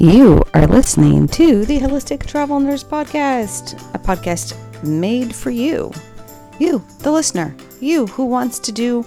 You 0.00 0.44
are 0.54 0.68
listening 0.68 1.26
to 1.30 1.64
the 1.64 1.80
Holistic 1.80 2.24
Travel 2.24 2.60
Nurse 2.60 2.84
Podcast, 2.84 3.74
a 3.94 3.98
podcast 3.98 4.54
made 4.84 5.34
for 5.34 5.50
you. 5.50 5.90
You, 6.60 6.84
the 7.00 7.10
listener. 7.10 7.56
You 7.80 8.06
who 8.06 8.24
wants 8.24 8.60
to 8.60 8.70
do 8.70 9.02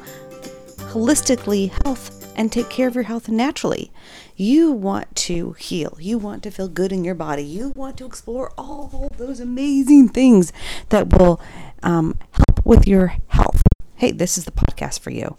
holistically 0.91 1.71
health 1.85 2.33
and 2.35 2.51
take 2.51 2.69
care 2.69 2.89
of 2.89 2.96
your 2.96 3.05
health 3.05 3.29
naturally. 3.29 3.89
You 4.35 4.73
want 4.73 5.15
to 5.15 5.54
heal. 5.54 5.97
You 5.97 6.17
want 6.17 6.44
to 6.44 6.51
feel 6.51 6.67
good 6.67 6.92
in 6.92 7.05
your 7.05 7.15
body. 7.15 7.44
You 7.44 7.71
want 7.73 7.96
to 7.99 8.05
explore 8.05 8.51
all 8.58 9.10
those 9.17 9.39
amazing 9.39 10.10
things 10.10 10.51
that 10.89 11.17
will 11.17 11.39
um, 11.83 12.19
help 12.31 12.65
with 12.65 12.85
your 12.85 13.15
health. 13.28 13.62
Hey, 13.96 14.12
this 14.12 14.37
is 14.37 14.44
the 14.44 14.51
podcast 14.51 14.99
for 14.99 15.12
you. 15.12 15.37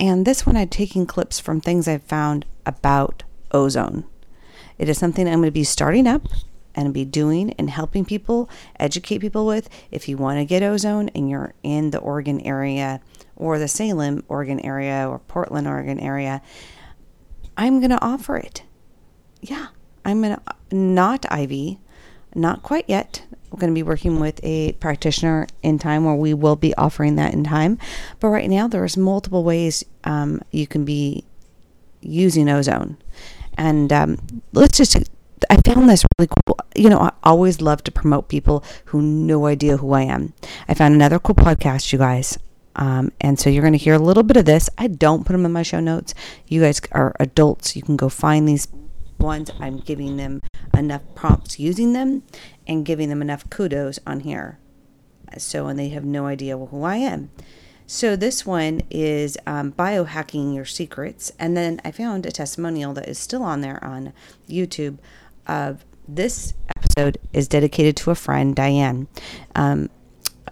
And 0.00 0.26
this 0.26 0.44
one, 0.44 0.56
I'm 0.56 0.68
taking 0.68 1.06
clips 1.06 1.38
from 1.38 1.60
things 1.60 1.86
I've 1.86 2.02
found 2.02 2.46
about 2.66 3.22
ozone. 3.52 4.04
It 4.78 4.88
is 4.88 4.98
something 4.98 5.26
I'm 5.26 5.40
going 5.40 5.48
to 5.48 5.50
be 5.50 5.64
starting 5.64 6.06
up 6.06 6.28
and 6.74 6.94
be 6.94 7.04
doing 7.04 7.52
and 7.58 7.68
helping 7.68 8.04
people, 8.04 8.48
educate 8.78 9.18
people 9.18 9.46
with. 9.46 9.68
If 9.90 10.08
you 10.08 10.16
want 10.16 10.38
to 10.38 10.44
get 10.44 10.62
ozone 10.62 11.08
and 11.10 11.28
you're 11.28 11.54
in 11.62 11.90
the 11.90 11.98
Oregon 11.98 12.40
area 12.42 13.00
or 13.34 13.58
the 13.58 13.68
Salem, 13.68 14.24
Oregon 14.28 14.60
area 14.60 15.08
or 15.08 15.18
Portland, 15.18 15.66
Oregon 15.66 15.98
area, 15.98 16.40
I'm 17.56 17.80
going 17.80 17.90
to 17.90 18.02
offer 18.02 18.36
it. 18.36 18.62
Yeah, 19.40 19.68
I'm 20.04 20.22
going 20.22 20.36
to, 20.36 20.76
not 20.76 21.26
IV, 21.32 21.78
not 22.34 22.62
quite 22.62 22.84
yet. 22.86 23.24
We're 23.50 23.58
going 23.58 23.72
to 23.72 23.78
be 23.78 23.82
working 23.82 24.20
with 24.20 24.38
a 24.44 24.72
practitioner 24.72 25.48
in 25.62 25.78
time 25.78 26.04
where 26.04 26.14
we 26.14 26.34
will 26.34 26.56
be 26.56 26.74
offering 26.76 27.16
that 27.16 27.32
in 27.32 27.42
time. 27.42 27.78
But 28.20 28.28
right 28.28 28.48
now, 28.48 28.68
there's 28.68 28.96
multiple 28.96 29.42
ways 29.42 29.84
um, 30.04 30.42
you 30.52 30.66
can 30.66 30.84
be 30.84 31.24
using 32.00 32.48
ozone. 32.48 32.98
And 33.58 33.92
um, 33.92 34.40
let's 34.52 34.78
just, 34.78 34.96
I 35.50 35.56
found 35.56 35.90
this 35.90 36.04
really 36.18 36.30
cool. 36.46 36.56
You 36.76 36.88
know, 36.88 37.00
I 37.00 37.12
always 37.24 37.60
love 37.60 37.82
to 37.84 37.92
promote 37.92 38.28
people 38.28 38.64
who 38.86 39.02
no 39.02 39.46
idea 39.46 39.76
who 39.76 39.92
I 39.92 40.02
am. 40.02 40.32
I 40.68 40.74
found 40.74 40.94
another 40.94 41.18
cool 41.18 41.34
podcast, 41.34 41.92
you 41.92 41.98
guys. 41.98 42.38
Um, 42.76 43.10
and 43.20 43.38
so 43.38 43.50
you're 43.50 43.62
going 43.62 43.72
to 43.72 43.78
hear 43.78 43.94
a 43.94 43.98
little 43.98 44.22
bit 44.22 44.36
of 44.36 44.44
this. 44.44 44.70
I 44.78 44.86
don't 44.86 45.26
put 45.26 45.32
them 45.32 45.44
in 45.44 45.52
my 45.52 45.64
show 45.64 45.80
notes. 45.80 46.14
You 46.46 46.60
guys 46.60 46.80
are 46.92 47.14
adults. 47.18 47.74
You 47.74 47.82
can 47.82 47.96
go 47.96 48.08
find 48.08 48.48
these 48.48 48.68
ones. 49.18 49.50
I'm 49.58 49.78
giving 49.78 50.16
them 50.16 50.40
enough 50.72 51.02
prompts 51.16 51.58
using 51.58 51.92
them 51.92 52.22
and 52.68 52.86
giving 52.86 53.08
them 53.08 53.20
enough 53.20 53.50
kudos 53.50 53.98
on 54.06 54.20
here. 54.20 54.60
So, 55.36 55.66
and 55.66 55.76
they 55.76 55.88
have 55.88 56.04
no 56.04 56.26
idea 56.26 56.56
who 56.56 56.84
I 56.84 56.96
am. 56.96 57.30
So 57.90 58.16
this 58.16 58.44
one 58.44 58.82
is 58.90 59.38
um, 59.46 59.72
biohacking 59.72 60.54
your 60.54 60.66
secrets, 60.66 61.32
and 61.38 61.56
then 61.56 61.80
I 61.86 61.90
found 61.90 62.26
a 62.26 62.30
testimonial 62.30 62.92
that 62.92 63.08
is 63.08 63.18
still 63.18 63.42
on 63.42 63.62
there 63.62 63.82
on 63.82 64.12
YouTube. 64.46 64.98
Of 65.46 65.86
this 66.06 66.52
episode 66.76 67.16
is 67.32 67.48
dedicated 67.48 67.96
to 67.96 68.10
a 68.10 68.14
friend, 68.14 68.54
Diane, 68.54 69.08
um, 69.56 69.88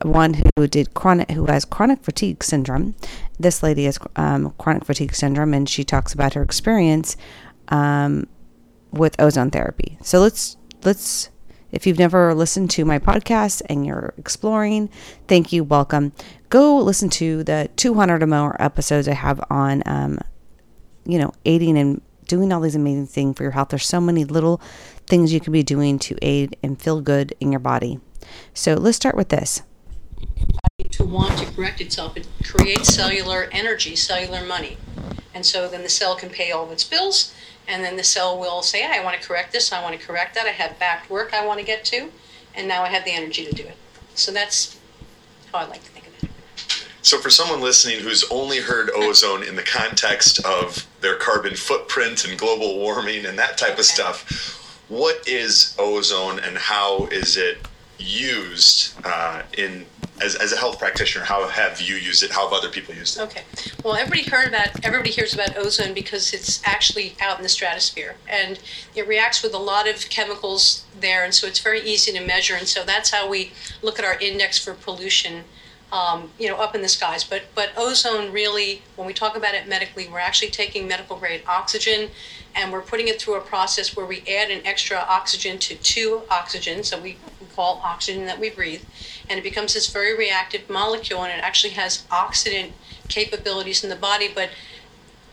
one 0.00 0.40
who 0.56 0.66
did 0.66 0.94
chronic, 0.94 1.30
who 1.30 1.44
has 1.44 1.66
chronic 1.66 2.02
fatigue 2.02 2.42
syndrome. 2.42 2.94
This 3.38 3.62
lady 3.62 3.84
has 3.84 3.98
um, 4.16 4.54
chronic 4.56 4.86
fatigue 4.86 5.14
syndrome, 5.14 5.52
and 5.52 5.68
she 5.68 5.84
talks 5.84 6.14
about 6.14 6.32
her 6.32 6.42
experience 6.42 7.18
um, 7.68 8.26
with 8.92 9.14
ozone 9.20 9.50
therapy. 9.50 9.98
So 10.00 10.20
let's 10.20 10.56
let's 10.84 11.28
if 11.76 11.86
you've 11.86 11.98
never 11.98 12.34
listened 12.34 12.70
to 12.70 12.86
my 12.86 12.98
podcast 12.98 13.60
and 13.68 13.84
you're 13.84 14.14
exploring, 14.16 14.88
thank 15.28 15.52
you, 15.52 15.62
welcome. 15.62 16.10
Go 16.48 16.78
listen 16.78 17.10
to 17.10 17.44
the 17.44 17.68
200 17.76 18.22
or 18.22 18.26
more 18.26 18.56
episodes 18.58 19.06
I 19.06 19.12
have 19.12 19.44
on, 19.50 19.82
um, 19.84 20.18
you 21.04 21.18
know, 21.18 21.32
aiding 21.44 21.76
and 21.76 22.00
doing 22.26 22.50
all 22.50 22.62
these 22.62 22.76
amazing 22.76 23.08
things 23.08 23.36
for 23.36 23.42
your 23.42 23.52
health. 23.52 23.68
There's 23.68 23.84
so 23.84 24.00
many 24.00 24.24
little 24.24 24.58
things 25.06 25.34
you 25.34 25.40
can 25.40 25.52
be 25.52 25.62
doing 25.62 25.98
to 25.98 26.16
aid 26.22 26.56
and 26.62 26.80
feel 26.80 27.02
good 27.02 27.34
in 27.40 27.52
your 27.52 27.60
body. 27.60 28.00
So 28.54 28.72
let's 28.72 28.96
start 28.96 29.14
with 29.14 29.28
this. 29.28 29.60
To 30.92 31.04
want 31.04 31.38
to 31.40 31.44
correct 31.52 31.82
itself, 31.82 32.16
it 32.16 32.26
creates 32.42 32.94
cellular 32.94 33.50
energy, 33.52 33.96
cellular 33.96 34.46
money. 34.46 34.78
And 35.34 35.44
so 35.44 35.68
then 35.68 35.82
the 35.82 35.90
cell 35.90 36.16
can 36.16 36.30
pay 36.30 36.52
all 36.52 36.64
of 36.64 36.72
its 36.72 36.84
bills 36.84 37.34
and 37.68 37.84
then 37.84 37.96
the 37.96 38.04
cell 38.04 38.38
will 38.38 38.62
say, 38.62 38.84
I 38.84 39.02
want 39.02 39.20
to 39.20 39.26
correct 39.26 39.52
this, 39.52 39.72
I 39.72 39.82
want 39.82 39.98
to 39.98 40.06
correct 40.06 40.34
that, 40.34 40.46
I 40.46 40.50
have 40.50 40.78
back 40.78 41.08
work 41.10 41.34
I 41.34 41.46
want 41.46 41.60
to 41.60 41.66
get 41.66 41.84
to, 41.86 42.10
and 42.54 42.68
now 42.68 42.82
I 42.82 42.88
have 42.88 43.04
the 43.04 43.12
energy 43.12 43.44
to 43.44 43.52
do 43.52 43.62
it. 43.62 43.76
So 44.14 44.32
that's 44.32 44.78
how 45.52 45.58
I 45.58 45.66
like 45.66 45.82
to 45.84 45.90
think 45.90 46.06
of 46.06 46.24
it. 46.24 46.30
So, 47.02 47.18
for 47.18 47.30
someone 47.30 47.60
listening 47.60 48.00
who's 48.00 48.24
only 48.30 48.58
heard 48.58 48.90
ozone 48.94 49.44
in 49.44 49.54
the 49.54 49.62
context 49.62 50.44
of 50.44 50.86
their 51.00 51.16
carbon 51.16 51.54
footprint 51.54 52.24
and 52.26 52.36
global 52.36 52.78
warming 52.78 53.26
and 53.26 53.38
that 53.38 53.56
type 53.58 53.72
okay. 53.72 53.80
of 53.80 53.84
stuff, 53.84 54.82
what 54.88 55.26
is 55.28 55.76
ozone 55.78 56.40
and 56.40 56.56
how 56.56 57.06
is 57.06 57.36
it 57.36 57.58
used 57.98 58.94
uh, 59.04 59.42
in 59.56 59.86
as, 60.20 60.34
as 60.34 60.52
a 60.52 60.56
health 60.56 60.78
practitioner, 60.78 61.24
how 61.24 61.46
have 61.48 61.80
you 61.80 61.96
used 61.96 62.22
it? 62.22 62.30
How 62.30 62.44
have 62.48 62.52
other 62.52 62.68
people 62.68 62.94
used 62.94 63.16
it? 63.16 63.22
Okay. 63.22 63.42
Well, 63.82 63.94
everybody 63.94 64.22
heard 64.22 64.48
about 64.48 64.70
everybody 64.82 65.10
hears 65.10 65.34
about 65.34 65.56
ozone 65.56 65.94
because 65.94 66.32
it's 66.32 66.62
actually 66.64 67.16
out 67.20 67.36
in 67.36 67.42
the 67.42 67.48
stratosphere 67.48 68.16
and 68.28 68.58
it 68.94 69.06
reacts 69.06 69.42
with 69.42 69.54
a 69.54 69.58
lot 69.58 69.88
of 69.88 70.08
chemicals 70.08 70.84
there, 70.98 71.24
and 71.24 71.34
so 71.34 71.46
it's 71.46 71.60
very 71.60 71.82
easy 71.82 72.12
to 72.12 72.24
measure. 72.24 72.54
And 72.54 72.66
so 72.66 72.84
that's 72.84 73.10
how 73.10 73.28
we 73.28 73.52
look 73.82 73.98
at 73.98 74.04
our 74.04 74.18
index 74.18 74.58
for 74.58 74.74
pollution. 74.74 75.44
Um, 75.92 76.32
you 76.36 76.48
know, 76.48 76.56
up 76.56 76.74
in 76.74 76.82
the 76.82 76.88
skies. 76.88 77.22
But 77.22 77.42
but 77.54 77.70
ozone 77.76 78.32
really, 78.32 78.82
when 78.96 79.06
we 79.06 79.12
talk 79.12 79.36
about 79.36 79.54
it 79.54 79.68
medically, 79.68 80.08
we're 80.08 80.18
actually 80.18 80.50
taking 80.50 80.88
medical 80.88 81.16
grade 81.16 81.42
oxygen, 81.46 82.10
and 82.56 82.72
we're 82.72 82.80
putting 82.80 83.06
it 83.06 83.22
through 83.22 83.36
a 83.36 83.40
process 83.40 83.94
where 83.96 84.04
we 84.04 84.24
add 84.28 84.50
an 84.50 84.66
extra 84.66 84.96
oxygen 85.08 85.58
to 85.58 85.76
two 85.76 86.22
oxygen. 86.28 86.82
So 86.82 87.00
we 87.00 87.18
oxygen 87.58 88.26
that 88.26 88.38
we 88.38 88.50
breathe, 88.50 88.82
and 89.28 89.38
it 89.38 89.42
becomes 89.42 89.74
this 89.74 89.88
very 89.88 90.16
reactive 90.16 90.68
molecule, 90.68 91.22
and 91.22 91.32
it 91.32 91.42
actually 91.42 91.74
has 91.74 92.04
oxidant 92.10 92.72
capabilities 93.08 93.82
in 93.82 93.90
the 93.90 93.96
body, 93.96 94.28
but 94.32 94.50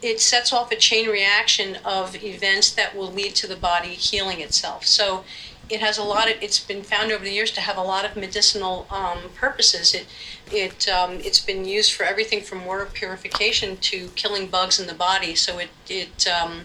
it 0.01 0.19
sets 0.19 0.51
off 0.51 0.71
a 0.71 0.75
chain 0.75 1.07
reaction 1.09 1.77
of 1.85 2.21
events 2.23 2.69
that 2.71 2.95
will 2.95 3.11
lead 3.11 3.33
to 3.35 3.47
the 3.47 3.55
body 3.55 3.89
healing 3.89 4.41
itself. 4.41 4.85
So 4.85 5.23
it 5.69 5.79
has 5.79 5.97
a 5.97 6.03
lot 6.03 6.29
of 6.29 6.41
it's 6.41 6.59
been 6.59 6.83
found 6.83 7.11
over 7.11 7.23
the 7.23 7.31
years 7.31 7.51
to 7.51 7.61
have 7.61 7.77
a 7.77 7.81
lot 7.81 8.05
of 8.05 8.15
medicinal 8.15 8.85
um, 8.89 9.29
purposes 9.35 9.93
it 9.93 10.05
it 10.51 10.89
um, 10.89 11.13
it's 11.21 11.39
been 11.39 11.65
used 11.65 11.93
for 11.93 12.03
everything 12.03 12.41
from 12.41 12.65
water 12.65 12.85
purification 12.91 13.77
to 13.77 14.09
killing 14.09 14.47
bugs 14.47 14.79
in 14.79 14.87
the 14.87 14.93
body 14.93 15.33
so 15.35 15.57
it 15.59 15.69
it 15.89 16.27
um, 16.27 16.61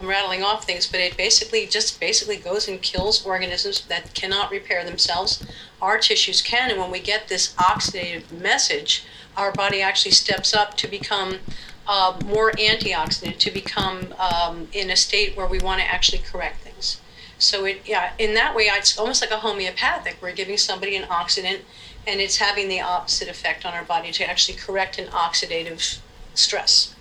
I'm 0.00 0.08
rattling 0.08 0.42
off 0.42 0.64
things, 0.64 0.86
but 0.86 1.00
it 1.00 1.16
basically 1.16 1.66
just 1.66 1.98
basically 1.98 2.36
goes 2.36 2.68
and 2.68 2.82
kills 2.82 3.24
organisms 3.24 3.80
that 3.86 4.14
cannot 4.14 4.50
repair 4.50 4.84
themselves. 4.84 5.44
Our 5.80 5.98
tissues 5.98 6.42
can, 6.42 6.70
and 6.70 6.80
when 6.80 6.90
we 6.90 7.00
get 7.00 7.28
this 7.28 7.54
oxidative 7.54 8.30
message, 8.30 9.04
our 9.36 9.52
body 9.52 9.80
actually 9.80 10.12
steps 10.12 10.54
up 10.54 10.76
to 10.78 10.88
become 10.88 11.38
uh, 11.86 12.18
more 12.24 12.50
antioxidant, 12.52 13.38
to 13.38 13.50
become 13.50 14.14
um, 14.18 14.68
in 14.72 14.90
a 14.90 14.96
state 14.96 15.36
where 15.36 15.46
we 15.46 15.58
want 15.58 15.80
to 15.80 15.86
actually 15.86 16.18
correct 16.18 16.60
things. 16.60 17.00
So 17.38 17.64
it, 17.64 17.82
yeah, 17.84 18.12
in 18.18 18.34
that 18.34 18.54
way, 18.54 18.64
it's 18.64 18.98
almost 18.98 19.20
like 19.20 19.30
a 19.30 19.38
homeopathic. 19.38 20.18
We're 20.20 20.32
giving 20.32 20.56
somebody 20.56 20.96
an 20.96 21.04
oxidant, 21.04 21.60
and 22.06 22.20
it's 22.20 22.38
having 22.38 22.68
the 22.68 22.80
opposite 22.80 23.28
effect 23.28 23.64
on 23.64 23.74
our 23.74 23.84
body 23.84 24.10
to 24.12 24.28
actually 24.28 24.58
correct 24.58 24.98
an 24.98 25.08
oxidative 25.08 25.98
stress. 26.34 26.94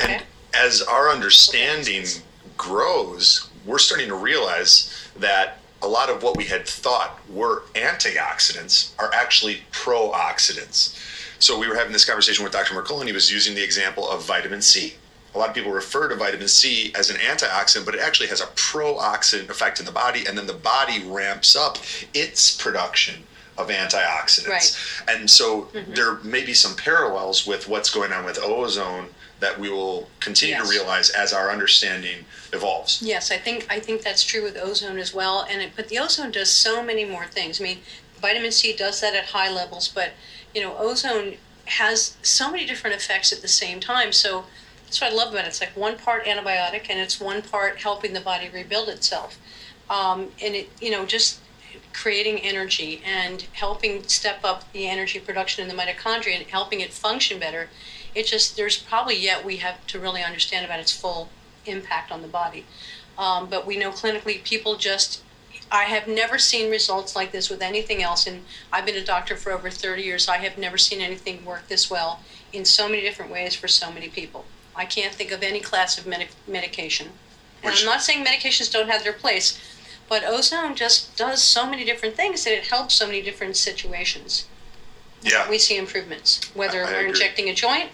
Okay? 0.00 0.14
And 0.14 0.24
as 0.54 0.82
our 0.82 1.08
understanding 1.10 2.04
grows, 2.56 3.48
we're 3.64 3.78
starting 3.78 4.08
to 4.08 4.14
realize 4.14 5.08
that 5.18 5.58
a 5.82 5.88
lot 5.88 6.08
of 6.08 6.22
what 6.22 6.36
we 6.36 6.44
had 6.44 6.66
thought 6.66 7.18
were 7.28 7.62
antioxidants 7.74 8.92
are 8.98 9.12
actually 9.12 9.62
pro-oxidants. 9.72 10.96
So 11.40 11.58
we 11.58 11.66
were 11.66 11.74
having 11.74 11.92
this 11.92 12.04
conversation 12.04 12.44
with 12.44 12.52
Dr. 12.52 12.74
Mercola, 12.74 13.00
and 13.00 13.08
he 13.08 13.14
was 13.14 13.32
using 13.32 13.54
the 13.54 13.64
example 13.64 14.08
of 14.08 14.24
vitamin 14.24 14.62
C. 14.62 14.94
A 15.34 15.38
lot 15.38 15.48
of 15.48 15.54
people 15.54 15.72
refer 15.72 16.08
to 16.08 16.14
vitamin 16.14 16.46
C 16.46 16.92
as 16.94 17.10
an 17.10 17.16
antioxidant, 17.16 17.84
but 17.84 17.94
it 17.94 18.00
actually 18.00 18.28
has 18.28 18.40
a 18.40 18.46
pro-oxidant 18.54 19.48
effect 19.48 19.80
in 19.80 19.86
the 19.86 19.92
body, 19.92 20.24
and 20.26 20.38
then 20.38 20.46
the 20.46 20.52
body 20.52 21.02
ramps 21.04 21.56
up 21.56 21.78
its 22.14 22.54
production 22.56 23.24
of 23.58 23.68
antioxidants. 23.68 24.48
Right. 24.48 25.16
And 25.16 25.28
so 25.28 25.62
mm-hmm. 25.62 25.94
there 25.94 26.14
may 26.18 26.44
be 26.44 26.54
some 26.54 26.76
parallels 26.76 27.46
with 27.46 27.68
what's 27.68 27.90
going 27.90 28.12
on 28.12 28.24
with 28.24 28.38
ozone 28.38 29.08
that 29.42 29.58
we 29.58 29.68
will 29.68 30.08
continue 30.20 30.54
yes. 30.54 30.64
to 30.64 30.70
realize 30.70 31.10
as 31.10 31.32
our 31.32 31.50
understanding 31.50 32.24
evolves. 32.52 33.02
Yes, 33.02 33.32
I 33.32 33.36
think 33.36 33.66
I 33.68 33.80
think 33.80 34.02
that's 34.02 34.22
true 34.24 34.42
with 34.42 34.56
ozone 34.56 34.98
as 34.98 35.12
well. 35.12 35.44
And 35.50 35.60
it, 35.60 35.72
but 35.76 35.88
the 35.88 35.98
ozone 35.98 36.30
does 36.30 36.50
so 36.50 36.82
many 36.82 37.04
more 37.04 37.26
things. 37.26 37.60
I 37.60 37.64
mean, 37.64 37.78
vitamin 38.20 38.52
C 38.52 38.72
does 38.72 39.00
that 39.00 39.14
at 39.14 39.26
high 39.26 39.50
levels, 39.50 39.88
but 39.88 40.10
you 40.54 40.62
know, 40.62 40.76
ozone 40.78 41.34
has 41.66 42.16
so 42.22 42.52
many 42.52 42.64
different 42.64 42.94
effects 42.94 43.32
at 43.32 43.42
the 43.42 43.48
same 43.48 43.80
time. 43.80 44.12
So 44.12 44.44
that's 44.84 45.00
what 45.00 45.12
I 45.12 45.14
love 45.14 45.32
about 45.32 45.44
it. 45.44 45.48
It's 45.48 45.60
like 45.60 45.76
one 45.76 45.98
part 45.98 46.24
antibiotic 46.24 46.88
and 46.88 47.00
it's 47.00 47.20
one 47.20 47.42
part 47.42 47.80
helping 47.80 48.12
the 48.12 48.20
body 48.20 48.48
rebuild 48.48 48.88
itself. 48.88 49.38
Um, 49.90 50.30
and 50.40 50.54
it, 50.54 50.70
you 50.80 50.92
know, 50.92 51.04
just 51.04 51.40
creating 51.92 52.38
energy 52.38 53.02
and 53.04 53.42
helping 53.52 54.06
step 54.06 54.40
up 54.44 54.70
the 54.72 54.88
energy 54.88 55.18
production 55.18 55.68
in 55.68 55.74
the 55.74 55.82
mitochondria 55.82 56.36
and 56.36 56.46
helping 56.46 56.80
it 56.80 56.92
function 56.92 57.40
better 57.40 57.68
it 58.14 58.26
just 58.26 58.56
there's 58.56 58.78
probably 58.78 59.16
yet 59.16 59.44
we 59.44 59.56
have 59.58 59.86
to 59.88 59.98
really 59.98 60.22
understand 60.22 60.64
about 60.64 60.80
its 60.80 60.92
full 60.92 61.28
impact 61.66 62.10
on 62.12 62.22
the 62.22 62.28
body. 62.28 62.66
Um, 63.18 63.48
but 63.48 63.66
we 63.66 63.76
know 63.76 63.90
clinically 63.90 64.42
people 64.42 64.76
just, 64.76 65.22
I 65.70 65.84
have 65.84 66.08
never 66.08 66.38
seen 66.38 66.70
results 66.70 67.14
like 67.14 67.30
this 67.32 67.50
with 67.50 67.62
anything 67.62 68.02
else. 68.02 68.26
And 68.26 68.44
I've 68.72 68.86
been 68.86 68.96
a 68.96 69.04
doctor 69.04 69.36
for 69.36 69.52
over 69.52 69.70
30 69.70 70.02
years. 70.02 70.28
I 70.28 70.38
have 70.38 70.56
never 70.58 70.78
seen 70.78 71.00
anything 71.00 71.44
work 71.44 71.68
this 71.68 71.90
well 71.90 72.20
in 72.52 72.64
so 72.64 72.88
many 72.88 73.02
different 73.02 73.30
ways 73.30 73.54
for 73.54 73.68
so 73.68 73.92
many 73.92 74.08
people. 74.08 74.44
I 74.74 74.86
can't 74.86 75.14
think 75.14 75.30
of 75.30 75.42
any 75.42 75.60
class 75.60 75.98
of 75.98 76.06
medic- 76.06 76.30
medication. 76.48 77.08
And 77.62 77.74
I'm 77.74 77.84
not 77.84 78.02
saying 78.02 78.24
medications 78.24 78.72
don't 78.72 78.88
have 78.88 79.04
their 79.04 79.12
place, 79.12 79.58
but 80.08 80.24
ozone 80.24 80.74
just 80.74 81.14
does 81.16 81.42
so 81.42 81.66
many 81.68 81.84
different 81.84 82.16
things 82.16 82.42
that 82.44 82.52
it 82.54 82.66
helps 82.68 82.94
so 82.94 83.06
many 83.06 83.22
different 83.22 83.56
situations. 83.56 84.46
Yeah. 85.22 85.48
We 85.48 85.58
see 85.58 85.76
improvements, 85.76 86.40
whether 86.54 86.82
I- 86.84 86.88
I 86.88 86.92
we're 86.92 86.98
agree. 87.00 87.08
injecting 87.10 87.48
a 87.48 87.54
joint, 87.54 87.90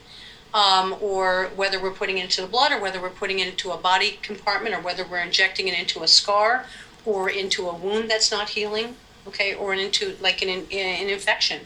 um, 0.55 0.97
or 1.01 1.51
whether 1.57 1.81
we're 1.81 1.93
putting 1.93 2.19
it 2.19 2.25
into 2.25 2.41
the 2.43 2.47
blood, 2.47 2.73
or 2.73 2.81
whether 2.81 3.01
we're 3.01 3.11
putting 3.11 3.39
it 3.39 3.49
into 3.49 3.71
a 3.71 3.77
body 3.77 4.19
compartment, 4.23 4.75
or 4.75 4.81
whether 4.81 5.05
we're 5.05 5.21
injecting 5.21 5.69
it 5.69 5.79
into 5.79 6.03
a 6.03 6.09
scar, 6.09 6.67
or 7.05 7.29
into 7.29 7.69
a 7.69 7.75
wound 7.75 8.11
that's 8.11 8.31
not 8.31 8.51
healing, 8.51 8.97
okay, 9.27 9.55
or 9.55 9.75
into 9.75 10.17
like 10.21 10.43
an, 10.43 10.49
an 10.49 11.09
infection. 11.09 11.61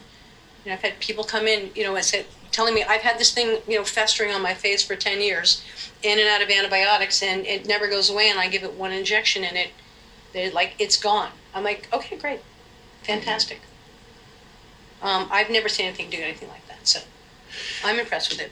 You 0.63 0.69
know, 0.69 0.75
I've 0.75 0.81
had 0.81 0.99
people 0.99 1.23
come 1.23 1.47
in, 1.47 1.71
you 1.75 1.83
know, 1.83 1.95
and 1.95 2.05
said, 2.05 2.25
telling 2.51 2.73
me, 2.73 2.83
I've 2.83 3.01
had 3.01 3.17
this 3.17 3.33
thing, 3.33 3.57
you 3.67 3.77
know, 3.77 3.83
festering 3.83 4.31
on 4.31 4.41
my 4.41 4.53
face 4.53 4.83
for 4.83 4.95
10 4.95 5.21
years, 5.21 5.63
in 6.03 6.19
and 6.19 6.27
out 6.27 6.41
of 6.41 6.49
antibiotics, 6.49 7.21
and 7.23 7.45
it 7.45 7.67
never 7.67 7.87
goes 7.89 8.09
away, 8.09 8.29
and 8.29 8.39
I 8.39 8.47
give 8.47 8.63
it 8.63 8.73
one 8.73 8.91
injection, 8.91 9.43
and 9.43 9.57
it, 10.33 10.53
like, 10.53 10.75
it's 10.79 10.97
gone. 10.97 11.31
I'm 11.53 11.63
like, 11.63 11.87
okay, 11.91 12.17
great, 12.17 12.41
fantastic. 13.01 13.61
Um, 15.01 15.27
I've 15.31 15.49
never 15.49 15.67
seen 15.67 15.87
anything 15.87 16.09
do 16.09 16.17
anything 16.17 16.47
like 16.47 16.65
that, 16.67 16.87
so 16.87 16.99
I'm 17.83 17.99
impressed 17.99 18.29
with 18.29 18.39
it. 18.39 18.51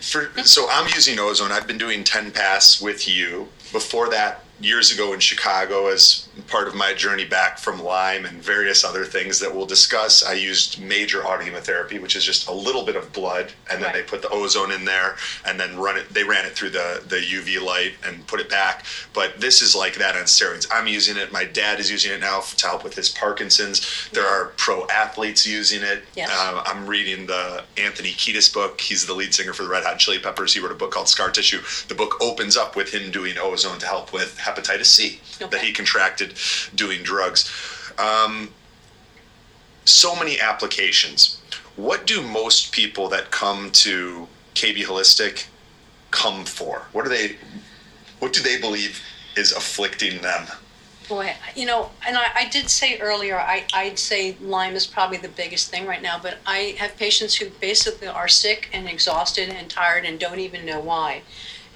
For, 0.00 0.30
so 0.44 0.68
I'm 0.70 0.86
using 0.94 1.18
ozone. 1.18 1.52
I've 1.52 1.66
been 1.66 1.78
doing 1.78 2.04
10 2.04 2.30
pass 2.30 2.80
with 2.80 3.08
you. 3.08 3.48
Before 3.72 4.08
that, 4.10 4.44
years 4.60 4.90
ago 4.92 5.12
in 5.12 5.20
Chicago, 5.20 5.88
as 5.88 6.28
part 6.48 6.66
of 6.68 6.74
my 6.74 6.94
journey 6.94 7.24
back 7.24 7.58
from 7.58 7.82
Lyme 7.82 8.24
and 8.24 8.42
various 8.42 8.84
other 8.84 9.04
things 9.04 9.38
that 9.40 9.54
we'll 9.54 9.66
discuss, 9.66 10.22
I 10.24 10.32
used 10.34 10.80
major 10.80 11.20
autohemotherapy, 11.22 12.00
which 12.00 12.16
is 12.16 12.24
just 12.24 12.48
a 12.48 12.52
little 12.52 12.84
bit 12.84 12.96
of 12.96 13.12
blood, 13.12 13.52
and 13.70 13.82
then 13.82 13.86
Right. 13.92 13.94
they 13.94 14.02
put 14.02 14.22
the 14.22 14.28
ozone 14.30 14.70
in 14.72 14.84
there, 14.84 15.16
and 15.44 15.58
then 15.60 15.76
run 15.76 15.96
it. 15.98 16.12
They 16.12 16.24
ran 16.24 16.44
it 16.46 16.54
through 16.56 16.70
the 16.70 17.02
the 17.06 17.16
UV 17.20 17.58
light 17.58 17.94
and 18.04 18.26
put 18.26 18.40
it 18.40 18.48
back. 18.48 18.84
But 19.12 19.40
this 19.40 19.60
is 19.62 19.74
like 19.74 19.94
that 19.96 20.16
on 20.16 20.22
steroids. 20.24 20.66
I'm 20.70 20.86
using 20.86 21.16
it. 21.16 21.32
My 21.32 21.44
dad 21.44 21.78
is 21.80 21.90
using 21.90 22.12
it 22.12 22.20
now 22.20 22.40
to 22.40 22.66
help 22.66 22.82
with 22.84 22.94
his 22.94 23.08
Parkinson's. 23.10 24.08
There 24.12 24.26
are 24.26 24.46
pro 24.56 24.86
athletes 24.88 25.46
using 25.46 25.82
it. 25.82 26.04
Yes. 26.14 26.30
Uh, 26.32 26.62
I'm 26.66 26.86
reading 26.86 27.26
the 27.26 27.64
Anthony 27.76 28.10
Kiedis 28.12 28.52
book. 28.52 28.80
He's 28.80 29.06
the 29.06 29.14
lead 29.14 29.34
singer 29.34 29.52
for 29.52 29.62
the 29.64 29.68
Red 29.68 29.84
Hot 29.84 29.98
Chili 29.98 30.18
Peppers. 30.18 30.54
He 30.54 30.60
wrote 30.60 30.72
a 30.72 30.76
book 30.76 30.90
called 30.92 31.08
Scar 31.08 31.30
Tissue. 31.30 31.60
The 31.88 31.94
book 31.94 32.16
opens 32.22 32.56
up 32.56 32.74
with 32.76 32.92
him 32.92 33.10
doing 33.10 33.36
ozone 33.38 33.78
to 33.78 33.86
help 33.86 34.12
with 34.12 34.38
hepatitis 34.46 34.86
C 34.86 35.20
that 35.38 35.60
he 35.60 35.72
contracted 35.72 36.34
doing 36.74 37.02
drugs. 37.02 37.50
Um, 37.98 38.50
so 39.84 40.16
many 40.16 40.40
applications. 40.40 41.40
What 41.76 42.06
do 42.06 42.22
most 42.22 42.72
people 42.72 43.08
that 43.10 43.30
come 43.30 43.70
to 43.72 44.26
KB 44.54 44.84
Holistic 44.84 45.46
come 46.10 46.44
for? 46.44 46.86
What 46.92 47.04
do 47.04 47.10
they? 47.10 47.36
What 48.18 48.32
do 48.32 48.40
they 48.40 48.58
believe 48.58 49.02
is 49.36 49.52
afflicting 49.52 50.22
them? 50.22 50.46
Boy, 51.08 51.34
you 51.54 51.66
know, 51.66 51.90
and 52.04 52.16
I, 52.16 52.26
I 52.34 52.48
did 52.48 52.68
say 52.68 52.98
earlier, 52.98 53.38
I, 53.38 53.64
I'd 53.72 53.98
say 53.98 54.36
Lyme 54.40 54.74
is 54.74 54.86
probably 54.86 55.18
the 55.18 55.28
biggest 55.28 55.70
thing 55.70 55.86
right 55.86 56.02
now, 56.02 56.18
but 56.20 56.38
I 56.46 56.74
have 56.78 56.96
patients 56.96 57.36
who 57.36 57.50
basically 57.60 58.08
are 58.08 58.26
sick 58.26 58.70
and 58.72 58.88
exhausted 58.88 59.50
and 59.50 59.70
tired 59.70 60.04
and 60.04 60.18
don't 60.18 60.40
even 60.40 60.66
know 60.66 60.80
why. 60.80 61.22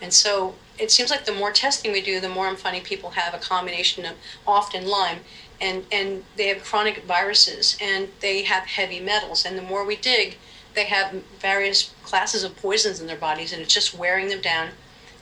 And 0.03 0.13
so 0.13 0.57
it 0.81 0.91
seems 0.91 1.11
like 1.11 1.25
the 1.25 1.33
more 1.33 1.53
testing 1.53 1.93
we 1.93 2.01
do, 2.01 2.21
the 2.21 2.29
more 2.29 2.47
I'm 2.47 2.57
finding 2.57 2.83
people 2.83 3.11
have 3.11 3.35
a 3.35 3.39
combination 3.39 4.05
of 4.05 4.15
often 4.47 4.87
Lyme 4.87 5.21
and, 5.61 5.85
and 5.93 6.25
they 6.37 6.49
have 6.49 6.65
chronic 6.65 7.05
viruses 7.05 7.77
and 7.81 8.09
they 8.21 8.43
have 8.45 8.65
heavy 8.65 8.99
metals. 9.01 9.45
And 9.45 9.59
the 9.59 9.63
more 9.63 9.85
we 9.85 9.97
dig, 9.97 10.39
they 10.75 10.85
have 10.85 11.13
various 11.39 11.93
classes 12.03 12.45
of 12.45 12.57
poisons 12.57 13.01
in 13.01 13.07
their 13.07 13.17
bodies 13.17 13.53
and 13.53 13.61
it's 13.61 13.75
just 13.75 13.95
wearing 13.95 14.29
them 14.29 14.41
down, 14.41 14.71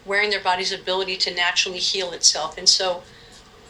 wearing 0.06 0.30
their 0.30 0.42
body's 0.42 0.72
ability 0.72 1.16
to 1.16 1.34
naturally 1.34 1.78
heal 1.78 2.12
itself. 2.12 2.56
And 2.56 2.68
so 2.68 3.02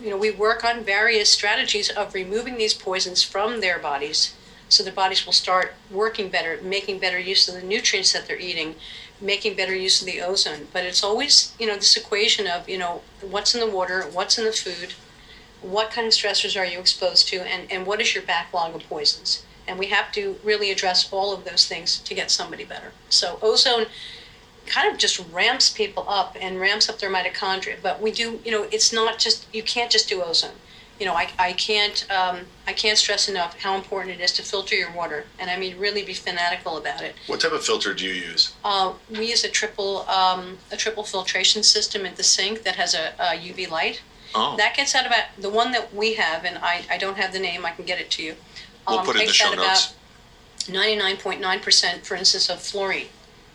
you 0.01 0.11
know, 0.11 0.17
we 0.17 0.31
work 0.31 0.65
on 0.65 0.85
various 0.85 1.31
strategies 1.31 1.89
of 1.91 2.15
removing 2.15 2.57
these 2.57 2.75
poisons 2.75 3.23
from 3.23 3.61
their 3.61 3.79
bodies 3.79 4.35
so 4.69 4.83
their 4.83 4.93
bodies 4.93 5.25
will 5.25 5.33
start 5.33 5.75
working 5.91 6.29
better, 6.29 6.61
making 6.63 6.99
better 6.99 7.19
use 7.19 7.49
of 7.49 7.55
the 7.55 7.63
nutrients 7.63 8.13
that 8.13 8.27
they're 8.27 8.39
eating, 8.39 8.75
making 9.21 9.57
better 9.57 9.75
use 9.75 10.01
of 10.01 10.07
the 10.07 10.21
ozone. 10.21 10.69
But 10.73 10.85
it's 10.85 11.03
always, 11.03 11.55
you 11.59 11.67
know, 11.67 11.75
this 11.75 11.97
equation 11.97 12.47
of, 12.47 12.69
you 12.69 12.79
know, 12.79 13.03
what's 13.21 13.55
in 13.55 13.61
the 13.61 13.67
water, 13.71 14.03
what's 14.13 14.39
in 14.39 14.45
the 14.45 14.53
food, 14.53 14.95
what 15.61 15.91
kind 15.91 16.07
of 16.07 16.13
stressors 16.13 16.59
are 16.59 16.65
you 16.65 16.79
exposed 16.79 17.29
to, 17.29 17.39
and, 17.39 17.71
and 17.71 17.87
what 17.87 18.01
is 18.01 18.15
your 18.15 18.25
backlog 18.25 18.75
of 18.75 18.89
poisons. 18.89 19.45
And 19.67 19.79
we 19.79 19.87
have 19.87 20.13
to 20.13 20.37
really 20.45 20.71
address 20.71 21.13
all 21.13 21.35
of 21.35 21.45
those 21.45 21.67
things 21.67 21.99
to 21.99 22.15
get 22.15 22.31
somebody 22.31 22.65
better. 22.65 22.93
So 23.11 23.39
ozone 23.43 23.87
kind 24.67 24.91
of 24.93 24.99
just 24.99 25.19
ramps 25.33 25.71
people 25.71 26.05
up 26.09 26.37
and 26.41 26.61
ramps 26.61 26.89
up 26.89 26.99
their 26.99 27.11
mitochondria. 27.11 27.77
But 27.83 28.01
we 28.01 28.13
do, 28.13 28.41
you 28.45 28.51
know, 28.51 28.69
it's 28.71 28.93
not 28.93 29.19
just 29.19 29.47
you 29.53 29.63
can't 29.63 29.91
just 29.91 30.09
do 30.09 30.23
ozone. 30.23 30.57
You 30.99 31.07
know, 31.07 31.15
I, 31.15 31.29
I 31.39 31.53
can't 31.53 32.07
um, 32.11 32.41
I 32.67 32.73
can't 32.73 32.99
stress 32.99 33.29
enough 33.29 33.59
how 33.61 33.77
important 33.77 34.19
it 34.19 34.23
is 34.23 34.33
to 34.33 34.43
filter 34.43 34.75
your 34.75 34.91
water, 34.93 35.25
and 35.39 35.49
I 35.51 35.57
mean 35.57 35.79
really 35.79 36.03
be 36.03 36.15
fanatical 36.15 36.77
about 36.77 37.03
it. 37.03 37.15
What 37.29 37.41
type 37.41 37.53
of 37.53 37.65
filter 37.65 37.95
do 37.95 38.05
you 38.05 38.15
use? 38.15 38.55
Uh, 38.65 38.95
we 39.11 39.29
use 39.29 39.45
a 39.45 39.49
triple 39.49 40.09
um, 40.09 40.59
a 40.73 40.77
triple 40.77 41.05
filtration 41.05 41.63
system 41.63 42.05
at 42.05 42.17
the 42.17 42.25
sink 42.25 42.63
that 42.65 42.77
has 42.77 42.95
a, 42.95 43.13
a 43.19 43.37
UV 43.37 43.71
light. 43.71 44.03
Oh, 44.35 44.57
That 44.57 44.77
gets 44.77 44.95
out 44.95 45.07
about 45.07 45.25
the 45.39 45.49
one 45.49 45.73
that 45.73 45.95
we 45.95 46.15
have, 46.15 46.45
and 46.45 46.59
I, 46.59 46.85
I 46.91 46.99
don't 46.99 47.17
have 47.17 47.33
the 47.33 47.39
name. 47.39 47.65
I 47.65 47.71
can 47.71 47.87
get 47.87 47.99
it 47.99 48.11
to 48.13 48.23
you. 48.23 48.35
we'll 48.87 48.99
um, 48.99 49.07
put 49.07 49.17
it 49.17 49.23
in 49.23 49.27
the 49.29 49.33
show 49.33 49.55
notes. 49.55 49.95
Ninety 50.69 50.97
nine 50.97 51.17
point 51.17 51.41
nine 51.41 51.61
percent, 51.61 52.05
for 52.05 52.15
instance, 52.15 52.51
of 52.51 52.61
fluorine 52.61 53.07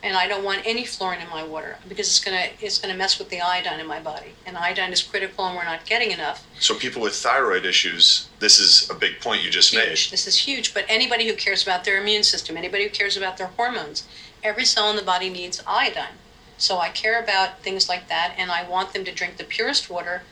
and 0.03 0.17
I 0.17 0.27
don't 0.27 0.43
want 0.43 0.61
any 0.65 0.85
fluorine 0.85 1.21
in 1.21 1.29
my 1.29 1.43
water 1.43 1.77
because 1.87 2.07
it's 2.07 2.19
gonna 2.23 2.47
it's 2.59 2.77
gonna 2.77 2.93
mess 2.93 3.17
with 3.17 3.29
the 3.29 3.39
iodine 3.41 3.79
in 3.79 3.87
my 3.87 3.99
body, 4.01 4.33
and 4.45 4.57
iodine 4.57 4.91
is 4.91 5.01
critical, 5.01 5.45
and 5.45 5.55
we're 5.55 5.63
not 5.63 5.85
getting 5.85 6.11
enough. 6.11 6.45
So 6.59 6.75
people 6.75 7.01
with 7.01 7.15
thyroid 7.15 7.65
issues, 7.65 8.27
this 8.39 8.59
is 8.59 8.89
a 8.89 8.93
big 8.93 9.19
point 9.21 9.43
you 9.43 9.49
just 9.49 9.71
Huge. 9.71 9.85
made. 9.85 9.97
This 10.11 10.27
is 10.27 10.37
huge. 10.37 10.73
But 10.73 10.85
anybody 10.89 11.27
who 11.27 11.35
cares 11.35 11.63
about 11.63 11.85
their 11.85 11.99
immune 12.01 12.23
system, 12.23 12.57
anybody 12.57 12.83
who 12.83 12.89
cares 12.89 13.15
about 13.15 13.37
their 13.37 13.47
hormones, 13.47 14.05
every 14.43 14.65
cell 14.65 14.89
in 14.89 14.97
the 14.97 15.01
body 15.01 15.29
needs 15.29 15.63
iodine. 15.65 16.17
So 16.57 16.77
I 16.79 16.89
care 16.89 17.21
about 17.21 17.61
things 17.61 17.87
like 17.87 18.09
that, 18.09 18.35
and 18.37 18.51
I 18.51 18.67
want 18.67 18.93
them 18.93 19.05
to 19.05 19.11
drink 19.13 19.37
the 19.37 19.43
purest 19.45 19.89
water, 19.89 20.23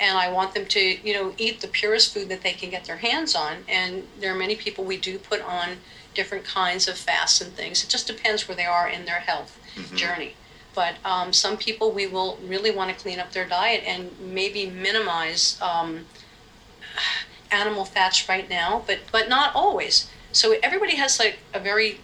and 0.00 0.16
I 0.16 0.30
want 0.32 0.54
them 0.54 0.66
to 0.66 0.80
you 0.80 1.12
know 1.12 1.34
eat 1.36 1.60
the 1.60 1.68
purest 1.68 2.12
food 2.12 2.28
that 2.30 2.42
they 2.42 2.52
can 2.52 2.70
get 2.70 2.84
their 2.86 2.96
hands 2.96 3.34
on. 3.34 3.58
And 3.68 4.08
there 4.18 4.34
are 4.34 4.38
many 4.38 4.56
people 4.56 4.84
we 4.84 4.96
do 4.96 5.18
put 5.18 5.42
on 5.42 5.76
different 6.14 6.44
kinds 6.44 6.88
of 6.88 6.96
fasts 6.96 7.40
and 7.40 7.52
things. 7.52 7.84
It 7.84 7.90
just 7.90 8.06
depends 8.06 8.48
where 8.48 8.56
they 8.56 8.64
are 8.64 8.88
in 8.88 9.04
their 9.04 9.20
health 9.20 9.58
journey. 9.94 10.34
But 10.74 10.94
um, 11.04 11.32
some 11.32 11.56
people 11.56 11.92
we 11.92 12.06
will 12.06 12.38
really 12.44 12.70
want 12.70 12.90
to 12.90 13.00
clean 13.00 13.20
up 13.20 13.32
their 13.32 13.46
diet 13.46 13.84
and 13.86 14.10
maybe 14.20 14.70
minimize 14.70 15.58
um, 15.60 16.06
animal 17.50 17.84
fats 17.84 18.28
right 18.28 18.48
now, 18.48 18.82
but 18.86 19.00
but 19.12 19.28
not 19.28 19.54
always. 19.54 20.10
So 20.32 20.54
everybody 20.62 20.96
has 20.96 21.18
like 21.18 21.38
a 21.52 21.60
very 21.60 22.00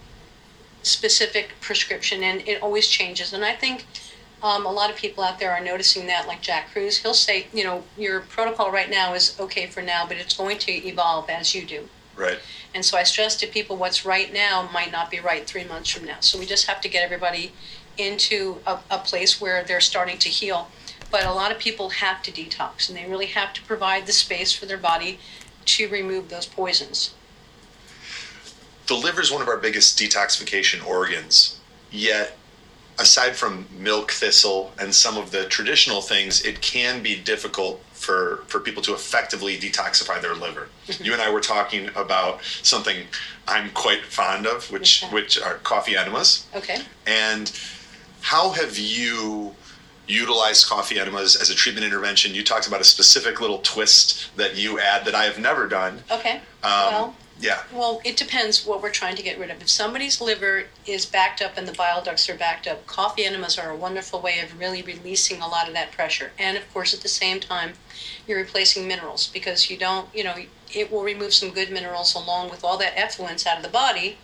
specific 0.82 1.50
prescription, 1.60 2.22
and 2.22 2.46
it 2.46 2.62
always 2.62 2.86
changes. 2.88 3.32
And 3.32 3.44
I 3.44 3.54
think 3.54 3.86
um, 4.46 4.64
a 4.64 4.70
lot 4.70 4.90
of 4.90 4.96
people 4.96 5.24
out 5.24 5.40
there 5.40 5.50
are 5.50 5.60
noticing 5.60 6.06
that, 6.06 6.28
like 6.28 6.40
Jack 6.40 6.70
Kruse, 6.72 6.98
he'll 6.98 7.14
say, 7.14 7.48
you 7.52 7.64
know, 7.64 7.82
your 7.98 8.20
protocol 8.20 8.70
right 8.70 8.88
now 8.88 9.12
is 9.12 9.36
okay 9.40 9.66
for 9.66 9.82
now, 9.82 10.06
but 10.06 10.16
it's 10.16 10.36
going 10.36 10.58
to 10.58 10.72
evolve 10.72 11.28
as 11.28 11.52
you 11.52 11.66
do. 11.66 11.88
Right. 12.14 12.38
And 12.72 12.84
so 12.84 12.96
I 12.96 13.02
stress 13.02 13.36
to 13.38 13.48
people 13.48 13.76
what's 13.76 14.06
right 14.06 14.32
now 14.32 14.70
might 14.72 14.92
not 14.92 15.10
be 15.10 15.18
right 15.18 15.44
three 15.44 15.64
months 15.64 15.90
from 15.90 16.04
now. 16.06 16.18
So 16.20 16.38
we 16.38 16.46
just 16.46 16.66
have 16.68 16.80
to 16.82 16.88
get 16.88 17.02
everybody 17.02 17.52
into 17.98 18.58
a, 18.66 18.78
a 18.88 18.98
place 18.98 19.40
where 19.40 19.64
they're 19.64 19.80
starting 19.80 20.18
to 20.18 20.28
heal. 20.28 20.68
But 21.10 21.24
a 21.24 21.32
lot 21.32 21.50
of 21.50 21.58
people 21.58 21.90
have 21.90 22.22
to 22.22 22.30
detox 22.30 22.88
and 22.88 22.96
they 22.96 23.08
really 23.08 23.26
have 23.26 23.52
to 23.54 23.62
provide 23.64 24.06
the 24.06 24.12
space 24.12 24.52
for 24.52 24.66
their 24.66 24.78
body 24.78 25.18
to 25.64 25.88
remove 25.88 26.28
those 26.28 26.46
poisons. 26.46 27.14
The 28.86 28.94
liver 28.94 29.20
is 29.20 29.32
one 29.32 29.42
of 29.42 29.48
our 29.48 29.56
biggest 29.56 29.98
detoxification 29.98 30.86
organs. 30.86 31.58
Yet, 31.90 32.36
aside 32.98 33.36
from 33.36 33.66
milk 33.78 34.10
thistle 34.10 34.72
and 34.78 34.94
some 34.94 35.16
of 35.16 35.30
the 35.30 35.44
traditional 35.46 36.00
things, 36.00 36.42
it 36.44 36.60
can 36.60 37.02
be 37.02 37.16
difficult 37.16 37.82
for, 37.92 38.44
for 38.46 38.60
people 38.60 38.82
to 38.82 38.92
effectively 38.94 39.56
detoxify 39.58 40.20
their 40.20 40.34
liver. 40.34 40.68
You 41.00 41.12
and 41.12 41.20
I 41.20 41.30
were 41.30 41.40
talking 41.40 41.88
about 41.96 42.40
something 42.62 42.96
I'm 43.48 43.70
quite 43.70 44.04
fond 44.04 44.46
of, 44.46 44.70
which 44.70 45.02
Okay. 45.04 45.12
which 45.14 45.40
are 45.40 45.54
coffee 45.58 45.96
enemas. 45.96 46.46
Okay. 46.54 46.78
And 47.06 47.50
how 48.22 48.50
have 48.50 48.78
you 48.78 49.54
utilized 50.08 50.68
coffee 50.68 50.98
enemas 51.00 51.34
as 51.36 51.50
a 51.50 51.54
treatment 51.54 51.84
intervention? 51.84 52.34
You 52.34 52.44
talked 52.44 52.66
about 52.68 52.80
a 52.80 52.84
specific 52.84 53.40
little 53.40 53.58
twist 53.58 54.30
that 54.36 54.56
you 54.56 54.78
add 54.80 55.04
that 55.04 55.14
I 55.14 55.24
have 55.24 55.38
never 55.38 55.66
done. 55.66 56.02
Okay. 56.10 56.36
Um, 56.62 56.92
well, 56.92 57.16
Yeah. 57.38 57.62
Well, 57.72 58.00
it 58.04 58.16
depends 58.16 58.64
what 58.64 58.82
we're 58.82 58.90
trying 58.90 59.16
to 59.16 59.22
get 59.22 59.38
rid 59.38 59.50
of. 59.50 59.60
If 59.60 59.68
somebody's 59.68 60.20
liver 60.20 60.64
is 60.86 61.04
backed 61.04 61.42
up 61.42 61.58
and 61.58 61.68
the 61.68 61.72
bile 61.72 62.02
ducts 62.02 62.28
are 62.30 62.36
backed 62.36 62.66
up, 62.66 62.86
coffee 62.86 63.24
enemas 63.24 63.58
are 63.58 63.70
a 63.70 63.76
wonderful 63.76 64.20
way 64.20 64.40
of 64.40 64.58
really 64.58 64.80
releasing 64.82 65.40
a 65.40 65.48
lot 65.48 65.68
of 65.68 65.74
that 65.74 65.92
pressure. 65.92 66.32
And 66.38 66.56
of 66.56 66.72
course, 66.72 66.94
at 66.94 67.00
the 67.00 67.08
same 67.08 67.40
time, 67.40 67.74
you're 68.26 68.38
replacing 68.38 68.88
minerals 68.88 69.28
because 69.28 69.70
you 69.70 69.76
don't, 69.76 70.08
you 70.14 70.24
know, 70.24 70.34
it 70.72 70.90
will 70.90 71.02
remove 71.02 71.34
some 71.34 71.50
good 71.50 71.70
minerals 71.70 72.14
along 72.14 72.50
with 72.50 72.64
all 72.64 72.78
that 72.78 72.98
effluence 72.98 73.46
out 73.46 73.58
of 73.58 73.62
the 73.62 73.68
body. 73.68 74.18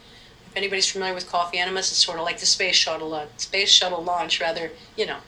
If 0.50 0.57
anybody's 0.57 0.90
familiar 0.90 1.14
with 1.14 1.31
coffee 1.31 1.59
enemas, 1.59 1.90
it's 1.90 2.04
sort 2.04 2.19
of 2.19 2.25
like 2.25 2.38
the 2.38 2.47
space 2.47 2.76
shuttle, 2.76 3.14
uh, 3.14 3.26
space 3.37 3.71
shuttle 3.71 4.02
launch, 4.02 4.40
rather, 4.40 4.71
you 4.97 5.07
know. 5.07 5.19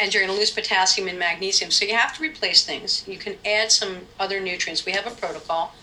And 0.00 0.12
you're 0.12 0.22
going 0.22 0.34
to 0.34 0.38
lose 0.38 0.50
potassium 0.50 1.08
and 1.08 1.18
magnesium, 1.18 1.70
so 1.70 1.84
you 1.84 1.94
have 1.94 2.16
to 2.16 2.22
replace 2.22 2.64
things. 2.64 3.06
You 3.06 3.18
can 3.18 3.36
add 3.44 3.70
some 3.70 4.06
other 4.18 4.40
nutrients. 4.40 4.86
We 4.86 4.92
have 4.92 5.06
a 5.06 5.10
protocol 5.10 5.74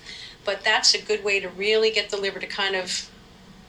but 0.45 0.63
that's 0.63 0.93
a 0.93 1.01
good 1.01 1.23
way 1.23 1.39
to 1.39 1.49
really 1.49 1.91
get 1.91 2.09
the 2.09 2.17
liver 2.17 2.39
to 2.39 2.47
kind 2.47 2.75
of 2.75 3.09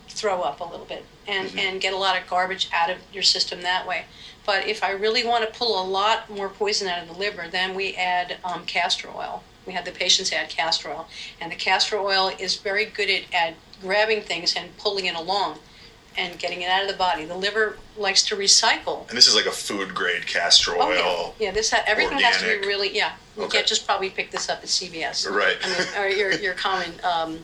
throw 0.08 0.42
up 0.42 0.60
a 0.60 0.64
little 0.64 0.86
bit 0.86 1.04
and, 1.26 1.48
mm-hmm. 1.48 1.58
and 1.58 1.80
get 1.80 1.92
a 1.92 1.96
lot 1.96 2.20
of 2.20 2.28
garbage 2.28 2.68
out 2.72 2.90
of 2.90 2.98
your 3.12 3.22
system 3.22 3.62
that 3.62 3.86
way. 3.86 4.04
But 4.44 4.66
if 4.66 4.82
I 4.82 4.90
really 4.90 5.24
want 5.24 5.44
to 5.44 5.58
pull 5.58 5.82
a 5.82 5.86
lot 5.86 6.28
more 6.30 6.48
poison 6.48 6.88
out 6.88 7.02
of 7.02 7.08
the 7.08 7.14
liver, 7.14 7.46
then 7.48 7.74
we 7.74 7.94
add 7.94 8.38
um, 8.44 8.64
castor 8.66 9.08
oil. 9.08 9.42
We 9.66 9.72
have 9.74 9.84
the 9.84 9.92
patients 9.92 10.32
add 10.32 10.48
castor 10.48 10.88
oil, 10.88 11.06
and 11.40 11.52
the 11.52 11.56
castor 11.56 11.98
oil 11.98 12.32
is 12.38 12.56
very 12.56 12.86
good 12.86 13.10
at, 13.10 13.22
at 13.32 13.54
grabbing 13.80 14.22
things 14.22 14.56
and 14.56 14.76
pulling 14.78 15.06
it 15.06 15.14
along 15.14 15.58
and 16.16 16.38
getting 16.38 16.62
it 16.62 16.68
out 16.68 16.82
of 16.82 16.88
the 16.88 16.96
body. 16.96 17.24
The 17.24 17.36
liver 17.36 17.78
likes 17.96 18.22
to 18.24 18.36
recycle. 18.36 19.08
And 19.08 19.16
this 19.16 19.26
is 19.26 19.34
like 19.34 19.46
a 19.46 19.50
food 19.50 19.94
grade 19.94 20.26
castor 20.26 20.72
oil. 20.72 20.82
Oh, 20.82 21.34
yeah. 21.38 21.46
yeah, 21.46 21.52
this 21.52 21.70
ha- 21.70 21.84
everything 21.86 22.14
organic. 22.14 22.34
has 22.34 22.42
to 22.42 22.60
be 22.60 22.66
really 22.66 22.94
yeah. 22.94 23.12
You 23.36 23.44
okay. 23.44 23.58
can't 23.58 23.66
just 23.66 23.86
probably 23.86 24.10
pick 24.10 24.30
this 24.30 24.48
up 24.48 24.58
at 24.58 24.66
CVS. 24.66 25.30
Right. 25.30 25.56
I 25.62 25.68
mean, 25.68 25.88
or 25.98 26.08
your 26.08 26.32
your 26.32 26.54
common 26.54 26.92
um, 27.04 27.38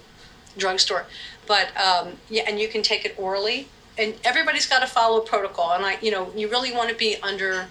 drugstore, 0.58 1.06
but 1.46 1.68
um, 1.76 2.14
yeah, 2.28 2.44
and 2.46 2.58
you 2.58 2.68
can 2.68 2.82
take 2.82 3.04
it 3.04 3.14
orally. 3.18 3.68
And 3.98 4.14
everybody's 4.24 4.66
got 4.66 4.80
to 4.80 4.86
follow 4.86 5.20
protocol. 5.20 5.72
And 5.72 5.82
I, 5.82 5.96
you 6.02 6.10
know, 6.10 6.30
you 6.36 6.50
really 6.50 6.70
want 6.70 6.90
to 6.90 6.94
be 6.94 7.16
under 7.22 7.68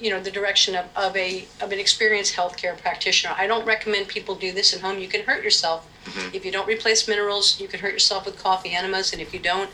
you 0.00 0.10
know 0.10 0.20
the 0.20 0.30
direction 0.30 0.74
of, 0.74 0.86
of 0.96 1.16
a 1.16 1.44
of 1.60 1.72
an 1.72 1.78
experienced 1.78 2.34
healthcare 2.34 2.76
practitioner. 2.78 3.34
I 3.36 3.46
don't 3.46 3.66
recommend 3.66 4.08
people 4.08 4.34
do 4.34 4.52
this 4.52 4.74
at 4.74 4.80
home. 4.80 4.98
You 4.98 5.08
can 5.08 5.24
hurt 5.24 5.44
yourself 5.44 5.88
mm-hmm. 6.04 6.34
if 6.34 6.44
you 6.44 6.52
don't 6.52 6.66
replace 6.66 7.06
minerals. 7.06 7.60
You 7.60 7.68
can 7.68 7.80
hurt 7.80 7.92
yourself 7.92 8.26
with 8.26 8.38
coffee 8.38 8.70
enemas, 8.70 9.12
and 9.12 9.20
if 9.20 9.34
you 9.34 9.40
don't 9.40 9.70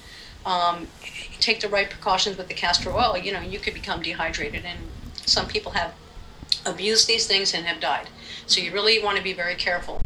um, 0.46 0.86
take 1.40 1.60
the 1.60 1.68
right 1.68 1.90
precautions 1.90 2.38
with 2.38 2.48
the 2.48 2.54
castor 2.54 2.90
oil, 2.90 3.18
you 3.18 3.32
know, 3.32 3.40
you 3.40 3.58
could 3.58 3.74
become 3.74 4.00
dehydrated. 4.00 4.64
And 4.64 4.78
some 5.26 5.46
people 5.46 5.72
have 5.72 5.92
abused 6.64 7.08
these 7.08 7.26
things 7.26 7.52
and 7.52 7.66
have 7.66 7.80
died. 7.80 8.08
So 8.46 8.60
you 8.60 8.72
really 8.72 9.02
want 9.02 9.18
to 9.18 9.22
be 9.22 9.32
very 9.32 9.56
careful 9.56 10.00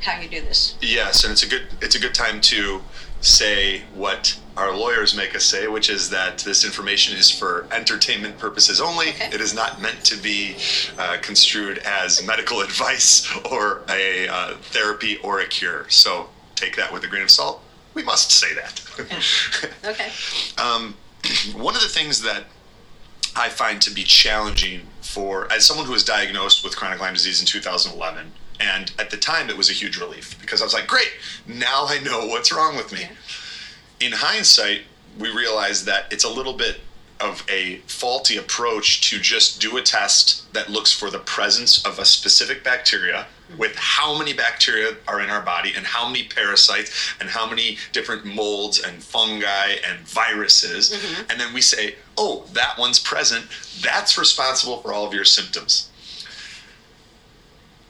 how 0.00 0.20
you 0.20 0.28
do 0.28 0.40
this. 0.40 0.76
Yes, 0.80 1.22
and 1.22 1.32
it's 1.32 1.44
a 1.44 1.48
good 1.48 1.62
it's 1.80 1.94
a 1.94 2.00
good 2.00 2.14
time 2.14 2.40
to 2.40 2.82
say 3.20 3.82
what 3.94 4.36
our 4.56 4.76
lawyers 4.76 5.16
make 5.16 5.36
us 5.36 5.44
say, 5.44 5.68
which 5.68 5.88
is 5.88 6.10
that 6.10 6.38
this 6.38 6.64
information 6.64 7.16
is 7.16 7.30
for 7.30 7.66
entertainment 7.70 8.36
purposes 8.36 8.80
only. 8.80 9.10
Okay. 9.10 9.30
It 9.32 9.40
is 9.40 9.54
not 9.54 9.80
meant 9.80 10.04
to 10.06 10.16
be 10.16 10.56
uh, 10.98 11.18
construed 11.22 11.78
as 11.78 12.26
medical 12.26 12.60
advice 12.68 13.30
or 13.46 13.82
a 13.88 14.26
uh, 14.26 14.56
therapy 14.56 15.18
or 15.18 15.40
a 15.40 15.46
cure. 15.46 15.88
So 15.88 16.28
take 16.56 16.76
that 16.76 16.92
with 16.92 17.04
a 17.04 17.06
grain 17.06 17.22
of 17.22 17.30
salt 17.30 17.61
we 17.94 18.02
must 18.02 18.30
say 18.30 18.54
that. 18.54 18.82
Yeah. 18.98 19.90
Okay. 19.90 20.10
um, 20.58 20.94
one 21.54 21.74
of 21.74 21.82
the 21.82 21.88
things 21.88 22.22
that 22.22 22.44
I 23.34 23.48
find 23.48 23.80
to 23.82 23.90
be 23.90 24.02
challenging 24.02 24.82
for, 25.00 25.50
as 25.52 25.64
someone 25.64 25.86
who 25.86 25.92
was 25.92 26.04
diagnosed 26.04 26.64
with 26.64 26.76
chronic 26.76 27.00
Lyme 27.00 27.14
disease 27.14 27.40
in 27.40 27.46
2011, 27.46 28.32
and 28.60 28.92
at 28.98 29.10
the 29.10 29.16
time 29.16 29.50
it 29.50 29.56
was 29.56 29.70
a 29.70 29.72
huge 29.72 29.98
relief 29.98 30.38
because 30.40 30.60
I 30.60 30.64
was 30.64 30.74
like, 30.74 30.86
great, 30.86 31.10
now 31.46 31.86
I 31.86 31.98
know 32.00 32.26
what's 32.26 32.52
wrong 32.52 32.76
with 32.76 32.92
me. 32.92 33.00
Yeah. 33.00 34.06
In 34.06 34.12
hindsight, 34.12 34.82
we 35.18 35.30
realized 35.30 35.86
that 35.86 36.12
it's 36.12 36.24
a 36.24 36.28
little 36.28 36.54
bit 36.54 36.80
of 37.20 37.44
a 37.48 37.76
faulty 37.86 38.36
approach 38.36 39.08
to 39.10 39.18
just 39.18 39.60
do 39.60 39.76
a 39.76 39.82
test 39.82 40.52
that 40.54 40.68
looks 40.68 40.92
for 40.92 41.08
the 41.10 41.20
presence 41.20 41.84
of 41.84 41.98
a 41.98 42.04
specific 42.04 42.64
bacteria 42.64 43.26
with 43.58 43.74
how 43.76 44.16
many 44.18 44.32
bacteria 44.32 44.96
are 45.06 45.20
in 45.20 45.30
our 45.30 45.42
body 45.42 45.72
and 45.76 45.86
how 45.86 46.06
many 46.06 46.24
parasites 46.24 47.14
and 47.20 47.28
how 47.28 47.48
many 47.48 47.78
different 47.92 48.24
molds 48.24 48.80
and 48.80 49.02
fungi 49.02 49.76
and 49.88 50.00
viruses. 50.00 50.90
Mm-hmm. 50.92 51.30
And 51.30 51.40
then 51.40 51.52
we 51.52 51.60
say, 51.60 51.96
oh, 52.16 52.44
that 52.52 52.78
one's 52.78 52.98
present. 52.98 53.46
That's 53.82 54.18
responsible 54.18 54.78
for 54.78 54.92
all 54.92 55.06
of 55.06 55.14
your 55.14 55.24
symptoms. 55.24 55.90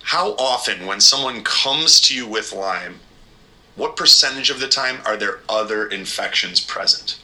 How 0.02 0.32
often, 0.32 0.86
when 0.86 1.00
someone 1.00 1.42
comes 1.42 2.00
to 2.02 2.14
you 2.14 2.26
with 2.26 2.52
Lyme, 2.52 3.00
what 3.76 3.96
percentage 3.96 4.50
of 4.50 4.60
the 4.60 4.68
time 4.68 4.98
are 5.06 5.16
there 5.16 5.40
other 5.48 5.86
infections 5.86 6.60
present? 6.60 7.18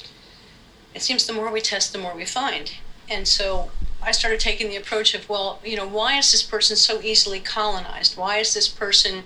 It 0.94 1.02
seems 1.02 1.26
the 1.26 1.32
more 1.32 1.52
we 1.52 1.60
test, 1.60 1.92
the 1.92 1.98
more 1.98 2.14
we 2.14 2.24
find. 2.24 2.72
And 3.10 3.26
so 3.28 3.70
I 4.08 4.12
started 4.12 4.40
taking 4.40 4.70
the 4.70 4.76
approach 4.76 5.12
of, 5.12 5.28
well, 5.28 5.60
you 5.62 5.76
know, 5.76 5.86
why 5.86 6.16
is 6.16 6.32
this 6.32 6.42
person 6.42 6.76
so 6.76 7.02
easily 7.02 7.40
colonized? 7.40 8.16
Why 8.16 8.38
is 8.38 8.54
this 8.54 8.66
person 8.66 9.24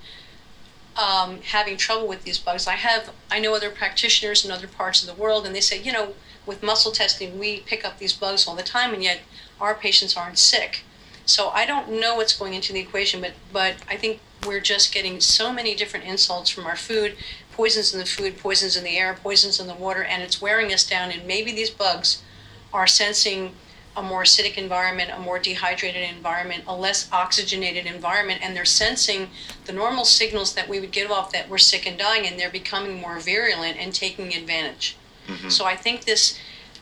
um, 0.97 1.41
having 1.41 1.77
trouble 1.77 2.09
with 2.09 2.25
these 2.25 2.37
bugs? 2.37 2.67
I 2.67 2.73
have, 2.73 3.13
I 3.31 3.39
know 3.39 3.55
other 3.55 3.71
practitioners 3.71 4.45
in 4.45 4.51
other 4.51 4.67
parts 4.67 5.01
of 5.01 5.07
the 5.07 5.23
world, 5.23 5.47
and 5.47 5.55
they 5.55 5.61
say, 5.61 5.81
you 5.81 5.93
know, 5.93 6.15
with 6.47 6.65
muscle 6.65 6.91
testing, 6.91 7.39
we 7.39 7.61
pick 7.61 7.85
up 7.85 7.99
these 7.99 8.13
bugs 8.13 8.49
all 8.49 8.57
the 8.57 8.65
time, 8.65 8.93
and 8.93 9.05
yet 9.05 9.21
our 9.61 9.73
patients 9.73 10.17
aren't 10.17 10.37
sick. 10.37 10.83
So 11.27 11.51
I 11.51 11.65
don't 11.65 12.01
know 12.01 12.17
what's 12.17 12.37
going 12.37 12.55
into 12.55 12.73
the 12.73 12.81
equation, 12.81 13.21
but 13.21 13.35
but 13.53 13.77
I 13.89 13.97
think 13.97 14.19
we're 14.45 14.61
just 14.61 14.93
getting 14.93 15.21
so 15.21 15.53
many 15.53 15.77
different 15.77 16.07
insults 16.07 16.51
from 16.51 16.67
our 16.67 16.75
food, 16.75 17.17
poisons 17.53 17.93
in 17.95 18.01
the 18.01 18.07
food, 18.07 18.37
poisons 18.37 18.77
in 18.77 18.83
the 18.83 18.99
air, 18.99 19.15
poisons 19.15 19.61
in 19.61 19.69
the 19.69 19.77
water, 19.77 20.03
and 20.03 20.25
it's 20.25 20.43
wearing 20.43 20.73
us 20.73 20.85
down. 20.85 21.13
And 21.13 21.25
maybe 21.25 21.53
these 21.53 21.71
bugs 21.71 22.21
are 22.73 22.89
sensing 22.89 23.55
a 23.97 24.03
more 24.03 24.23
acidic 24.23 24.57
environment, 24.57 25.11
a 25.15 25.19
more 25.19 25.39
dehydrated 25.39 26.09
environment, 26.09 26.65
a 26.67 26.75
less 26.75 27.11
oxygenated 27.13 27.87
environment, 27.87 28.41
and 28.43 28.57
they're 28.57 28.65
sensing 28.65 29.29
the 29.67 29.73
normal 29.73 30.05
signals 30.05 30.55
that 30.55 30.69
we 30.69 30.81
would 30.81 30.93
give 30.93 31.11
off 31.11 31.33
that 31.33 31.49
we're 31.49 31.59
sick 31.59 31.87
and 31.87 31.99
dying, 31.99 32.27
and 32.27 32.39
they're 32.39 32.51
becoming 32.51 33.01
more 33.01 33.19
virulent 33.19 33.77
and 33.79 33.93
taking 33.93 34.35
advantage. 34.35 34.97
Mm-hmm. 35.29 35.51
So 35.51 35.65
I 35.65 35.77
think 35.77 36.05
this 36.05 36.39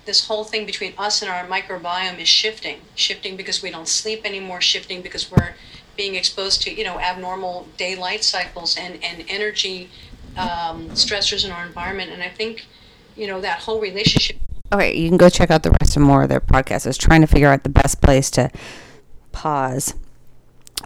this 0.07 0.27
whole 0.27 0.45
thing 0.45 0.65
between 0.65 0.95
us 0.97 1.21
and 1.21 1.31
our 1.31 1.47
microbiome 1.47 2.19
is 2.19 2.29
shifting, 2.29 2.81
shifting 2.95 3.37
because 3.37 3.63
we 3.63 3.71
don't 3.71 3.87
sleep 3.87 4.25
anymore, 4.25 4.61
shifting 4.61 5.03
because 5.03 5.31
we're 5.31 5.55
being 5.97 6.15
exposed 6.15 6.63
to 6.63 6.73
you 6.73 6.85
know 6.85 6.99
abnormal 6.99 7.69
daylight 7.77 8.25
cycles 8.25 8.77
and 8.77 9.03
and 9.03 9.25
energy 9.29 9.91
um, 10.37 10.89
stressors 10.91 11.45
in 11.45 11.51
our 11.51 11.67
environment, 11.67 12.11
and 12.13 12.23
I 12.23 12.29
think 12.29 12.67
you 13.17 13.27
know 13.27 13.41
that 13.41 13.59
whole 13.61 13.81
relationship 13.81 14.37
Okay, 14.73 14.97
you 14.97 15.09
can 15.09 15.17
go 15.17 15.29
check 15.29 15.51
out 15.51 15.65
the 15.65 15.77
rest 15.81 15.97
of 15.97 16.03
more 16.03 16.23
of 16.23 16.29
their 16.29 16.41
podcasts. 16.41 16.87
I 16.87 16.91
was 16.91 16.99
trying 16.99 17.23
to 17.23 17.27
figure 17.27 17.49
out 17.49 17.65
the 17.65 17.71
best 17.71 18.01
place 18.01 18.31
to 18.33 18.51
pause. 19.33 19.95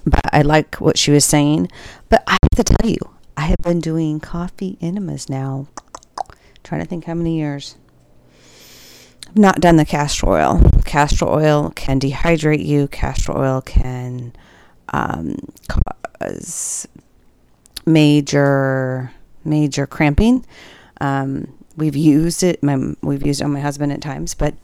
But 0.07 0.23
I 0.33 0.43
like 0.43 0.77
what 0.77 0.97
she 0.99 1.11
was 1.11 1.25
saying. 1.25 1.71
But 2.09 2.23
I 2.27 2.39
have 2.43 2.65
to 2.65 2.75
tell 2.75 2.91
you, 2.91 2.99
I 3.37 3.43
have 3.43 3.59
been 3.59 3.81
doing 3.81 4.21
coffee 4.21 4.79
enemas 4.81 5.29
now. 5.29 5.69
I'm 6.19 6.37
trying 6.63 6.81
to 6.81 6.87
think 6.87 7.05
how 7.05 7.15
many 7.15 7.37
years. 7.37 7.77
I've 9.29 9.37
not 9.37 9.61
done 9.61 9.77
the 9.77 9.85
castor 9.85 10.31
oil. 10.31 10.63
Castor 10.85 11.27
oil 11.27 11.71
can 11.75 12.01
dehydrate 12.01 12.65
you. 12.65 12.89
Castor 12.89 13.37
oil 13.37 13.61
can 13.61 14.33
um, 14.93 15.37
cause 15.69 16.89
major 17.85 19.13
major 19.45 19.87
cramping. 19.87 20.47
Um, 21.01 21.53
We've 21.77 21.97
used 21.97 22.43
it. 22.43 22.63
My, 22.63 22.95
we've 23.03 23.27
used 23.27 23.41
it 23.41 23.45
on 23.45 23.53
my 23.53 23.61
husband 23.61 23.93
at 23.93 24.01
times, 24.01 24.35
but 24.35 24.55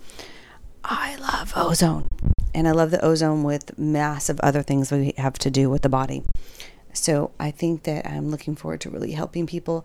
I 0.85 1.17
love 1.17 1.53
ozone, 1.57 2.09
and 2.55 2.69
I 2.69 2.73
love 2.73 2.91
the 2.91 3.05
ozone 3.05 3.43
with 3.43 3.79
massive 3.79 4.41
other 4.41 4.63
things 4.63 4.91
we 4.91 5.15
have 5.17 5.35
to 5.41 5.51
do 5.51 5.69
with 5.69 5.83
the 5.83 5.89
body. 5.89 6.23
So 6.93 7.33
I 7.39 7.51
think 7.51 7.85
that 7.85 8.07
I'm 8.07 8.31
looking 8.31 8.57
forward 8.57 8.81
to 8.83 8.91
really 8.91 9.13
helping 9.13 9.47
people. 9.47 9.85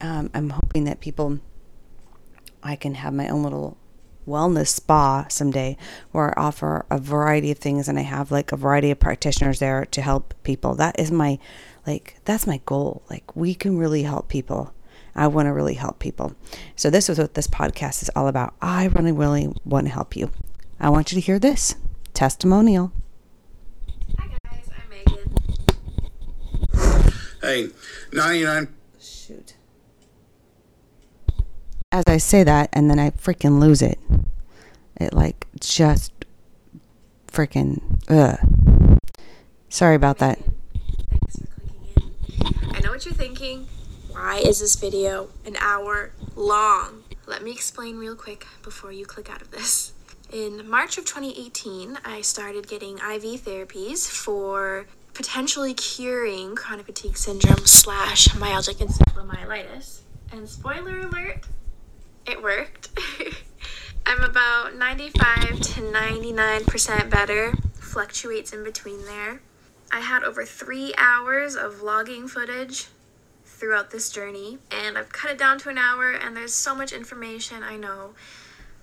Um, 0.00 0.30
I'm 0.34 0.50
hoping 0.50 0.84
that 0.84 1.00
people, 1.00 1.40
I 2.62 2.76
can 2.76 2.94
have 2.94 3.12
my 3.12 3.28
own 3.28 3.42
little 3.42 3.76
wellness 4.26 4.68
spa 4.68 5.26
someday 5.28 5.76
where 6.10 6.36
I 6.36 6.42
offer 6.42 6.84
a 6.90 6.98
variety 6.98 7.50
of 7.52 7.58
things 7.58 7.88
and 7.88 7.98
I 7.98 8.02
have 8.02 8.30
like 8.30 8.50
a 8.50 8.56
variety 8.56 8.90
of 8.90 8.98
practitioners 8.98 9.60
there 9.60 9.84
to 9.86 10.02
help 10.02 10.34
people. 10.42 10.74
That 10.74 10.98
is 10.98 11.12
my 11.12 11.38
like 11.86 12.16
that's 12.24 12.46
my 12.46 12.60
goal. 12.66 13.02
Like 13.08 13.36
we 13.36 13.54
can 13.54 13.78
really 13.78 14.02
help 14.02 14.28
people 14.28 14.74
I 15.16 15.26
want 15.28 15.46
to 15.46 15.52
really 15.52 15.74
help 15.74 15.98
people. 15.98 16.34
So, 16.76 16.90
this 16.90 17.08
is 17.08 17.18
what 17.18 17.32
this 17.32 17.46
podcast 17.46 18.02
is 18.02 18.10
all 18.14 18.28
about. 18.28 18.52
I 18.60 18.84
really, 18.84 19.12
really 19.12 19.50
want 19.64 19.86
to 19.86 19.92
help 19.92 20.14
you. 20.14 20.30
I 20.78 20.90
want 20.90 21.10
you 21.10 21.16
to 21.16 21.22
hear 21.22 21.38
this 21.38 21.74
testimonial. 22.12 22.92
Hi, 24.18 24.28
guys. 24.44 24.68
I'm 24.76 24.90
Megan. 24.90 25.32
Hey, 27.40 27.70
99. 28.12 28.68
Shoot. 29.00 29.56
As 31.90 32.04
I 32.06 32.18
say 32.18 32.44
that, 32.44 32.68
and 32.74 32.90
then 32.90 32.98
I 32.98 33.08
freaking 33.10 33.58
lose 33.58 33.80
it. 33.80 33.98
It 34.96 35.14
like 35.14 35.46
just 35.58 36.12
freaking, 37.26 37.80
ugh. 38.10 38.38
Sorry 39.70 39.94
about 39.94 40.18
that. 40.18 40.38
Thanks 41.08 41.38
for 41.38 41.46
clicking 41.46 42.12
in. 42.68 42.76
I 42.76 42.80
know 42.80 42.90
what 42.90 43.06
you're 43.06 43.14
thinking 43.14 43.66
Why 44.16 44.38
is 44.38 44.60
this 44.60 44.76
video 44.76 45.28
an 45.44 45.56
hour 45.60 46.10
long? 46.34 47.04
Let 47.26 47.42
me 47.42 47.52
explain 47.52 47.98
real 47.98 48.16
quick 48.16 48.46
before 48.62 48.90
you 48.90 49.04
click 49.04 49.28
out 49.30 49.42
of 49.42 49.50
this. 49.50 49.92
In 50.32 50.66
March 50.70 50.96
of 50.96 51.04
2018, 51.04 51.98
I 52.02 52.22
started 52.22 52.66
getting 52.66 52.94
IV 52.96 53.44
therapies 53.44 54.08
for 54.08 54.86
potentially 55.12 55.74
curing 55.74 56.56
chronic 56.56 56.86
fatigue 56.86 57.18
syndrome 57.18 57.66
slash 57.66 58.28
myalgic 58.28 58.76
encephalomyelitis. 58.76 60.00
And 60.32 60.48
spoiler 60.48 61.00
alert, 61.00 61.46
it 62.26 62.42
worked. 62.42 62.98
I'm 64.06 64.24
about 64.24 64.74
95 64.74 65.60
to 65.60 65.80
99% 65.82 67.10
better, 67.10 67.52
fluctuates 67.74 68.54
in 68.54 68.64
between 68.64 69.04
there. 69.04 69.42
I 69.92 70.00
had 70.00 70.24
over 70.24 70.46
three 70.46 70.94
hours 70.96 71.54
of 71.54 71.74
vlogging 71.74 72.30
footage 72.30 72.86
throughout 73.56 73.90
this 73.90 74.10
journey, 74.10 74.58
and 74.70 74.98
I've 74.98 75.12
cut 75.12 75.30
it 75.30 75.38
down 75.38 75.58
to 75.60 75.70
an 75.70 75.78
hour, 75.78 76.12
and 76.12 76.36
there's 76.36 76.54
so 76.54 76.74
much 76.74 76.92
information, 76.92 77.62
I 77.62 77.76
know. 77.76 78.10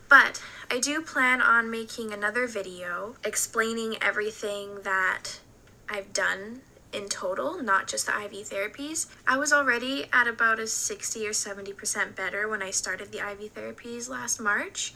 But 0.09 0.41
I 0.69 0.79
do 0.79 1.01
plan 1.01 1.41
on 1.41 1.71
making 1.71 2.11
another 2.11 2.47
video 2.47 3.15
explaining 3.23 3.97
everything 4.01 4.81
that 4.83 5.39
I've 5.87 6.11
done 6.13 6.61
in 6.91 7.09
total, 7.09 7.61
not 7.61 7.87
just 7.87 8.05
the 8.05 8.23
IV 8.23 8.47
therapies. 8.49 9.07
I 9.27 9.37
was 9.37 9.51
already 9.51 10.05
at 10.13 10.27
about 10.27 10.59
a 10.59 10.67
60 10.67 11.27
or 11.27 11.31
70% 11.31 12.15
better 12.15 12.47
when 12.47 12.61
I 12.61 12.71
started 12.71 13.11
the 13.11 13.19
IV 13.19 13.53
therapies 13.53 14.09
last 14.09 14.39
March. 14.39 14.93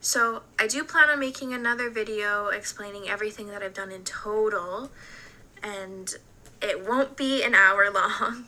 So 0.00 0.42
I 0.58 0.66
do 0.66 0.84
plan 0.84 1.10
on 1.10 1.18
making 1.18 1.52
another 1.52 1.90
video 1.90 2.48
explaining 2.48 3.08
everything 3.08 3.48
that 3.48 3.62
I've 3.62 3.74
done 3.74 3.90
in 3.90 4.04
total, 4.04 4.90
and 5.62 6.14
it 6.62 6.86
won't 6.86 7.16
be 7.16 7.42
an 7.42 7.54
hour 7.54 7.90
long. 7.94 8.46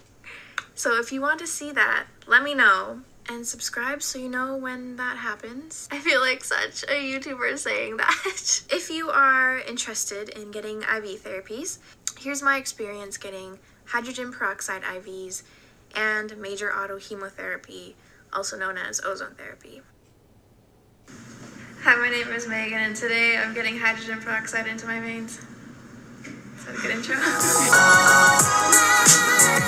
So 0.74 0.98
if 0.98 1.12
you 1.12 1.20
want 1.20 1.38
to 1.40 1.46
see 1.46 1.72
that, 1.72 2.06
let 2.26 2.42
me 2.42 2.54
know 2.54 3.00
and 3.28 3.46
subscribe 3.46 4.02
so 4.02 4.18
you 4.18 4.28
know 4.28 4.56
when 4.56 4.96
that 4.96 5.16
happens. 5.18 5.88
I 5.92 5.98
feel 5.98 6.20
like 6.20 6.42
such 6.42 6.82
a 6.84 6.94
YouTuber 6.94 7.58
saying 7.58 7.96
that. 7.98 8.62
if 8.70 8.90
you 8.90 9.10
are 9.10 9.58
interested 9.58 10.30
in 10.30 10.50
getting 10.50 10.82
IV 10.82 11.22
therapies, 11.22 11.78
here's 12.18 12.42
my 12.42 12.56
experience 12.56 13.16
getting 13.16 13.58
hydrogen 13.86 14.32
peroxide 14.32 14.82
IVs 14.82 15.42
and 15.94 16.36
major 16.38 16.70
autohemotherapy, 16.70 17.94
also 18.32 18.56
known 18.56 18.78
as 18.78 19.00
ozone 19.04 19.34
therapy. 19.34 19.82
Hi, 21.82 21.96
my 21.96 22.10
name 22.10 22.28
is 22.28 22.46
Megan, 22.46 22.78
and 22.78 22.94
today 22.94 23.38
I'm 23.38 23.54
getting 23.54 23.78
hydrogen 23.78 24.20
peroxide 24.20 24.66
into 24.66 24.86
my 24.86 25.00
veins. 25.00 25.38
Is 26.58 26.64
that 26.66 26.74
a 26.74 26.78
good 26.78 26.90
intro? 26.90 27.16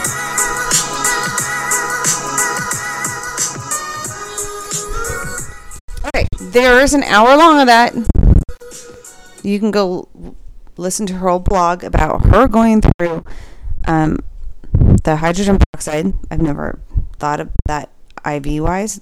Okay, 6.52 6.64
there 6.64 6.80
is 6.80 6.92
an 6.92 7.02
hour 7.04 7.34
long 7.34 7.60
of 7.60 7.66
that. 7.66 7.94
You 9.42 9.58
can 9.58 9.70
go 9.70 10.06
listen 10.76 11.06
to 11.06 11.14
her 11.14 11.30
whole 11.30 11.38
blog 11.38 11.82
about 11.82 12.26
her 12.26 12.46
going 12.46 12.82
through 12.82 13.24
um, 13.86 14.18
the 15.02 15.16
hydrogen 15.16 15.58
peroxide. 15.58 16.12
I've 16.30 16.42
never 16.42 16.78
thought 17.16 17.40
of 17.40 17.48
that 17.64 17.88
IV 18.26 18.62
wise. 18.62 19.00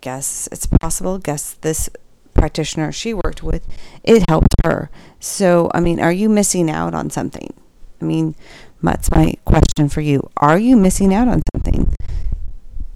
Guess 0.00 0.48
it's 0.52 0.66
possible. 0.66 1.18
Guess 1.18 1.54
this 1.54 1.90
practitioner 2.32 2.92
she 2.92 3.12
worked 3.12 3.42
with, 3.42 3.66
it 4.04 4.22
helped 4.28 4.54
her. 4.64 4.88
So, 5.18 5.68
I 5.74 5.80
mean, 5.80 5.98
are 5.98 6.12
you 6.12 6.28
missing 6.28 6.70
out 6.70 6.94
on 6.94 7.10
something? 7.10 7.54
I 8.00 8.04
mean, 8.04 8.36
that's 8.80 9.10
my 9.10 9.34
question 9.46 9.88
for 9.88 10.00
you. 10.00 10.30
Are 10.36 10.60
you 10.60 10.76
missing 10.76 11.12
out 11.12 11.26
on 11.26 11.42
something? 11.52 11.92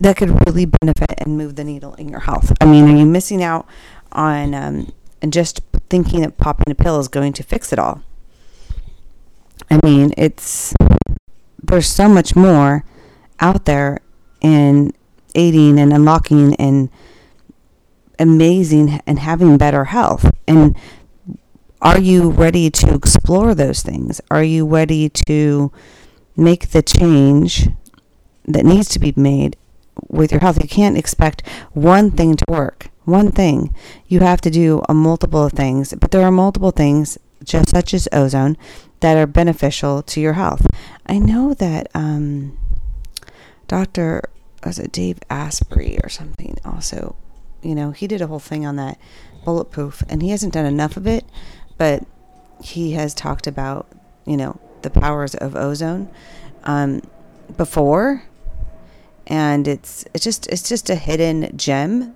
That 0.01 0.17
could 0.17 0.31
really 0.47 0.65
benefit 0.65 1.15
and 1.19 1.37
move 1.37 1.57
the 1.57 1.65
needle 1.65 1.95
in 1.95 2.09
your 2.09 2.21
health. 2.21 2.53
I 2.61 2.65
mean, 2.65 2.89
are 2.89 2.97
you 2.97 3.07
missing 3.07 3.43
out 3.43 3.67
on 4.13 4.55
um, 4.55 4.93
and 5.21 5.33
just 5.33 5.61
thinking 5.91 6.23
that 6.23 6.39
popping 6.39 6.71
a 6.73 6.75
pill 6.75 6.99
is 6.99 7.09
going 7.09 7.35
to 7.35 7.43
fix 7.43 7.73
it 7.73 7.79
all? 7.79 8.03
I 9.71 9.79
mean, 9.85 10.13
it's 10.17 10.75
there's 11.63 11.87
so 11.87 12.09
much 12.09 12.35
more 12.35 12.85
out 13.39 13.67
there 13.67 14.01
in 14.41 14.93
aiding 15.35 15.79
and 15.79 15.93
unlocking 15.93 16.55
and 16.57 16.89
amazing 18.19 19.01
and 19.07 19.19
having 19.19 19.59
better 19.59 19.85
health. 19.85 20.31
And 20.49 20.75
are 21.83 22.01
you 22.01 22.31
ready 22.31 22.71
to 22.71 22.95
explore 22.95 23.55
those 23.55 23.83
things? 23.83 24.21
Are 24.31 24.43
you 24.43 24.67
ready 24.67 25.09
to 25.27 25.71
make 26.37 26.71
the 26.71 26.83
change 26.83 27.69
that 28.47 28.65
needs 28.65 28.89
to 28.89 28.99
be 28.99 29.13
made 29.17 29.57
with 30.09 30.33
your 30.33 30.41
health. 30.41 30.63
You 30.63 30.69
can't 30.69 30.99
expect 30.99 31.47
one 31.73 32.11
thing 32.11 32.37
to 32.37 32.45
work. 32.49 32.89
One 33.05 33.33
thing. 33.33 33.75
You 34.07 34.21
have 34.21 34.41
to 34.43 34.51
do 34.51 34.83
a 34.89 34.95
multiple 34.95 35.45
of 35.45 35.53
things, 35.53 35.95
but 35.99 36.11
there 36.11 36.23
are 36.23 36.31
multiple 36.31 36.71
things, 36.71 37.19
just 37.45 37.71
such 37.71 37.95
as 37.95 38.09
ozone, 38.13 38.57
that 39.01 39.17
are 39.17 39.27
beneficial 39.27 40.03
to 40.03 40.21
your 40.21 40.35
health. 40.35 40.67
I 41.07 41.19
know 41.19 41.55
that 41.55 41.89
um, 41.95 42.59
Dr. 43.67 44.29
was 44.65 44.79
it 44.79 44.93
Dave 44.93 45.19
Asprey 45.31 45.99
or 46.03 46.09
something 46.09 46.59
also, 46.65 47.17
you 47.63 47.75
know, 47.75 47.91
he 47.91 48.07
did 48.07 48.21
a 48.21 48.27
whole 48.27 48.39
thing 48.39 48.67
on 48.67 48.77
that 48.77 48.99
bulletproof 49.45 50.03
and 50.09 50.23
he 50.23 50.31
hasn't 50.31 50.53
done 50.53 50.67
enough 50.67 50.97
of 50.97 51.07
it, 51.07 51.25
but 51.79 52.05
he 52.63 52.93
has 52.93 53.15
talked 53.15 53.47
about, 53.47 53.87
you 54.27 54.37
know, 54.37 54.61
the 54.83 54.91
powers 54.91 55.35
of 55.35 55.57
ozone 55.57 56.11
um, 56.65 57.03
before 57.57 58.25
and 59.31 59.67
it's 59.67 60.05
it's 60.13 60.25
just 60.25 60.47
it's 60.49 60.69
just 60.69 60.91
a 60.91 60.97
hidden 60.97 61.57
gem 61.57 62.15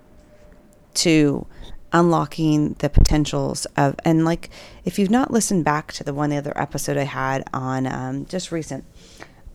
to 0.94 1.46
unlocking 1.92 2.74
the 2.80 2.90
potentials 2.90 3.66
of 3.76 3.94
and 4.04 4.24
like 4.24 4.50
if 4.84 4.98
you've 4.98 5.10
not 5.10 5.30
listened 5.30 5.64
back 5.64 5.92
to 5.92 6.02
the 6.02 6.12
one 6.12 6.28
the 6.28 6.36
other 6.36 6.52
episode 6.56 6.96
I 6.96 7.04
had 7.04 7.44
on 7.54 7.86
um, 7.86 8.26
just 8.26 8.50
recent 8.50 8.84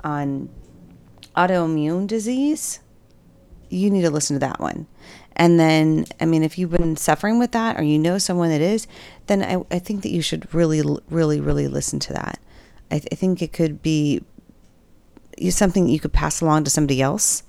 on 0.03 0.49
autoimmune 1.35 2.07
disease, 2.07 2.79
you 3.69 3.89
need 3.89 4.01
to 4.01 4.09
listen 4.09 4.35
to 4.35 4.39
that 4.39 4.59
one. 4.59 4.87
And 5.35 5.59
then, 5.59 6.05
I 6.19 6.25
mean, 6.25 6.43
if 6.43 6.57
you've 6.57 6.71
been 6.71 6.97
suffering 6.97 7.39
with 7.39 7.51
that 7.53 7.79
or 7.79 7.83
you 7.83 7.97
know 7.97 8.17
someone 8.17 8.49
that 8.49 8.61
is, 8.61 8.87
then 9.27 9.41
I, 9.41 9.63
I 9.73 9.79
think 9.79 10.03
that 10.03 10.09
you 10.09 10.21
should 10.21 10.53
really, 10.53 10.81
really, 11.09 11.39
really 11.39 11.67
listen 11.67 11.99
to 11.99 12.13
that. 12.13 12.39
I, 12.91 12.99
th- 12.99 13.07
I 13.11 13.15
think 13.15 13.41
it 13.41 13.53
could 13.53 13.81
be 13.81 14.21
something 15.49 15.87
you 15.87 15.99
could 15.99 16.11
pass 16.11 16.41
along 16.41 16.65
to 16.65 16.69
somebody 16.69 17.01
else 17.01 17.43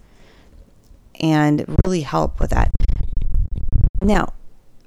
and 1.21 1.65
really 1.85 2.03
help 2.03 2.41
with 2.41 2.51
that. 2.51 2.71
Now, 4.03 4.33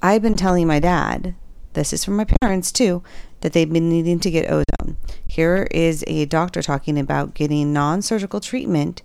I've 0.01 0.21
been 0.21 0.35
telling 0.35 0.67
my 0.67 0.79
dad, 0.79 1.35
this 1.73 1.93
is 1.93 2.03
from 2.03 2.15
my 2.15 2.25
parents 2.41 2.71
too, 2.71 3.03
that 3.41 3.53
they've 3.53 3.71
been 3.71 3.89
needing 3.89 4.19
to 4.19 4.31
get 4.31 4.49
ozone. 4.49 4.97
Here 5.27 5.67
is 5.71 6.03
a 6.07 6.25
doctor 6.25 6.61
talking 6.61 6.99
about 6.99 7.33
getting 7.33 7.71
non 7.71 8.01
surgical 8.01 8.39
treatment, 8.39 9.03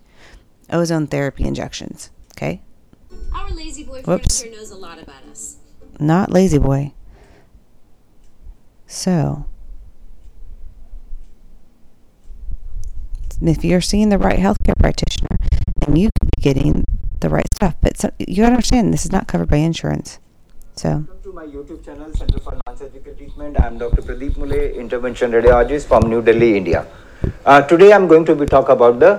ozone 0.70 1.06
therapy 1.06 1.44
injections. 1.44 2.10
Okay? 2.36 2.62
Our 3.34 3.50
lazy 3.50 3.84
boy 3.84 4.02
Whoops. 4.02 4.44
knows 4.44 4.70
a 4.70 4.76
lot 4.76 5.02
about 5.02 5.22
us. 5.30 5.56
Not 6.00 6.32
lazy 6.32 6.58
boy. 6.58 6.92
So, 8.86 9.46
if 13.42 13.64
you're 13.64 13.80
seeing 13.80 14.08
the 14.08 14.18
right 14.18 14.38
healthcare 14.38 14.78
practitioner, 14.78 15.36
then 15.80 15.96
you 15.96 16.10
could 16.18 16.30
be 16.36 16.42
getting 16.42 16.84
the 17.19 17.29
right 17.29 17.47
stuff. 17.53 17.75
But 17.81 17.97
so, 17.97 18.11
you 18.19 18.37
gotta 18.37 18.53
understand, 18.53 18.93
this 18.93 19.05
is 19.05 19.11
not 19.11 19.27
covered 19.27 19.49
by 19.49 19.57
insurance. 19.57 20.19
So, 20.75 20.89
Welcome 20.89 21.19
to 21.23 21.33
my 21.33 21.45
YouTube 21.45 21.85
channel, 21.85 22.11
Center 22.13 22.39
for 22.39 22.59
Non-Surgical 22.65 23.15
Treatment. 23.15 23.59
I 23.59 23.67
am 23.67 23.77
Dr. 23.77 24.01
Pradeep 24.01 24.37
Mule, 24.37 24.59
intervention 24.75 25.31
radiologist 25.31 25.87
from 25.87 26.09
New 26.09 26.21
Delhi, 26.21 26.57
India. 26.57 26.85
Uh, 27.45 27.61
today 27.61 27.91
I 27.93 27.95
am 27.95 28.07
going 28.07 28.25
to 28.25 28.35
be 28.35 28.45
talk 28.45 28.69
about 28.69 28.99
the 28.99 29.13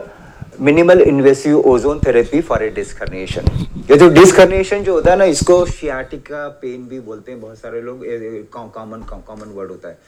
minimal 0.60 1.00
invasive 1.00 1.60
ozone 1.66 2.00
therapy 2.06 2.40
for 2.48 2.62
a 2.62 2.68
डिस्कर्नेशन 2.74 3.46
ये 3.90 3.96
जो 3.98 4.08
डिस्कर्नेशन 4.14 4.82
जो 4.84 4.92
होता 4.94 5.10
है 5.10 5.16
ना 5.18 5.24
इसको 5.34 5.64
sciatica 5.66 6.48
pen 6.60 6.86
भी 6.88 7.00
बोलते 7.06 7.32
हैं 7.32 7.40
बहुत 7.40 7.58
सारे 7.58 7.80
लोग 7.82 8.04
कॉमन 8.52 9.00
कॉमन 9.10 9.48
वर्ड 9.54 9.70
होता 9.70 9.88
है 9.88 9.98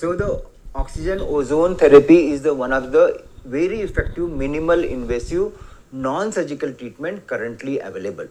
सो 0.00 0.12
the 0.16 0.28
oxygen 0.76 1.20
ozone 1.38 1.74
therapy 1.82 2.16
is 2.32 2.42
the 2.42 2.56
one 2.58 2.72
of 2.72 2.90
the 2.94 3.06
very 3.54 3.80
effective 3.82 4.26
minimal 4.42 4.84
invasive 4.84 5.50
non 5.93 6.31
surgical 6.31 6.71
treatment 6.71 7.21
currently 7.29 7.77
available 7.79 8.27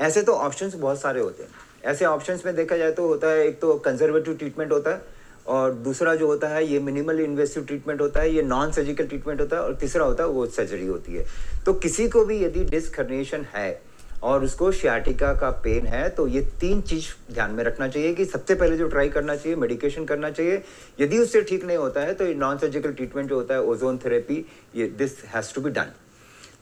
ऐसे 0.00 0.22
तो 0.22 0.32
ऑप्शंस 0.32 0.74
बहुत 0.74 1.00
सारे 1.00 1.20
होते 1.20 1.42
हैं। 1.42 1.50
ऐसे 1.84 2.04
ऑप्शंस 2.04 2.44
में 2.46 2.54
देखा 2.56 2.76
जाए 2.76 2.92
तो 2.92 3.06
होता 3.06 3.28
है, 3.28 3.46
एक 3.46 3.60
तो 3.60 3.74
कंजर्वेटिव 3.76 4.34
ट्रीटमेंट 4.34 4.72
होता 4.72 4.90
है 4.90 5.02
और 5.46 5.72
दूसरा 5.74 6.14
जो 6.14 6.26
होता 6.26 6.48
है, 6.48 6.64
ये 6.66 6.78
मिनिमल 6.80 7.20
इन्वेसिव 7.20 7.64
ट्रीटमेंट 7.64 8.00
होता 8.00 8.20
है, 8.20 8.34
ये 8.34 8.42
नॉन 8.42 8.72
सर्जिकल 8.72 9.06
ट्रीटमेंट 9.06 9.40
होता 9.40 9.56
है 9.56 9.62
और 9.62 9.74
तीसरा 9.74 10.04
होता 10.04 10.24
है, 10.24 10.28
वो 10.28 10.46
सर्जरी 10.46 10.86
होती 10.86 11.14
है। 11.14 11.26
तो 11.66 11.72
किसी 11.74 12.08
को 12.08 12.24
भी 12.24 12.38
यदि 12.44 12.64
डिस्कर्नेशन 12.66 13.46
है 13.54 13.80
और 14.22 14.44
उसको 14.44 14.70
शियाटिका 14.72 15.32
का 15.34 15.50
पेन 15.64 15.86
है 15.86 16.08
तो 16.10 16.26
ये 16.28 16.40
तीन 16.60 16.80
चीज़ 16.82 17.06
ध्यान 17.32 17.50
में 17.50 17.64
रखना 17.64 17.88
चाहिए 17.88 18.14
कि 18.14 18.24
सबसे 18.24 18.54
पहले 18.54 18.76
जो 18.76 18.88
ट्राई 18.88 19.08
करना 19.08 19.36
चाहिए 19.36 19.56
मेडिकेशन 19.56 20.04
करना 20.04 20.30
चाहिए। 20.30 20.62
यदि 21.00 21.18
उससे 21.18 21.42
ठीक 21.42 21.64
नहीं 21.64 21.76
होता 21.76 22.00
है 22.00 22.14
तो 22.14 22.26
ये 22.26 22.34
नॉन 22.34 22.58
सर्जिकल 22.58 22.92
ट्रीटमेंट 22.92 23.28
जो 23.28 23.36
होता 23.36 23.54
है 23.54 23.62
ओजोन 23.62 23.98
थेरेपी 24.04 24.44
ये 24.76 24.86
this 24.98 25.22
has 25.34 25.54
to 25.54 25.60
be 25.60 25.70
done 25.70 25.92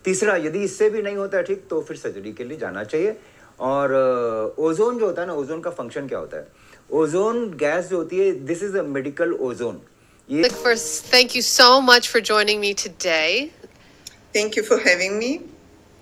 तीसरा 0.05 0.37
यदि 0.47 0.63
इससे 0.65 0.89
भी 0.91 1.03
नहीं 1.03 1.17
होता 1.17 1.37
है 1.37 1.43
ठीक 1.45 1.67
तो 1.71 1.81
फिर 1.89 1.97
सर्जरी 1.97 2.33
के 2.33 2.45
लिए 2.45 2.59
जाना 2.59 2.85
चाहिए 2.85 3.17
और 3.71 3.95
ओजोन 4.59 4.99
जो 4.99 5.07
होता 5.07 5.23
है 5.23 5.29
ना 5.29 5.35
ओजोन 5.43 5.61
का 5.61 5.71
फ़ंक्शन 5.71 6.09
क्या 6.09 6.19
होता 6.19 6.37
है 6.37 6.47
ओजोन 7.01 7.49
गैस 7.59 7.89
जो 7.89 7.97
होती 7.97 8.19
है 8.19 8.31
this 8.47 8.63
is 8.63 8.79
a 8.79 8.83
medical 8.99 9.33
ozone 9.49 9.81
ये 10.29 10.49
thank 11.13 11.35
you 11.35 11.43
so 11.43 11.81
much 11.81 12.09
for 12.09 12.21
joining 12.21 12.61
me 12.61 12.75
today. 12.75 13.51
Thank 14.35 14.57
you 14.57 14.63
for 14.63 14.79
having 14.79 15.19
me. 15.19 15.31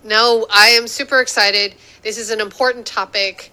No, 0.04 0.46
I 0.50 0.68
am 0.68 0.86
super 0.86 1.20
excited. 1.20 1.74
This 2.02 2.16
is 2.16 2.30
an 2.30 2.40
important 2.40 2.86
topic, 2.86 3.50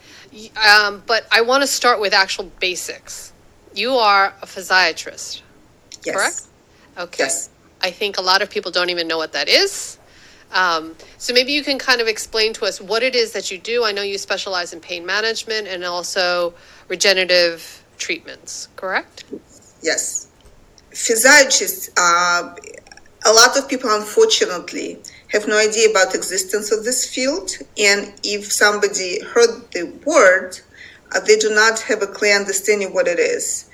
um, 0.56 1.02
but 1.06 1.26
I 1.32 1.42
want 1.42 1.64
to 1.64 1.68
start 1.68 2.00
with 2.00 2.14
actual 2.14 2.52
basics. 2.60 3.34
You 3.74 3.94
are 3.94 4.34
a 4.42 4.46
physiatrist, 4.46 5.42
yes. 6.04 6.16
correct? 6.16 6.44
Okay. 6.98 7.24
Yes. 7.24 7.50
I 7.82 7.92
think 7.92 8.18
a 8.18 8.22
lot 8.22 8.42
of 8.42 8.50
people 8.50 8.72
don't 8.72 8.90
even 8.90 9.08
know 9.08 9.18
what 9.18 9.34
that 9.34 9.50
is. 9.50 9.97
Um, 10.52 10.96
so 11.18 11.34
maybe 11.34 11.52
you 11.52 11.64
can 11.64 11.78
kind 11.78 12.02
of 12.02 12.08
explain 12.08 12.54
to 12.54 12.66
us 12.66 12.80
what 12.80 13.04
it 13.04 13.16
is 13.16 13.34
that 13.34 13.52
you 13.52 13.58
do. 13.58 13.84
I 13.84 13.92
know 13.92 14.02
you 14.02 14.18
specialize 14.18 14.74
in 14.74 14.80
pain 14.80 15.06
management 15.06 15.68
and 15.68 15.84
also 15.84 16.54
regenerative 16.88 17.84
treatments, 17.98 18.70
correct? 18.76 19.26
Yes. 19.82 20.28
Physiatrists, 20.92 21.90
uh, 21.98 22.56
a 23.26 23.34
lot 23.34 23.58
of 23.58 23.68
people 23.68 23.90
unfortunately 23.92 25.00
have 25.30 25.48
no 25.48 25.58
idea 25.60 25.90
about 25.90 26.16
existence 26.16 26.72
of 26.72 26.86
this 26.86 27.06
field 27.06 27.52
and 27.78 28.14
if 28.24 28.52
somebody 28.52 29.22
heard 29.24 29.70
the 29.72 29.92
word, 30.06 30.60
uh, 31.14 31.20
they 31.20 31.38
do 31.38 31.54
not 31.54 31.80
have 31.82 32.02
a 32.02 32.08
clear 32.08 32.36
understanding 32.36 32.94
what 32.94 33.08
it 33.08 33.20
is. 33.20 33.70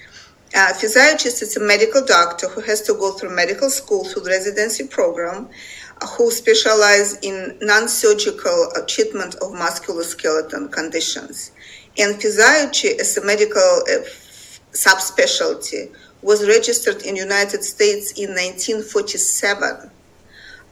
Uh, 0.55 0.71
physiologist 0.73 1.41
is 1.41 1.57
a 1.57 1.59
medical 1.59 2.05
doctor 2.05 2.47
who 2.47 2.61
has 2.61 2.81
to 2.81 2.93
go 2.93 3.11
through 3.11 3.35
medical 3.35 3.69
school 3.69 4.03
through 4.03 4.21
the 4.21 4.29
residency 4.29 4.87
program 4.87 5.49
who 6.05 6.31
specialize 6.31 7.17
in 7.21 7.57
non-surgical 7.61 8.71
treatment 8.87 9.35
of 9.35 9.51
musculoskeletal 9.51 10.71
conditions. 10.71 11.51
And 11.97 12.21
physiology 12.21 12.89
as 12.99 13.17
a 13.17 13.25
medical 13.25 13.61
uh, 13.61 14.03
subspecialty 14.71 15.91
was 16.21 16.47
registered 16.47 17.03
in 17.03 17.15
United 17.15 17.63
States 17.63 18.11
in 18.13 18.29
1947. 18.29 19.91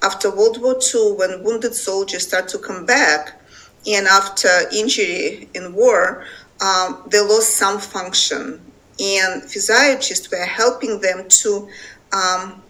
After 0.02 0.36
World 0.36 0.62
War 0.62 0.80
II, 0.94 1.14
when 1.14 1.44
wounded 1.44 1.76
soldiers 1.76 2.28
start 2.28 2.48
to 2.50 2.58
come 2.58 2.86
back, 2.86 3.40
and 3.88 4.08
after 4.08 4.50
injury 4.74 5.50
in 5.54 5.74
war, 5.74 6.26
um, 6.62 7.04
they 7.08 7.20
lost 7.20 7.56
some 7.56 7.80
function. 7.80 8.62
And 9.00 9.44
physiologists 9.44 10.30
were 10.32 10.46
helping 10.46 11.02
them 11.02 11.28
to 11.30 11.70
um, 12.14 12.62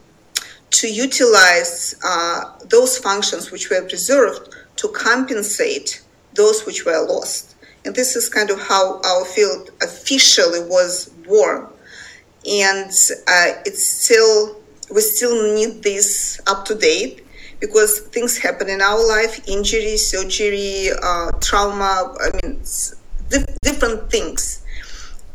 to 0.72 0.88
utilize 0.88 1.96
uh, 2.04 2.44
those 2.70 2.98
functions 2.98 3.52
which 3.52 3.70
were 3.70 3.82
preserved 3.82 4.56
to 4.78 4.88
compensate 4.90 6.02
those 6.34 6.66
which 6.66 6.86
were 6.86 7.06
lost. 7.08 7.56
And 7.86 7.94
this 7.96 8.16
is 8.16 8.30
kind 8.30 8.50
of 8.50 8.60
how 8.60 9.02
our 9.02 9.26
field 9.26 9.72
officially 9.82 10.62
was 10.62 11.10
born. 11.28 11.68
And 12.50 12.90
uh, 13.28 13.52
it's 13.66 13.84
still, 13.84 14.62
we 14.94 15.02
still 15.02 15.56
need 15.56 15.84
this 15.84 16.40
up 16.48 16.66
to 16.66 16.76
date 16.76 17.26
because 17.60 18.00
things 18.00 18.38
happen 18.38 18.70
in 18.70 18.82
our 18.82 19.06
life 19.08 19.48
injury, 19.48 19.98
surgery, 19.98 20.90
uh, 21.04 21.32
trauma, 21.42 22.16
I 22.20 22.30
mean, 22.42 22.62
dif- 23.30 23.58
different 23.62 24.10
things. 24.10 24.64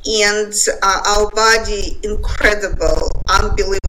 And 0.07 0.55
uh, 0.83 1.03
our 1.07 1.31
body, 1.31 1.99
incredible, 2.03 3.11
unbelievable 3.29 3.86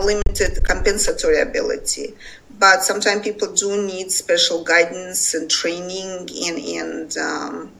unlimited 0.00 0.64
compensatory 0.64 1.40
ability. 1.40 2.14
But 2.58 2.82
sometimes 2.82 3.22
people 3.22 3.54
do 3.54 3.86
need 3.86 4.10
special 4.10 4.64
guidance 4.64 5.34
and 5.34 5.50
training 5.50 6.28
and, 6.44 6.58
and 6.58 7.16
um, 7.16 7.72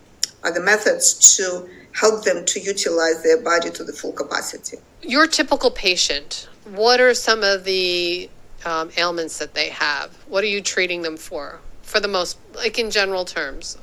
other 0.43 0.61
methods 0.61 1.37
to 1.37 1.69
help 1.93 2.25
them 2.25 2.45
to 2.47 2.61
utilize 2.61 3.23
their 3.23 3.43
body 3.43 3.71
to 3.71 3.85
the 3.85 3.93
full 3.93 4.13
capacity. 4.13 4.79
Your 5.03 5.27
typical 5.27 5.71
patient, 5.71 6.49
what 6.65 7.01
are 7.01 7.15
some 7.15 7.43
of 7.43 7.65
the 7.65 8.31
um, 8.65 8.91
ailments 8.97 9.39
that 9.39 9.55
they 9.55 9.69
have? 9.71 10.15
What 10.29 10.45
are 10.45 10.49
you 10.49 10.61
treating 10.61 11.03
them 11.03 11.17
for? 11.17 11.61
For 11.83 12.01
the 12.01 12.09
most, 12.09 12.39
like 12.55 12.79
in 12.79 12.91
general 12.91 13.25
terms? 13.25 13.77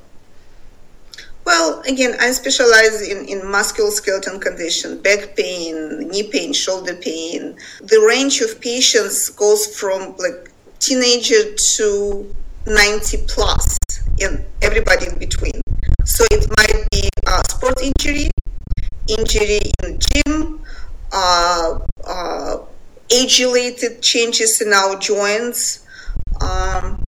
Well, 1.47 1.79
again, 1.87 2.13
I 2.19 2.31
specialize 2.31 3.07
in, 3.07 3.23
in 3.23 3.39
musculoskeletal 3.39 4.41
condition, 4.41 5.01
back 5.01 5.37
pain, 5.37 6.09
knee 6.09 6.23
pain, 6.29 6.51
shoulder 6.51 6.93
pain. 6.93 7.55
The 7.79 8.05
range 8.05 8.41
of 8.41 8.59
patients 8.59 9.29
goes 9.29 9.65
from 9.79 10.13
like 10.17 10.51
teenager 10.79 11.55
to 11.55 12.35
90 12.65 13.17
plus 13.29 13.77
and 14.19 14.43
everybody 14.61 15.07
in 15.07 15.17
between. 15.17 15.61
So 16.03 16.25
it 16.31 16.49
might 16.57 16.85
be 16.91 17.07
a 17.25 17.41
sport 17.49 17.79
injury, 17.81 18.29
injury 19.07 19.71
in 19.85 19.99
gym, 19.99 20.59
uh, 21.13 21.79
uh, 22.05 22.57
age-related 23.09 24.01
changes 24.01 24.59
in 24.59 24.73
our 24.73 24.99
joints, 24.99 25.85
um, 26.41 27.01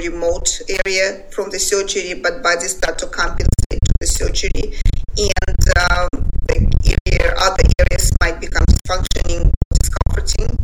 remote 0.00 0.60
area 0.84 1.24
from 1.30 1.50
the 1.50 1.58
surgery, 1.58 2.14
but 2.14 2.42
body 2.42 2.66
start 2.66 2.98
to 2.98 3.06
compensate 3.06 3.80
to 3.84 3.92
the 4.00 4.06
surgery, 4.06 4.74
and 5.18 5.60
um, 5.90 6.08
the 6.48 6.96
area, 7.10 7.34
other 7.38 7.64
areas 7.78 8.12
might 8.22 8.40
become 8.40 8.64
dysfunctioning, 8.66 9.52
discomforting. 9.78 10.58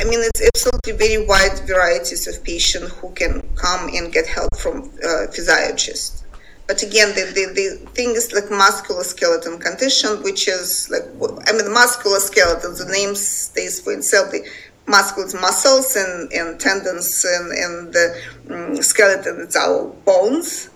I 0.00 0.04
mean, 0.04 0.20
it's 0.20 0.42
absolutely 0.54 0.92
very 0.92 1.26
wide 1.26 1.60
varieties 1.66 2.26
of 2.26 2.42
patients 2.42 2.92
who 2.98 3.12
can 3.12 3.40
come 3.54 3.88
and 3.94 4.12
get 4.12 4.26
help 4.26 4.56
from 4.56 4.90
uh, 5.06 5.26
physiologists. 5.32 6.24
But 6.66 6.82
again, 6.82 7.08
the, 7.10 7.24
the, 7.34 7.52
the 7.54 7.90
thing 7.90 8.10
is 8.10 8.32
like 8.32 8.44
musculoskeletal 8.44 9.60
condition, 9.60 10.22
which 10.22 10.48
is 10.48 10.88
like, 10.90 11.02
I 11.46 11.52
mean, 11.52 11.68
musculoskeletal, 11.70 12.78
the 12.78 12.88
name 12.90 13.14
stays 13.14 13.80
for 13.80 13.92
itself. 13.92 14.30
The 14.30 14.48
muscles, 14.86 15.34
muscles, 15.34 15.96
and, 15.96 16.32
and 16.32 16.60
tendons, 16.60 17.24
and, 17.24 17.52
and 17.52 17.92
the 17.92 18.22
um, 18.50 18.76
skeleton, 18.82 19.40
it's 19.40 19.56
our 19.56 19.86
bones. 20.04 20.68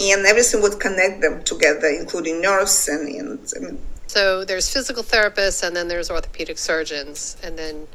And 0.00 0.26
everything 0.26 0.62
would 0.62 0.80
connect 0.80 1.20
them 1.20 1.44
together, 1.44 1.86
including 1.86 2.40
nerves 2.40 2.88
and, 2.88 3.08
and 3.54 3.78
so 4.12 4.44
there's 4.44 4.70
physical 4.70 5.02
therapists, 5.02 5.66
and 5.66 5.74
then 5.74 5.88
there's 5.88 6.10
orthopedic 6.10 6.58
surgeons, 6.58 7.38
and 7.42 7.58
then 7.58 7.86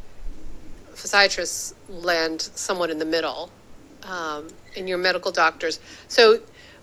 physiatrists 0.95 1.75
land 1.89 2.41
somewhat 2.41 2.89
in 2.89 2.97
the 2.97 3.05
middle, 3.05 3.51
um, 4.01 4.47
and 4.75 4.89
your 4.89 4.97
medical 4.97 5.31
doctors. 5.31 5.79
So 6.07 6.39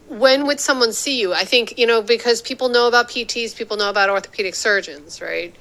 when 0.08 0.46
would 0.46 0.60
someone 0.60 0.92
see 0.92 1.20
you? 1.20 1.34
I 1.34 1.44
think, 1.44 1.76
you 1.76 1.84
know, 1.84 2.00
because 2.00 2.42
people 2.42 2.68
know 2.68 2.86
about 2.86 3.08
PTs, 3.08 3.56
people 3.56 3.76
know 3.76 3.90
about 3.90 4.08
orthopedic 4.08 4.54
surgeons, 4.54 5.20
right? 5.20 5.52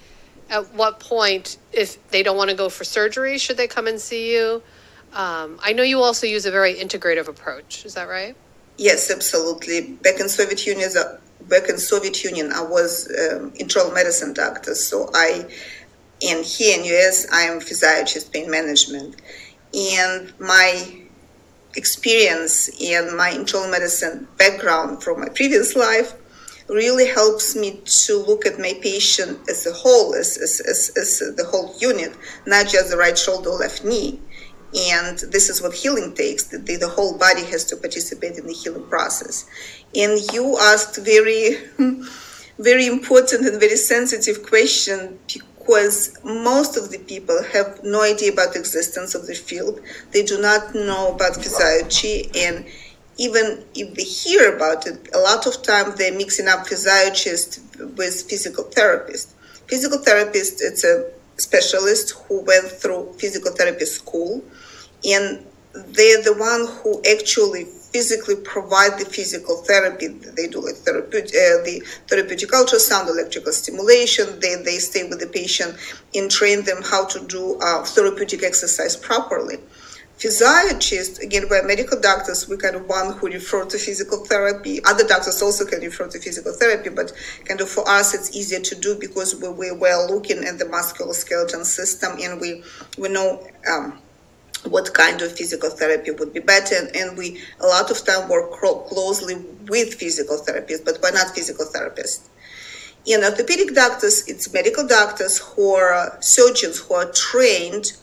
At 0.53 0.71
what 0.75 0.99
point, 0.99 1.57
if 1.71 1.89
they 2.09 2.21
don't 2.21 2.37
want 2.37 2.51
to 2.51 2.55
go 2.55 2.69
for 2.69 2.83
surgery, 2.83 3.39
should 3.39 3.57
they 3.57 3.67
come 3.67 3.87
and 3.87 3.99
see 3.99 4.31
you? 4.33 4.61
Um, 5.13 5.59
I 5.63 5.73
know 5.73 5.81
you 5.81 5.99
also 6.01 6.27
use 6.27 6.45
a 6.45 6.51
very 6.51 6.75
integrative 6.75 7.27
approach. 7.27 7.85
Is 7.85 7.95
that 7.95 8.07
right? 8.07 8.35
Yes, 8.77 9.09
absolutely. 9.09 9.81
Back 9.81 10.19
in 10.19 10.29
Soviet 10.29 10.65
Union, 10.67 10.89
back 11.49 11.69
in 11.69 11.79
Soviet 11.79 12.23
Union, 12.23 12.51
I 12.53 12.61
was 12.61 13.11
um, 13.19 13.51
internal 13.55 13.91
medicine 13.91 14.33
doctor, 14.33 14.75
so 14.75 15.09
I, 15.15 15.47
and 16.21 16.45
here 16.45 16.79
in 16.79 16.85
US, 16.85 17.27
I 17.31 17.41
am 17.41 17.59
physiologist, 17.59 18.31
pain 18.31 18.49
management, 18.49 19.21
and 19.73 20.31
my 20.39 21.01
experience 21.75 22.69
and 22.79 23.17
my 23.17 23.29
internal 23.29 23.71
medicine 23.71 24.27
background 24.37 25.01
from 25.03 25.19
my 25.19 25.29
previous 25.29 25.75
life 25.75 26.13
really 26.69 27.07
helps 27.07 27.55
me 27.55 27.81
to 27.85 28.17
look 28.17 28.45
at 28.45 28.59
my 28.59 28.73
patient 28.81 29.39
as 29.49 29.65
a 29.65 29.73
whole, 29.73 30.13
as, 30.15 30.37
as, 30.37 30.61
as, 30.61 30.91
as 30.97 31.35
the 31.35 31.45
whole 31.45 31.73
unit, 31.79 32.15
not 32.45 32.67
just 32.67 32.89
the 32.89 32.97
right 32.97 33.17
shoulder, 33.17 33.49
left 33.49 33.83
knee. 33.83 34.19
And 34.91 35.19
this 35.19 35.49
is 35.49 35.61
what 35.61 35.73
healing 35.73 36.15
takes. 36.15 36.45
The, 36.45 36.57
the, 36.57 36.87
whole 36.87 37.17
body 37.17 37.43
has 37.45 37.63
to 37.65 37.77
participate 37.77 38.37
in 38.37 38.47
the 38.47 38.53
healing 38.53 38.87
process. 38.87 39.45
And 39.95 40.19
you 40.33 40.57
asked 40.59 40.97
very, 40.97 41.57
very 42.59 42.87
important 42.87 43.45
and 43.45 43.59
very 43.59 43.75
sensitive 43.75 44.43
question 44.43 45.19
because 45.27 46.17
most 46.23 46.75
of 46.75 46.89
the 46.89 46.97
people 46.97 47.39
have 47.53 47.81
no 47.83 48.01
idea 48.01 48.33
about 48.33 48.53
the 48.53 48.59
existence 48.59 49.13
of 49.13 49.27
the 49.27 49.35
field. 49.35 49.79
They 50.11 50.23
do 50.23 50.41
not 50.41 50.73
know 50.73 51.13
about 51.13 51.35
physiology, 51.35 52.31
and 52.35 52.65
even 53.17 53.63
if 53.75 53.93
they 53.93 54.03
hear 54.03 54.55
about 54.55 54.87
it, 54.87 55.07
a 55.13 55.19
lot 55.19 55.45
of 55.45 55.61
times 55.63 55.95
they're 55.95 56.17
mixing 56.17 56.47
up 56.47 56.67
physiologist 56.67 57.59
with 57.97 58.23
physical 58.29 58.63
therapist. 58.65 59.35
Physical 59.67 59.99
therapist, 59.99 60.61
it's 60.61 60.83
a 60.83 61.11
specialist 61.37 62.15
who 62.27 62.41
went 62.41 62.65
through 62.65 63.13
physical 63.17 63.51
therapy 63.51 63.85
school, 63.85 64.43
and 65.05 65.45
they're 65.73 66.21
the 66.21 66.35
one 66.37 66.67
who 66.81 67.01
actually 67.09 67.65
physically 67.65 68.35
provide 68.35 68.99
the 68.99 69.05
physical 69.05 69.57
therapy. 69.57 70.07
They 70.07 70.47
do 70.47 70.61
like 70.61 70.75
therapeutic, 70.75 71.29
uh, 71.29 71.61
the 71.63 71.83
therapeutic 72.07 72.49
ultrasound, 72.49 73.07
electrical 73.07 73.53
stimulation. 73.53 74.39
They, 74.39 74.55
they 74.55 74.77
stay 74.77 75.07
with 75.07 75.19
the 75.19 75.27
patient 75.27 75.75
and 76.15 76.29
train 76.29 76.63
them 76.63 76.81
how 76.83 77.05
to 77.05 77.19
do 77.25 77.59
uh, 77.61 77.83
therapeutic 77.83 78.43
exercise 78.43 78.95
properly. 78.95 79.57
Physiologists, 80.17 81.19
again, 81.19 81.47
we're 81.49 81.65
medical 81.67 81.99
doctors, 81.99 82.47
we 82.47 82.55
kind 82.55 82.75
of 82.75 82.87
one 82.87 83.13
who 83.13 83.27
refer 83.27 83.65
to 83.65 83.77
physical 83.77 84.23
therapy. 84.25 84.79
Other 84.85 85.05
doctors 85.05 85.41
also 85.41 85.65
can 85.65 85.81
refer 85.81 86.07
to 86.07 86.19
physical 86.19 86.53
therapy, 86.53 86.89
but 86.89 87.11
kind 87.45 87.59
of 87.59 87.67
for 87.67 87.87
us 87.89 88.13
it's 88.13 88.35
easier 88.35 88.59
to 88.59 88.75
do 88.75 88.97
because 88.99 89.35
we, 89.41 89.49
we, 89.49 89.71
we're 89.71 90.07
looking 90.07 90.43
at 90.45 90.59
the 90.59 90.65
musculoskeletal 90.65 91.65
system 91.65 92.17
and 92.21 92.39
we, 92.39 92.63
we 92.97 93.09
know 93.09 93.45
um, 93.69 93.99
what 94.69 94.93
kind 94.93 95.21
of 95.21 95.31
physical 95.31 95.69
therapy 95.69 96.11
would 96.11 96.33
be 96.33 96.39
better 96.39 96.75
and 96.95 97.17
we 97.17 97.41
a 97.59 97.65
lot 97.65 97.91
of 97.91 98.05
time 98.05 98.29
work 98.29 98.51
closely 98.51 99.35
with 99.67 99.93
physical 99.95 100.37
therapists 100.37 100.83
but 100.85 100.97
we're 101.01 101.11
not 101.11 101.35
physical 101.35 101.65
therapists 101.65 102.27
in 103.05 103.23
orthopedic 103.23 103.75
doctors 103.75 104.27
it's 104.27 104.53
medical 104.53 104.87
doctors 104.87 105.37
who 105.39 105.73
are 105.75 106.17
surgeons 106.21 106.79
who 106.79 106.93
are 106.93 107.11
trained 107.11 107.93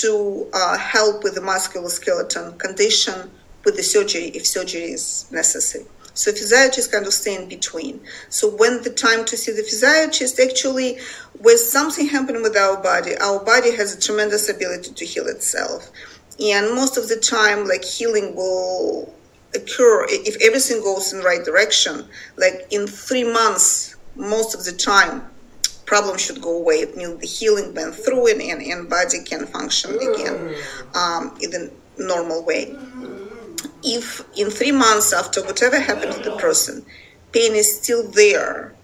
to 0.00 0.48
uh, 0.52 0.78
help 0.78 1.22
with 1.22 1.34
the 1.34 1.40
musculoskeletal 1.40 2.58
condition 2.58 3.30
with 3.64 3.76
the 3.76 3.82
surgery 3.82 4.26
if 4.28 4.46
surgery 4.46 4.92
is 4.92 5.26
necessary. 5.30 5.84
So 6.14 6.30
physiatrists 6.30 6.92
kind 6.92 7.06
of 7.06 7.14
stay 7.14 7.34
in 7.34 7.48
between. 7.48 8.00
So 8.28 8.50
when 8.50 8.82
the 8.82 8.90
time 8.90 9.24
to 9.26 9.36
see 9.36 9.52
the 9.52 9.62
physiatrist, 9.62 10.38
actually, 10.38 10.98
with 11.40 11.58
something 11.58 12.06
happening 12.06 12.42
with 12.42 12.56
our 12.56 12.82
body, 12.82 13.16
our 13.16 13.42
body 13.42 13.74
has 13.76 13.96
a 13.96 14.00
tremendous 14.00 14.48
ability 14.48 14.92
to 14.92 15.04
heal 15.06 15.26
itself. 15.26 15.90
And 16.38 16.74
most 16.74 16.98
of 16.98 17.08
the 17.08 17.16
time, 17.16 17.66
like 17.66 17.84
healing 17.84 18.34
will 18.34 19.14
occur 19.54 20.06
if 20.08 20.36
everything 20.42 20.82
goes 20.82 21.12
in 21.12 21.20
the 21.20 21.24
right 21.24 21.44
direction. 21.44 22.06
Like 22.36 22.66
in 22.70 22.86
three 22.86 23.24
months, 23.24 23.96
most 24.14 24.54
of 24.54 24.64
the 24.64 24.72
time, 24.72 25.22
problem 25.86 26.18
should 26.18 26.40
go 26.40 26.58
away. 26.58 26.76
It 26.76 26.96
means 26.96 27.20
the 27.20 27.26
healing 27.26 27.74
went 27.74 27.94
through 27.94 28.28
and, 28.28 28.40
and, 28.40 28.62
and 28.62 28.88
body 28.88 29.22
can 29.24 29.46
function 29.46 29.94
again 29.96 30.54
um, 30.94 31.36
in 31.40 31.50
the 31.50 31.72
normal 31.98 32.44
way. 32.44 32.76
If 33.84 34.24
in 34.36 34.50
three 34.50 34.72
months 34.72 35.12
after 35.12 35.42
whatever 35.42 35.78
happened 35.78 36.12
to 36.14 36.30
the 36.30 36.36
person, 36.36 36.84
pain 37.32 37.54
is 37.54 37.80
still 37.80 38.08
there, 38.10 38.74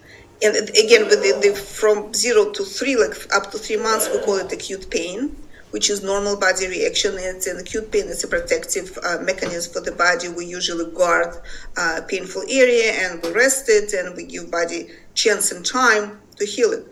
and 0.42 0.54
again 0.70 1.06
with 1.08 1.22
the, 1.22 1.38
the 1.42 1.54
from 1.54 2.12
zero 2.14 2.50
to 2.52 2.64
three, 2.64 2.96
like 2.96 3.14
up 3.34 3.50
to 3.52 3.58
three 3.58 3.76
months, 3.76 4.08
we 4.12 4.20
call 4.20 4.36
it 4.36 4.52
acute 4.52 4.90
pain 4.90 5.36
which 5.70 5.90
is 5.90 6.02
normal 6.02 6.36
body 6.36 6.66
reaction. 6.66 7.14
It's 7.18 7.46
an 7.46 7.58
acute 7.58 7.90
pain. 7.92 8.04
It's 8.06 8.24
a 8.24 8.28
protective 8.28 8.98
uh, 9.04 9.18
mechanism 9.20 9.72
for 9.72 9.80
the 9.80 9.92
body. 9.92 10.28
We 10.28 10.46
usually 10.46 10.90
guard 10.92 11.36
uh, 11.76 12.00
painful 12.08 12.44
area 12.48 12.92
and 12.92 13.22
we 13.22 13.32
rest 13.32 13.68
it 13.68 13.92
and 13.92 14.16
we 14.16 14.24
give 14.24 14.50
body 14.50 14.88
chance 15.14 15.52
and 15.52 15.64
time 15.64 16.20
to 16.38 16.46
heal 16.46 16.72
it. 16.72 16.86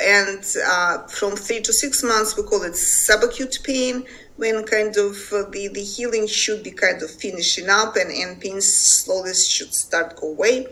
And 0.00 0.44
uh, 0.64 1.06
from 1.08 1.36
three 1.36 1.60
to 1.60 1.72
six 1.72 2.02
months, 2.02 2.36
we 2.36 2.44
call 2.44 2.62
it 2.62 2.72
subacute 2.72 3.64
pain, 3.64 4.04
when 4.36 4.64
kind 4.64 4.96
of 4.96 5.16
uh, 5.32 5.42
the, 5.50 5.68
the 5.68 5.82
healing 5.82 6.26
should 6.26 6.62
be 6.62 6.70
kind 6.70 7.02
of 7.02 7.10
finishing 7.10 7.68
up 7.68 7.96
and, 7.96 8.10
and 8.10 8.40
pain 8.40 8.60
slowly 8.60 9.34
should 9.34 9.74
start 9.74 10.16
go 10.16 10.28
away. 10.28 10.66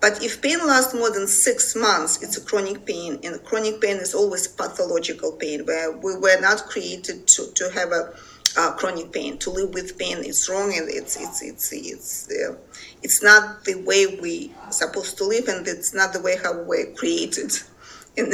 But 0.00 0.22
if 0.22 0.42
pain 0.42 0.58
lasts 0.66 0.94
more 0.94 1.10
than 1.10 1.26
six 1.26 1.74
months, 1.74 2.22
it's 2.22 2.36
a 2.36 2.44
chronic 2.44 2.84
pain, 2.84 3.18
and 3.24 3.42
chronic 3.44 3.80
pain 3.80 3.96
is 3.96 4.14
always 4.14 4.46
pathological 4.46 5.32
pain, 5.32 5.64
where 5.64 5.92
we 5.92 6.16
were 6.16 6.40
not 6.40 6.66
created 6.66 7.26
to, 7.28 7.50
to 7.54 7.70
have 7.70 7.92
a 7.92 8.12
uh, 8.56 8.72
chronic 8.72 9.12
pain. 9.12 9.38
To 9.38 9.50
live 9.50 9.74
with 9.74 9.98
pain 9.98 10.18
is 10.18 10.48
wrong, 10.48 10.74
and 10.76 10.88
it's 10.88 11.16
it's 11.16 11.42
it's 11.42 11.72
it's 11.72 12.30
uh, 12.30 12.56
it's 13.02 13.22
not 13.22 13.64
the 13.64 13.76
way 13.82 14.06
we 14.06 14.52
supposed 14.70 15.18
to 15.18 15.24
live, 15.24 15.48
and 15.48 15.66
it's 15.66 15.94
not 15.94 16.12
the 16.12 16.20
way 16.20 16.36
how 16.42 16.62
we're 16.62 16.92
created 16.92 17.52
and, 18.16 18.32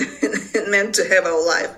and 0.54 0.70
meant 0.70 0.94
to 0.96 1.08
have 1.08 1.24
our 1.24 1.46
life. 1.46 1.76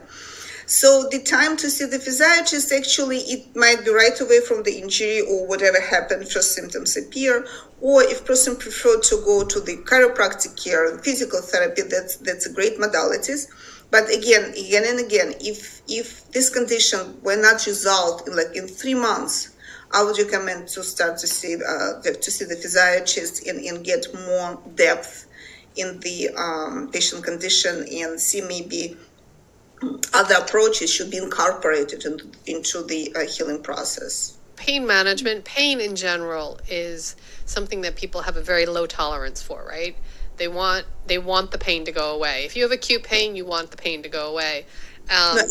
So 0.67 1.09
the 1.11 1.19
time 1.19 1.59
to 1.59 1.69
see 1.69 1.85
the 1.85 1.99
physiologist 1.99 2.73
actually 2.73 3.19
it 3.19 3.55
might 3.55 3.85
be 3.85 3.91
right 3.91 4.19
away 4.19 4.41
from 4.41 4.63
the 4.63 4.79
injury 4.79 5.21
or 5.21 5.47
whatever 5.47 5.79
happened, 5.79 6.27
first 6.29 6.53
symptoms 6.55 6.97
appear, 6.97 7.47
or 7.83 8.03
if 8.03 8.25
person 8.25 8.57
prefer 8.57 8.99
to 8.99 9.17
go 9.27 9.45
to 9.45 9.61
the 9.61 9.77
chiropractic 9.77 10.63
care, 10.63 10.97
physical 10.99 11.43
therapy, 11.43 11.83
that's 11.83 12.17
that's 12.17 12.47
a 12.47 12.53
great 12.53 12.79
modalities. 12.79 13.47
But 13.95 14.11
again, 14.11 14.51
again 14.59 14.83
and 14.89 14.99
again, 14.99 15.35
if 15.41 15.81
if 15.87 16.29
this 16.33 16.51
condition 16.51 17.17
were 17.23 17.37
not 17.37 17.65
resolved 17.65 18.27
in 18.27 18.35
like 18.35 18.57
in 18.57 18.67
three 18.67 18.99
months, 19.09 19.51
I 19.93 20.03
would 20.03 20.19
recommend 20.19 20.67
to 20.75 20.83
start 20.83 21.17
to 21.19 21.29
see 21.29 21.55
uh, 21.55 22.03
to 22.03 22.31
see 22.37 22.45
the 22.45 22.57
physiologist 22.57 23.47
and, 23.47 23.61
and 23.61 23.85
get 23.85 24.13
more 24.27 24.61
depth 24.75 25.29
in 25.77 26.01
the 26.01 26.31
um, 26.31 26.91
patient 26.91 27.23
condition 27.23 27.87
and 27.89 28.21
see 28.21 28.41
maybe 28.41 28.97
other 30.13 30.35
approaches 30.43 30.93
should 30.93 31.13
be 31.13 31.19
incorporated 31.19 32.05
in, 32.05 32.19
into 32.47 32.83
the 32.83 33.15
uh, 33.15 33.21
healing 33.21 33.63
process. 33.63 34.37
Pain 34.57 34.85
management, 34.89 35.45
pain 35.45 35.81
in 35.81 35.95
general, 35.95 36.59
is 36.69 37.15
something 37.47 37.83
that 37.83 37.95
people 37.95 38.23
have 38.23 38.37
a 38.37 38.43
very 38.43 38.67
low 38.67 38.87
tolerance 38.87 39.41
for, 39.41 39.65
right? 39.65 39.97
They 40.37 40.49
want 40.49 40.87
they 41.07 41.19
want 41.19 41.51
the 41.51 41.59
pain 41.59 41.85
to 41.85 41.93
go 41.93 42.15
away. 42.15 42.45
If 42.45 42.57
you 42.57 42.63
have 42.63 42.73
acute 42.73 43.03
pain, 43.03 43.37
you 43.37 43.45
want 43.45 43.71
the 43.71 43.77
pain 43.77 44.03
to 44.03 44.09
go 44.09 44.31
away. 44.31 44.67
Um, 45.11 45.39
and 45.39 45.51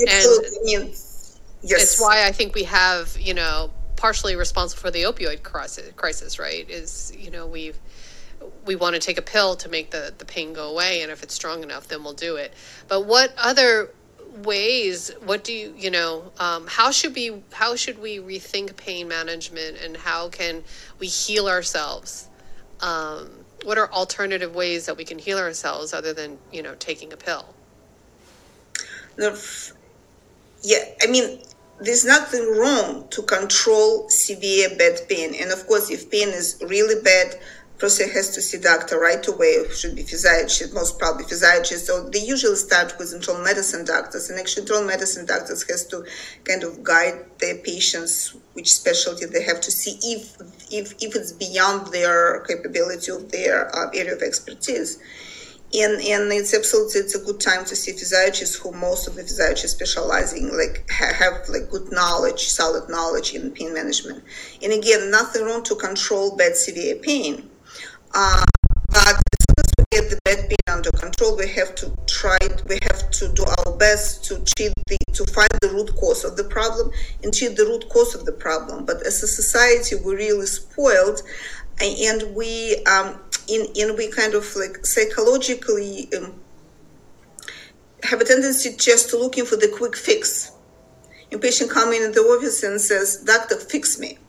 yes. 0.64 1.30
it's 1.62 2.02
why 2.02 2.26
I 2.26 2.32
think 2.32 2.56
we 2.56 2.64
have, 2.64 3.16
you 3.20 3.36
know, 3.36 3.70
partially 3.96 4.36
responsible 4.36 4.82
for 4.82 4.92
the 4.92 5.04
opioid 5.04 5.44
crisis, 5.44 5.92
crisis 5.96 6.40
right? 6.40 6.70
Is 6.70 7.16
you 7.18 7.32
know 7.32 7.46
we've 7.48 7.78
we 8.66 8.76
want 8.76 8.96
to 8.96 9.00
take 9.00 9.18
a 9.18 9.22
pill 9.22 9.56
to 9.56 9.70
make 9.70 9.92
the, 9.92 10.14
the 10.18 10.26
pain 10.26 10.54
go 10.54 10.70
away 10.70 11.02
and 11.02 11.12
if 11.12 11.24
it's 11.24 11.34
strong 11.34 11.64
enough 11.64 11.88
then 11.88 12.04
we'll 12.04 12.14
do 12.14 12.36
it 12.36 12.54
but 12.88 13.06
what 13.06 13.34
other 13.38 13.90
ways 14.44 15.12
what 15.24 15.44
do 15.44 15.54
you 15.54 15.74
you 15.78 15.92
know 15.92 16.32
um, 16.40 16.66
how 16.68 16.92
should 16.92 17.14
we 17.14 17.42
how 17.52 17.76
should 17.76 18.00
we 18.00 18.18
rethink 18.18 18.76
pain 18.76 19.08
management 19.08 19.78
and 19.84 19.96
how 19.96 20.28
can 20.30 20.64
we 21.00 21.08
heal 21.08 21.48
ourselves 21.48 22.28
um, 22.82 23.30
what 23.64 23.78
are 23.78 23.92
alternative 23.92 24.56
ways 24.56 24.86
that 24.86 24.98
we 24.98 25.04
can 25.04 25.20
heal 25.20 25.38
ourselves 25.38 25.94
other 25.94 26.14
than 26.14 26.38
you 26.52 26.62
know 26.62 26.76
taking 26.76 27.12
a 27.14 27.18
pill 27.18 27.54
yeah 30.64 30.84
i 31.02 31.08
mean 31.08 31.40
there's 31.80 32.06
nothing 32.06 32.46
wrong 32.58 33.08
to 33.10 33.22
control 33.24 34.08
severe 34.10 34.70
bad 34.78 35.00
pain 35.10 35.34
and 35.40 35.52
of 35.52 35.66
course 35.68 35.90
if 35.90 36.10
pain 36.10 36.30
is 36.30 36.62
really 36.68 37.02
bad 37.02 37.36
person 37.84 38.10
has 38.10 38.34
to 38.34 38.42
see 38.42 38.58
doctor 38.58 38.98
right 38.98 39.28
away. 39.28 39.58
Should 39.74 39.96
be 39.96 40.04
physiologist, 40.04 40.74
most 40.74 40.98
probably 41.00 41.26
physiologist. 41.26 41.86
So 41.86 42.10
they 42.10 42.20
usually 42.20 42.56
start 42.56 42.98
with 42.98 43.14
internal 43.14 43.44
medicine 43.44 43.84
doctors, 43.84 44.30
and 44.30 44.40
actually 44.40 44.62
internal 44.62 44.86
medicine 44.86 45.26
doctors 45.26 45.68
has 45.70 45.86
to 45.88 46.06
kind 46.46 46.64
of 46.64 46.82
guide 46.82 47.26
their 47.40 47.58
patients 47.58 48.36
which 48.54 48.72
specialty 48.74 49.26
they 49.26 49.44
have 49.44 49.60
to 49.60 49.72
see 49.72 49.98
if 50.14 50.38
if 50.74 50.94
if 51.02 51.16
it's 51.16 51.32
beyond 51.32 51.88
their 51.94 52.42
capability 52.42 53.12
of 53.12 53.32
their 53.32 53.74
uh, 53.76 53.90
area 53.94 54.16
of 54.16 54.22
expertise. 54.22 55.00
And, 55.76 55.94
and 56.04 56.32
it's 56.32 56.54
absolutely 56.54 57.02
it's 57.02 57.16
a 57.16 57.26
good 57.26 57.40
time 57.40 57.66
to 57.66 57.76
see 57.76 57.94
physiologists 57.94 58.56
who 58.58 58.72
most 58.74 59.08
of 59.08 59.16
the 59.16 59.24
physiologists 59.24 59.76
specializing 59.76 60.56
like 60.56 60.88
have 60.92 61.34
like 61.50 61.68
good 61.72 61.92
knowledge 61.92 62.42
solid 62.42 62.88
knowledge 62.90 63.34
in 63.34 63.50
pain 63.50 63.74
management 63.74 64.24
and 64.62 64.72
again 64.72 65.10
nothing 65.10 65.44
wrong 65.44 65.64
to 65.64 65.74
control 65.74 66.38
bad 66.38 66.56
severe 66.56 66.98
pain 66.98 67.50
uh, 68.14 68.46
but 68.90 69.18
as 69.18 69.40
soon 69.48 69.58
as 69.58 69.72
we 69.80 69.84
get 69.90 70.10
the 70.12 70.20
bad 70.24 70.48
pain 70.48 70.68
under 70.68 70.92
control, 71.14 71.38
we 71.38 71.48
have 71.50 71.76
to 71.76 71.92
try, 72.08 72.38
we 72.68 72.80
have 72.84 73.10
to 73.12 73.32
do 73.34 73.44
our 73.44 73.78
best 73.78 74.24
to 74.26 74.36
treat 74.56 74.74
the, 74.88 74.98
to 75.14 75.26
find 75.26 75.50
the 75.62 75.70
root 75.70 75.96
cause 75.96 76.24
of 76.24 76.36
the 76.38 76.44
problem 76.44 76.92
and 77.24 77.34
treat 77.34 77.56
the 77.56 77.66
root 77.66 77.88
cause 77.90 78.16
of 78.16 78.26
the 78.26 78.32
problem. 78.32 78.86
But 78.86 79.06
as 79.06 79.22
a 79.24 79.28
society, 79.28 79.96
we're 79.96 80.18
really 80.18 80.46
spoiled 80.46 81.22
and 81.82 82.36
we, 82.36 82.84
um, 82.86 83.20
in, 83.48 83.68
in 83.76 83.96
we 83.96 84.10
kind 84.10 84.34
of 84.34 84.56
like 84.56 84.86
psychologically 84.86 86.10
um, 86.18 86.40
have 88.04 88.22
a 88.22 88.26
tendency 88.26 88.76
just 88.78 89.10
to 89.10 89.18
looking 89.18 89.46
for 89.46 89.56
the 89.56 89.74
quick 89.76 89.96
fix. 89.96 90.52
A 91.32 91.38
patient 91.38 91.72
coming 91.72 92.04
in 92.04 92.12
the 92.12 92.22
office 92.22 92.62
and 92.62 92.80
says, 92.80 93.24
doctor, 93.26 93.56
fix 93.56 94.00
me 94.00 94.20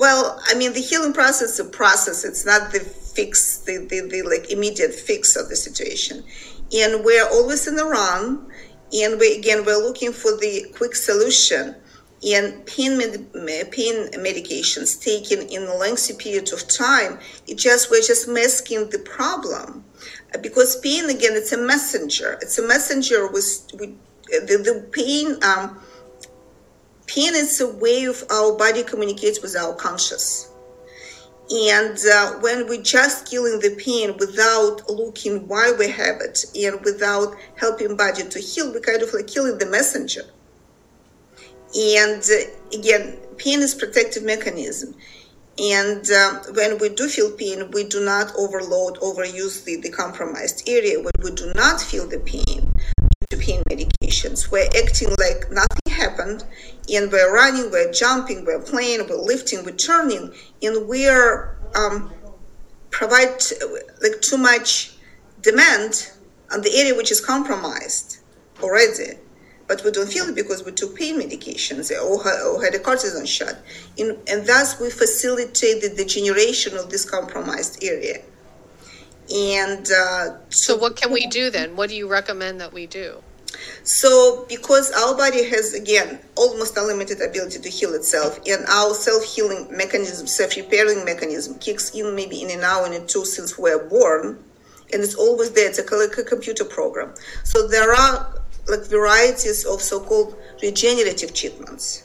well, 0.00 0.40
I 0.46 0.54
mean, 0.54 0.72
the 0.72 0.80
healing 0.80 1.12
process 1.12 1.50
is 1.50 1.60
a 1.60 1.64
process. 1.66 2.24
It's 2.24 2.46
not 2.46 2.72
the 2.72 2.80
fix, 3.14 3.58
the, 3.58 3.78
the, 3.78 4.08
the 4.08 4.22
like 4.22 4.50
immediate 4.50 4.94
fix 4.94 5.36
of 5.36 5.48
the 5.48 5.56
situation. 5.56 6.24
And 6.72 7.04
we're 7.04 7.26
always 7.26 7.66
in 7.66 7.76
the 7.76 7.84
run. 7.84 8.46
And 8.92 9.20
we, 9.20 9.36
again, 9.36 9.64
we're 9.64 9.82
looking 9.82 10.12
for 10.12 10.36
the 10.36 10.66
quick 10.76 10.94
solution. 10.94 11.76
And 12.22 12.66
pain, 12.66 12.98
med- 12.98 13.72
pain 13.72 14.08
medications 14.12 15.02
taken 15.02 15.40
in 15.48 15.62
a 15.62 15.74
lengthy 15.74 16.14
period 16.14 16.52
of 16.52 16.68
time, 16.68 17.18
it 17.46 17.56
just, 17.56 17.90
we're 17.90 18.02
just 18.02 18.28
masking 18.28 18.90
the 18.90 18.98
problem. 18.98 19.84
Because 20.42 20.78
pain, 20.80 21.08
again, 21.08 21.32
it's 21.32 21.52
a 21.52 21.58
messenger. 21.58 22.38
It's 22.42 22.58
a 22.58 22.66
messenger 22.66 23.26
with, 23.28 23.66
with 23.74 23.96
the, 24.28 24.58
the 24.58 24.88
pain, 24.92 25.42
um, 25.42 25.80
Pain 27.06 27.34
is 27.34 27.60
a 27.60 27.66
way 27.66 28.04
of 28.04 28.22
our 28.30 28.56
body 28.56 28.84
communicates 28.84 29.42
with 29.42 29.56
our 29.56 29.74
conscious. 29.74 30.49
And 31.50 31.98
uh, 32.12 32.34
when 32.40 32.68
we're 32.68 32.82
just 32.82 33.28
killing 33.28 33.58
the 33.58 33.74
pain 33.76 34.16
without 34.18 34.88
looking 34.88 35.48
why 35.48 35.72
we 35.76 35.90
have 35.90 36.20
it 36.20 36.44
and 36.54 36.80
without 36.84 37.34
helping 37.56 37.96
body 37.96 38.22
to 38.22 38.38
heal, 38.38 38.72
we're 38.72 38.80
kind 38.80 39.02
of 39.02 39.12
like 39.12 39.26
killing 39.26 39.58
the 39.58 39.66
messenger. 39.66 40.22
And 41.76 42.22
uh, 42.22 42.76
again, 42.78 43.18
pain 43.36 43.60
is 43.62 43.74
protective 43.74 44.22
mechanism. 44.22 44.94
And 45.58 46.08
uh, 46.10 46.38
when 46.54 46.78
we 46.78 46.88
do 46.88 47.08
feel 47.08 47.32
pain, 47.32 47.70
we 47.72 47.84
do 47.84 48.04
not 48.04 48.32
overload, 48.38 48.98
overuse 49.00 49.64
the, 49.64 49.76
the 49.76 49.90
compromised 49.90 50.68
area. 50.68 51.00
When 51.00 51.12
we 51.22 51.32
do 51.32 51.52
not 51.54 51.80
feel 51.80 52.08
the 52.08 52.20
pain, 52.20 52.72
to 53.30 53.36
pain 53.36 53.62
medications, 53.68 54.50
we're 54.52 54.68
acting 54.82 55.10
like 55.18 55.50
nothing 55.50 55.79
happened, 56.00 56.44
and 56.92 57.12
we're 57.12 57.32
running, 57.32 57.70
we're 57.70 57.92
jumping, 57.92 58.44
we're 58.44 58.62
playing, 58.62 59.06
we're 59.08 59.16
lifting, 59.16 59.64
we're 59.64 59.72
turning, 59.90 60.32
and 60.62 60.88
we're 60.88 61.56
um, 61.74 62.12
provide 62.90 63.40
like 64.02 64.20
too 64.20 64.38
much 64.38 64.92
demand 65.40 66.10
on 66.52 66.62
the 66.62 66.70
area 66.74 66.94
which 66.94 67.10
is 67.12 67.20
compromised 67.20 68.18
already 68.62 69.14
but 69.70 69.84
we 69.84 69.92
don't 69.92 70.08
feel 70.08 70.24
it 70.24 70.34
because 70.34 70.64
we 70.64 70.72
took 70.72 70.96
pain 70.96 71.14
medications 71.20 71.92
or, 71.92 72.26
or 72.26 72.60
had 72.64 72.74
a 72.74 72.80
cortisone 72.80 73.24
shot. 73.24 73.54
In, 73.96 74.18
and 74.26 74.44
thus, 74.44 74.80
we 74.80 74.90
facilitate 74.90 75.80
the 75.80 75.90
degeneration 75.96 76.76
of 76.76 76.90
this 76.90 77.08
compromised 77.08 77.84
area. 77.84 78.20
And 79.32 79.88
uh, 79.96 80.38
so, 80.48 80.76
what 80.76 80.96
can 80.96 81.12
we 81.12 81.28
do 81.28 81.50
then? 81.50 81.76
What 81.76 81.88
do 81.88 81.94
you 81.94 82.08
recommend 82.08 82.60
that 82.60 82.72
we 82.72 82.88
do? 82.88 83.22
So, 83.82 84.46
because 84.48 84.90
our 84.92 85.16
body 85.16 85.48
has, 85.48 85.74
again, 85.74 86.20
almost 86.36 86.76
unlimited 86.76 87.20
ability 87.20 87.58
to 87.60 87.68
heal 87.68 87.94
itself, 87.94 88.38
and 88.46 88.64
our 88.66 88.94
self 88.94 89.24
healing 89.24 89.68
mechanism, 89.70 90.26
self 90.26 90.56
repairing 90.56 91.04
mechanism 91.04 91.58
kicks 91.58 91.90
in 91.90 92.14
maybe 92.14 92.42
in 92.42 92.50
an 92.50 92.62
hour 92.62 92.86
and 92.86 93.08
two 93.08 93.24
since 93.24 93.58
we're 93.58 93.88
born, 93.88 94.42
and 94.92 95.02
it's 95.02 95.14
always 95.14 95.50
there. 95.52 95.68
It's 95.68 95.78
a, 95.78 95.96
like 95.96 96.18
a 96.18 96.24
computer 96.24 96.64
program. 96.64 97.14
So, 97.44 97.66
there 97.66 97.92
are 97.92 98.40
like 98.68 98.86
varieties 98.86 99.64
of 99.64 99.80
so-called 99.80 100.36
regenerative 100.62 101.34
treatments, 101.34 102.04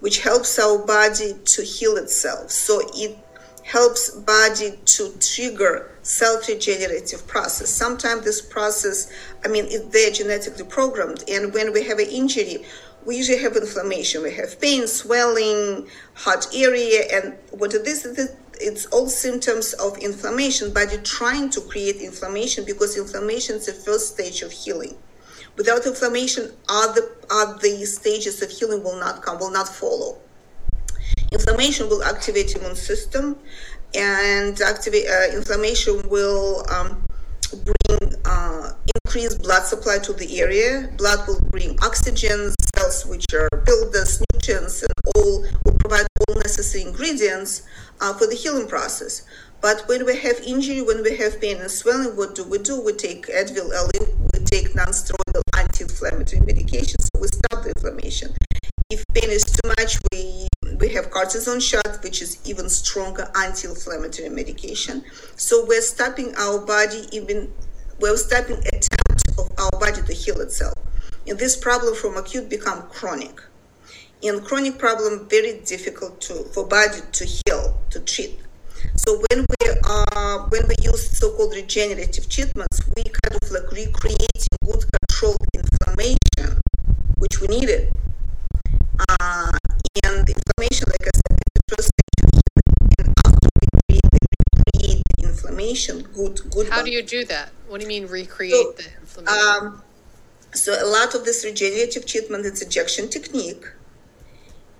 which 0.00 0.20
helps 0.20 0.58
our 0.58 0.84
body 0.84 1.34
to 1.44 1.62
heal 1.62 1.96
itself. 1.96 2.50
So 2.50 2.82
it 2.94 3.16
helps 3.62 4.10
body 4.10 4.78
to 4.84 5.14
trigger 5.18 5.93
self-regenerative 6.04 7.26
process. 7.26 7.70
Sometimes 7.70 8.24
this 8.24 8.40
process, 8.40 9.10
I 9.44 9.48
mean, 9.48 9.64
it, 9.66 9.90
they're 9.90 10.12
genetically 10.12 10.64
programmed, 10.64 11.24
and 11.28 11.52
when 11.52 11.72
we 11.72 11.84
have 11.84 11.98
an 11.98 12.08
injury, 12.08 12.64
we 13.04 13.16
usually 13.16 13.38
have 13.38 13.56
inflammation. 13.56 14.22
We 14.22 14.32
have 14.34 14.60
pain, 14.60 14.86
swelling, 14.86 15.88
hot 16.14 16.46
area, 16.54 17.02
and 17.12 17.36
what 17.50 17.74
it 17.74 17.86
is, 17.86 18.06
it's 18.60 18.86
all 18.86 19.08
symptoms 19.08 19.74
of 19.74 19.98
inflammation. 19.98 20.72
Body 20.72 20.98
trying 20.98 21.50
to 21.50 21.60
create 21.60 21.96
inflammation 21.96 22.64
because 22.64 22.96
inflammation 22.96 23.56
is 23.56 23.66
the 23.66 23.72
first 23.72 24.14
stage 24.14 24.42
of 24.42 24.52
healing. 24.52 24.96
Without 25.56 25.86
inflammation, 25.86 26.52
other 26.68 27.02
other 27.30 27.84
stages 27.86 28.42
of 28.42 28.50
healing 28.50 28.82
will 28.82 28.98
not 28.98 29.22
come, 29.22 29.38
will 29.38 29.50
not 29.50 29.68
follow. 29.68 30.18
Inflammation 31.32 31.88
will 31.88 32.02
activate 32.04 32.54
immune 32.54 32.76
system, 32.76 33.36
and 33.94 34.60
activate 34.60 35.06
uh, 35.08 35.36
inflammation 35.36 36.08
will 36.08 36.64
um, 36.70 37.06
bring 37.64 38.14
uh, 38.24 38.72
increased 39.04 39.42
blood 39.42 39.64
supply 39.64 39.98
to 39.98 40.12
the 40.12 40.40
area. 40.40 40.90
Blood 40.96 41.26
will 41.28 41.40
bring 41.50 41.78
oxygen, 41.82 42.52
cells 42.76 43.06
which 43.06 43.26
are 43.34 43.48
builders, 43.64 44.22
nutrients, 44.32 44.82
and 44.82 44.92
all 45.14 45.42
will 45.64 45.76
provide 45.78 46.06
all 46.28 46.34
necessary 46.36 46.84
ingredients 46.84 47.62
uh, 48.00 48.12
for 48.14 48.26
the 48.26 48.34
healing 48.34 48.66
process. 48.66 49.22
But 49.60 49.84
when 49.88 50.04
we 50.04 50.16
have 50.18 50.40
injury, 50.40 50.82
when 50.82 51.02
we 51.02 51.16
have 51.16 51.40
pain 51.40 51.56
and 51.58 51.70
swelling, 51.70 52.16
what 52.16 52.34
do 52.34 52.44
we 52.44 52.58
do? 52.58 52.80
We 52.84 52.92
take 52.92 53.26
Advil, 53.28 53.70
we 54.34 54.44
take 54.44 54.74
non-steroidal 54.74 55.42
anti-inflammatory 55.56 56.42
medications, 56.42 57.08
so 57.14 57.20
we 57.20 57.28
stop 57.28 57.62
the 57.62 57.72
inflammation. 57.74 58.34
If 58.90 59.04
pain 59.14 59.30
is 59.30 59.44
too 59.44 59.68
much, 59.78 59.98
we 60.12 60.48
we 60.78 60.88
have 60.90 61.10
cortisone 61.10 61.60
shot, 61.60 62.02
which 62.02 62.22
is 62.22 62.38
even 62.44 62.68
stronger 62.68 63.30
anti-inflammatory 63.36 64.28
medication. 64.28 65.04
So 65.36 65.64
we're 65.66 65.82
stopping 65.82 66.34
our 66.36 66.58
body 66.58 67.06
even 67.12 67.52
we're 68.00 68.16
stopping 68.16 68.58
attempt 68.58 69.28
of 69.38 69.50
our 69.58 69.70
body 69.78 70.02
to 70.02 70.12
heal 70.12 70.40
itself. 70.40 70.74
And 71.26 71.38
this 71.38 71.56
problem 71.56 71.94
from 71.94 72.16
acute 72.16 72.48
become 72.48 72.82
chronic. 72.88 73.40
And 74.22 74.44
chronic 74.44 74.78
problem 74.78 75.28
very 75.28 75.60
difficult 75.60 76.20
to 76.22 76.44
for 76.52 76.66
body 76.66 77.00
to 77.12 77.24
heal, 77.24 77.78
to 77.90 78.00
treat. 78.00 78.40
So 78.96 79.22
when 79.30 79.46
we 79.48 79.70
uh, 79.84 80.38
when 80.48 80.66
we 80.68 80.74
use 80.82 81.16
so-called 81.18 81.54
regenerative 81.54 82.28
treatments, 82.28 82.82
we 82.96 83.04
kind 83.04 83.38
of 83.40 83.50
like 83.50 83.70
recreating 83.70 84.58
good 84.64 84.84
controlled 84.92 85.46
inflammation, 85.54 86.60
which 87.18 87.40
we 87.40 87.48
needed. 87.48 87.92
Uh, 89.08 89.52
and 90.04 90.28
good, 95.56 96.40
good. 96.50 96.68
How 96.68 96.82
do 96.82 96.90
you 96.90 97.02
do 97.02 97.24
that? 97.26 97.50
What 97.68 97.80
do 97.80 97.84
you 97.84 97.88
mean 97.88 98.06
recreate 98.06 98.52
so, 98.52 98.72
the 98.72 98.84
inflammation? 99.00 99.66
Um, 99.66 99.82
so 100.52 100.72
a 100.72 100.86
lot 100.86 101.14
of 101.14 101.24
this 101.24 101.44
regenerative 101.44 102.06
treatment, 102.06 102.46
it's 102.46 102.62
injection 102.62 103.08
technique. 103.08 103.64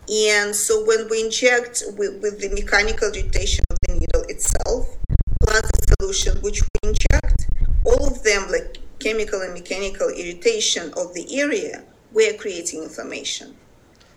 And 0.09 0.55
so 0.55 0.85
when 0.85 1.09
we 1.09 1.25
inject 1.25 1.83
with, 1.97 2.21
with 2.23 2.41
the 2.41 2.51
mechanical 2.51 3.09
rotation 3.09 3.65
of 3.71 3.79
the 3.87 3.95
needle 3.95 4.23
itself, 4.29 4.97
plus 5.43 5.63
the 5.63 5.95
solution 5.99 6.43
which 6.43 6.63
we 6.63 6.91
inject, 6.91 7.49
all 7.85 8.07
of 8.07 8.23
them 8.23 8.51
like 8.51 8.79
chemical 8.99 9.41
and 9.41 9.55
mechanical 9.55 10.09
irritation 10.11 10.93
of 10.97 11.15
the 11.15 11.27
area, 11.41 11.85
we're 12.13 12.35
creating 12.35 12.83
inflammation. 12.83 13.57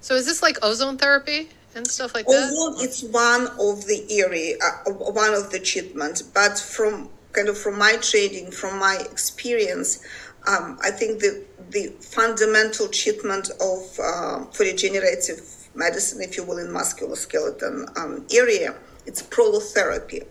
So 0.01 0.15
is 0.15 0.25
this 0.25 0.41
like 0.41 0.57
ozone 0.61 0.97
therapy 0.97 1.49
and 1.77 1.87
stuff 1.87 2.13
like 2.13 2.25
that? 2.25 2.51
Ozone, 2.51 2.83
it's 2.83 3.03
one 3.03 3.47
of 3.59 3.85
the 3.85 4.05
area, 4.09 4.57
uh, 4.61 4.91
one 4.91 5.33
of 5.33 5.51
the 5.51 5.59
treatments, 5.59 6.21
but 6.21 6.57
from 6.57 7.09
kind 7.31 7.47
of 7.47 7.57
from 7.57 7.77
my 7.77 7.95
trading, 8.01 8.51
from 8.51 8.79
my 8.79 8.97
experience, 9.11 10.03
um, 10.47 10.77
I 10.83 10.91
think 10.91 11.21
the 11.21 11.45
the 11.69 11.87
fundamental 12.01 12.87
treatment 12.87 13.49
of 13.61 13.99
uh, 14.03 14.45
for 14.45 14.63
regenerative 14.63 15.41
medicine, 15.75 16.21
if 16.21 16.35
you 16.35 16.43
will, 16.43 16.57
in 16.57 16.67
musculoskeletal 16.67 17.97
um, 17.97 18.25
area. 18.33 18.75
It's 19.05 19.21
prolotherapy. 19.21 20.25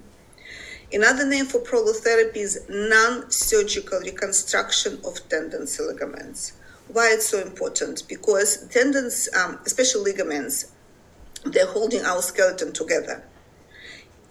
Another 0.93 1.27
name 1.27 1.47
for 1.47 1.61
prolotherapy 1.61 2.37
is 2.37 2.65
non-surgical 2.69 4.01
reconstruction 4.01 5.01
of 5.05 5.27
tendons 5.29 5.79
and 5.79 5.89
ligaments. 5.89 6.53
Why 6.89 7.11
it's 7.13 7.27
so 7.27 7.41
important? 7.41 8.05
Because 8.09 8.69
tendons, 8.69 9.29
um, 9.37 9.59
especially 9.67 10.13
ligaments, 10.13 10.73
they're 11.53 11.67
holding 11.67 12.05
our 12.05 12.23
skeleton 12.23 12.73
together. 12.73 13.25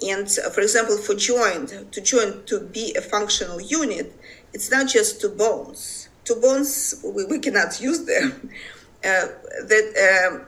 And 0.01 0.27
uh, 0.45 0.49
for 0.49 0.61
example, 0.61 0.97
for 0.97 1.15
joint, 1.15 1.91
to 1.91 2.01
joint 2.01 2.47
to 2.47 2.59
be 2.59 2.93
a 2.97 3.01
functional 3.01 3.61
unit, 3.61 4.13
it's 4.53 4.69
not 4.71 4.87
just 4.87 5.21
two 5.21 5.29
bones. 5.29 6.09
Two 6.23 6.35
bones, 6.35 7.01
we, 7.03 7.25
we 7.25 7.39
cannot 7.39 7.79
use 7.81 8.05
them. 8.05 8.49
Uh, 9.05 9.27
that 9.67 10.31
um, 10.31 10.47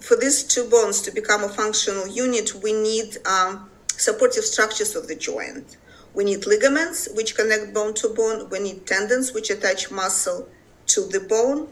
for 0.00 0.16
these 0.16 0.44
two 0.44 0.66
bones 0.70 1.02
to 1.02 1.10
become 1.10 1.44
a 1.44 1.48
functional 1.50 2.08
unit, 2.08 2.54
we 2.62 2.72
need 2.72 3.18
um, 3.26 3.68
supportive 3.88 4.44
structures 4.44 4.96
of 4.96 5.08
the 5.08 5.14
joint. 5.14 5.76
We 6.14 6.24
need 6.24 6.46
ligaments, 6.46 7.08
which 7.14 7.34
connect 7.36 7.72
bone 7.72 7.92
to 7.94 8.08
bone. 8.08 8.48
We 8.50 8.60
need 8.60 8.86
tendons, 8.86 9.32
which 9.32 9.50
attach 9.50 9.90
muscle 9.90 10.48
to 10.86 11.06
the 11.08 11.20
bone. 11.20 11.68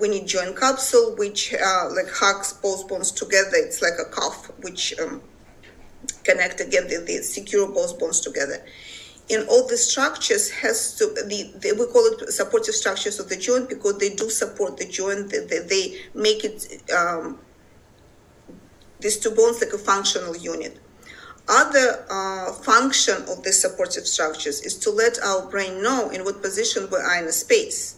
We 0.00 0.08
need 0.08 0.26
joint 0.26 0.58
capsule, 0.58 1.14
which 1.16 1.54
uh, 1.54 1.88
like 1.94 2.10
hugs 2.10 2.52
both 2.54 2.88
bones 2.88 3.12
together. 3.12 3.52
It's 3.54 3.80
like 3.80 3.94
a 4.00 4.10
cuff, 4.10 4.50
which 4.62 4.92
um, 4.98 5.22
connect 6.24 6.60
again 6.60 6.88
the, 6.88 7.02
the 7.06 7.22
secure 7.22 7.68
both 7.68 7.98
bones 7.98 8.20
together. 8.20 8.64
And 9.30 9.48
all 9.48 9.66
the 9.66 9.76
structures 9.76 10.50
has 10.50 10.96
to 10.96 11.06
the, 11.06 11.52
the, 11.58 11.72
we 11.72 11.86
call 11.86 12.04
it 12.06 12.30
supportive 12.30 12.74
structures 12.74 13.18
of 13.18 13.28
the 13.28 13.36
joint 13.36 13.68
because 13.70 13.98
they 13.98 14.10
do 14.14 14.28
support 14.28 14.76
the 14.76 14.84
joint. 14.86 15.30
They, 15.30 15.46
they, 15.46 15.60
they 15.60 16.00
make 16.14 16.44
it 16.44 16.82
um, 16.92 17.38
these 19.00 19.18
two 19.18 19.30
bones 19.30 19.60
like 19.60 19.72
a 19.72 19.78
functional 19.78 20.36
unit. 20.36 20.78
Other 21.48 22.04
uh, 22.10 22.52
function 22.52 23.16
of 23.28 23.42
the 23.42 23.52
supportive 23.52 24.06
structures 24.06 24.60
is 24.62 24.78
to 24.78 24.90
let 24.90 25.18
our 25.22 25.46
brain 25.50 25.82
know 25.82 26.10
in 26.10 26.24
what 26.24 26.42
position 26.42 26.88
we 26.90 26.98
are 26.98 27.18
in 27.18 27.26
a 27.26 27.32
space. 27.32 27.96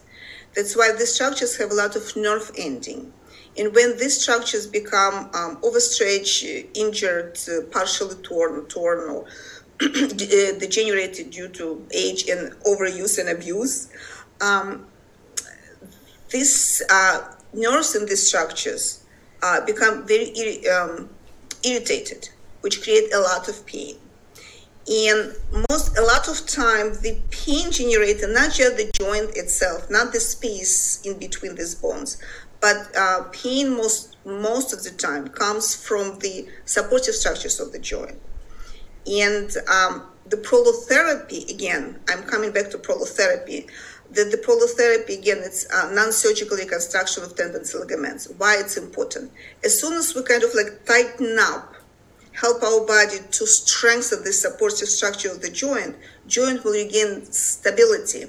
That's 0.57 0.75
why 0.75 0.93
the 0.93 1.07
structures 1.07 1.57
have 1.59 1.71
a 1.71 1.75
lot 1.75 1.95
of 1.95 2.17
nerve 2.17 2.51
ending. 2.59 3.13
And 3.59 3.75
when 3.75 3.97
these 3.99 4.21
structures 4.21 4.67
become 4.67 5.31
um, 5.35 5.59
overstretched, 5.63 6.45
injured, 6.75 7.39
uh, 7.49 7.67
partially 7.71 8.17
torn, 8.23 8.67
torn, 8.67 8.99
or 9.11 9.27
uh, 9.83 10.59
degenerated 10.59 11.31
due 11.31 11.49
to 11.49 11.87
age 11.93 12.29
and 12.29 12.53
overuse 12.65 13.19
and 13.19 13.29
abuse, 13.29 13.89
um, 14.41 14.87
these 16.31 16.83
uh, 16.91 17.35
nerves 17.53 17.95
in 17.95 18.07
these 18.07 18.27
structures 18.27 19.05
uh, 19.43 19.65
become 19.65 20.07
very 20.07 20.67
um, 20.69 21.09
irritated 21.63 22.31
which 22.67 22.83
create 22.83 23.13
a 23.15 23.21
lot 23.21 23.49
of 23.49 23.65
pain. 23.65 23.97
And 24.89 25.35
most 25.69 25.99
a 25.99 26.03
lot 26.03 26.29
of 26.29 26.47
time 26.47 26.95
the 27.03 27.19
pain 27.31 27.73
generated 27.73 28.31
not 28.31 28.53
just 28.53 28.77
the 28.77 28.91
joint 28.95 29.37
itself, 29.37 29.91
not 29.91 30.13
the 30.13 30.21
space 30.21 31.01
in 31.05 31.19
between 31.19 31.57
these 31.57 31.75
bones, 31.75 32.19
but 32.61 32.97
uh, 32.97 33.25
pain 33.33 33.77
most 33.77 34.17
most 34.25 34.73
of 34.73 34.83
the 34.85 34.91
time 34.91 35.29
comes 35.29 35.75
from 35.75 36.19
the 36.21 36.49
supportive 36.65 37.15
structures 37.15 37.59
of 37.61 37.73
the 37.73 37.79
joint. 37.79 38.19
And 39.07 39.51
um, 39.69 40.03
the 40.29 40.37
prolotherapy 40.37 41.49
again, 41.51 41.99
I'm 42.09 42.23
coming 42.25 42.53
back 42.53 42.71
to 42.71 42.79
prolotherapy. 42.79 43.69
The, 44.11 44.25
the 44.25 44.37
prolotherapy 44.37 45.19
again, 45.19 45.39
it's 45.43 45.67
non-surgical 45.73 46.57
reconstruction 46.57 47.25
of 47.25 47.37
tendons 47.37 47.75
ligaments. 47.75 48.29
Why 48.39 48.57
it's 48.59 48.77
important? 48.77 49.33
As 49.65 49.81
soon 49.81 49.95
as 49.95 50.15
we 50.15 50.23
kind 50.23 50.43
of 50.43 50.55
like 50.55 50.85
tighten 50.85 51.37
up 51.41 51.76
help 52.41 52.63
our 52.63 52.87
body 52.87 53.19
to 53.31 53.47
strengthen 53.47 54.23
the 54.23 54.33
supportive 54.33 54.89
structure 54.89 55.31
of 55.31 55.41
the 55.41 55.51
joint, 55.51 55.97
joint 56.27 56.63
will 56.65 56.73
regain 56.73 57.25
stability 57.33 58.25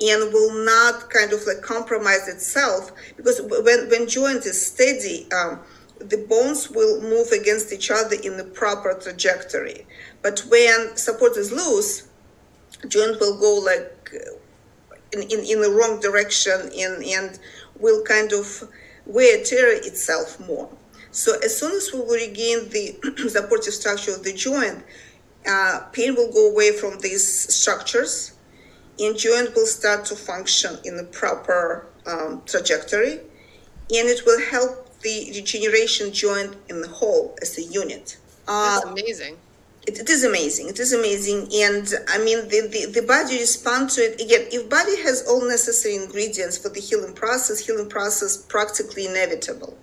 and 0.00 0.32
will 0.32 0.64
not 0.64 1.10
kind 1.10 1.32
of 1.32 1.44
like 1.46 1.62
compromise 1.62 2.28
itself 2.28 2.92
because 3.16 3.40
when, 3.42 3.88
when 3.88 4.06
joint 4.06 4.46
is 4.46 4.66
steady, 4.66 5.26
um, 5.32 5.58
the 5.98 6.24
bones 6.28 6.70
will 6.70 7.00
move 7.00 7.32
against 7.32 7.72
each 7.72 7.90
other 7.90 8.16
in 8.22 8.36
the 8.36 8.44
proper 8.44 8.94
trajectory. 8.94 9.84
But 10.22 10.40
when 10.48 10.96
support 10.96 11.36
is 11.36 11.50
loose, 11.50 12.06
joint 12.86 13.18
will 13.18 13.38
go 13.40 13.54
like 13.64 14.12
in, 15.12 15.22
in, 15.22 15.40
in 15.44 15.60
the 15.60 15.70
wrong 15.70 16.00
direction 16.00 16.70
and, 16.78 17.02
and 17.02 17.38
will 17.80 18.04
kind 18.04 18.32
of 18.32 18.68
wear 19.06 19.42
tear 19.42 19.72
itself 19.72 20.38
more. 20.46 20.68
So 21.18 21.36
as 21.40 21.58
soon 21.58 21.72
as 21.72 21.92
we 21.92 21.98
will 21.98 22.14
regain 22.14 22.68
the 22.68 22.94
supportive 23.28 23.74
structure 23.74 24.12
of 24.12 24.22
the 24.22 24.32
joint, 24.32 24.84
uh, 25.50 25.80
pain 25.90 26.14
will 26.14 26.32
go 26.32 26.52
away 26.52 26.70
from 26.70 27.00
these 27.00 27.26
structures 27.52 28.34
and 29.00 29.18
joint 29.18 29.52
will 29.56 29.66
start 29.66 30.04
to 30.04 30.14
function 30.14 30.78
in 30.84 30.96
the 30.96 31.02
proper 31.02 31.88
um, 32.06 32.40
trajectory 32.46 33.14
and 33.14 34.08
it 34.14 34.24
will 34.26 34.40
help 34.48 35.00
the 35.00 35.32
regeneration 35.34 36.12
joint 36.12 36.54
in 36.68 36.80
the 36.82 36.88
whole 36.88 37.36
as 37.42 37.58
a 37.58 37.62
unit. 37.62 38.16
That's 38.46 38.84
uh, 38.84 38.90
amazing. 38.90 39.38
It, 39.88 39.98
it 39.98 40.10
is 40.10 40.22
amazing. 40.22 40.68
It 40.68 40.78
is 40.78 40.92
amazing. 40.92 41.48
And 41.52 41.92
I 42.10 42.18
mean, 42.18 42.46
the, 42.46 42.68
the, 42.70 43.00
the 43.00 43.04
body 43.04 43.38
responds 43.40 43.96
to 43.96 44.02
it. 44.02 44.20
Again, 44.20 44.46
if 44.52 44.70
body 44.70 45.02
has 45.02 45.26
all 45.26 45.44
necessary 45.48 45.96
ingredients 45.96 46.58
for 46.58 46.68
the 46.68 46.80
healing 46.80 47.14
process, 47.14 47.58
healing 47.58 47.88
process 47.88 48.36
practically 48.36 49.06
inevitable 49.06 49.76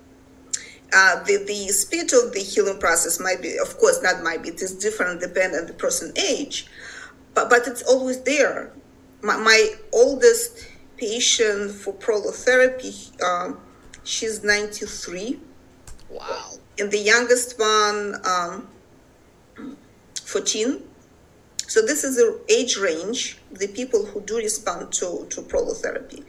uh, 0.96 1.22
the, 1.24 1.43
the 1.46 1.68
speed 1.68 2.14
of 2.14 2.34
the 2.34 2.39
healing 2.39 2.80
process 2.80 3.20
might 3.20 3.41
be, 3.41 3.58
of 3.58 3.78
course, 3.78 4.02
not 4.02 4.24
might 4.24 4.41
be, 4.41 4.50
it 4.50 4.62
is 4.62 4.74
different 4.74 5.20
depending 5.20 5.60
on 5.60 5.68
the 5.68 5.74
person 5.74 6.14
age, 6.18 6.68
but, 7.34 7.50
but 7.50 7.68
it's 7.68 7.84
always 7.84 8.22
there. 8.22 8.72
My, 9.22 9.36
my 9.36 9.76
oldest 9.91 10.66
patient 10.98 11.72
for 11.72 11.93
prolotherapy, 11.93 13.22
um, 13.22 13.60
she's 14.06 14.43
93. 14.43 15.39
Wow. 16.10 16.52
And 16.80 16.89
the 16.91 17.00
youngest 17.00 17.60
one, 17.60 18.16
um, 18.26 18.68
14. 20.24 20.82
So 21.68 21.82
this 21.82 22.04
is 22.04 22.16
the 22.16 22.39
age 22.48 22.78
range, 22.78 23.38
the 23.52 23.68
people 23.68 24.06
who 24.06 24.22
do 24.22 24.38
respond 24.38 24.93
to, 24.93 25.26
to 25.30 25.41
prolotherapy. 25.41 26.24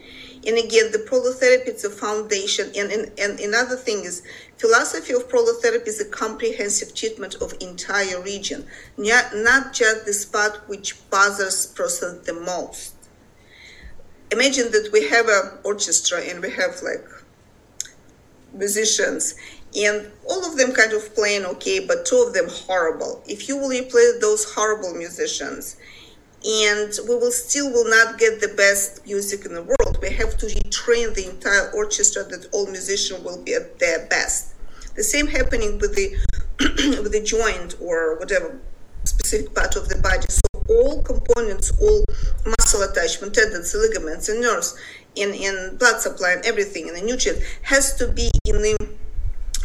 And 0.47 0.57
again, 0.59 0.93
the 0.93 0.99
prolotherapy 0.99 1.75
is 1.75 1.85
a 1.85 1.91
foundation. 1.91 2.71
And, 2.77 2.93
and, 2.93 3.11
and 3.19 3.41
another 3.41 3.75
thing 3.75 4.05
is, 4.05 4.23
philosophy 4.59 5.13
of 5.13 5.29
prolotherapy 5.29 5.89
is 5.89 6.01
a 6.01 6.09
comprehensive 6.09 6.95
treatment 6.95 7.35
of 7.37 7.55
entire 7.61 8.21
region, 8.23 8.65
not, 8.97 9.73
just 9.73 10.07
the 10.07 10.13
spot 10.13 10.69
which 10.69 10.95
bothers 11.11 11.67
person 11.67 12.21
the 12.25 12.33
most. 12.33 12.95
Imagine 14.31 14.71
that 14.71 14.91
we 14.93 15.09
have 15.09 15.27
an 15.29 15.59
orchestra 15.65 16.21
and 16.21 16.41
we 16.41 16.51
have 16.51 16.81
like 16.83 17.05
musicians 18.53 19.35
and 19.77 20.11
all 20.29 20.45
of 20.45 20.57
them 20.57 20.73
kind 20.73 20.93
of 20.93 21.15
playing 21.15 21.45
okay, 21.45 21.85
but 21.85 22.07
two 22.07 22.25
of 22.27 22.35
them 22.35 22.47
horrible. 22.49 23.23
If 23.27 23.49
you 23.49 23.57
will 23.57 23.69
replace 23.69 24.21
those 24.21 24.45
horrible 24.53 24.95
musicians 24.95 25.77
and 26.47 26.97
we 27.09 27.17
will 27.17 27.33
still 27.33 27.73
will 27.73 27.89
not 27.89 28.19
get 28.19 28.41
the 28.41 28.49
best 28.57 29.05
music 29.05 29.45
in 29.45 29.55
the 29.55 29.63
world. 29.63 29.99
We 30.01 30.11
have 30.11 30.37
to 30.39 30.47
retrain 30.47 31.13
the 31.15 31.29
entire 31.29 31.73
orchestra 31.73 32.23
that 32.25 32.47
all 32.53 32.67
musicians 32.67 33.25
will 33.25 33.43
be 33.43 33.55
at 33.55 33.81
their 33.81 34.07
best. 34.07 34.55
The 34.95 35.03
same 35.03 35.27
happening 35.27 35.79
with 35.79 35.97
the 35.97 36.17
with 37.03 37.13
the 37.13 37.23
joint 37.23 37.75
or 37.81 38.17
whatever 38.19 38.61
specific 39.05 39.55
part 39.55 39.75
of 39.77 39.89
the 39.89 39.99
body. 39.99 40.27
So 40.29 40.63
all 40.69 41.03
components, 41.03 41.73
all 41.81 42.05
muscle 42.47 42.83
attachment, 42.83 43.35
tendons, 43.35 43.75
ligaments, 43.75 44.29
and 44.29 44.41
nerves, 44.41 44.79
in 45.17 45.35
in 45.35 45.77
blood 45.79 46.01
supply 46.01 46.33
and 46.33 46.47
everything, 46.47 46.89
and 46.89 46.97
the 46.97 47.03
nutrient 47.03 47.43
has 47.63 47.95
to 47.97 48.07
be 48.09 48.31
in 48.45 48.63
the 48.63 48.77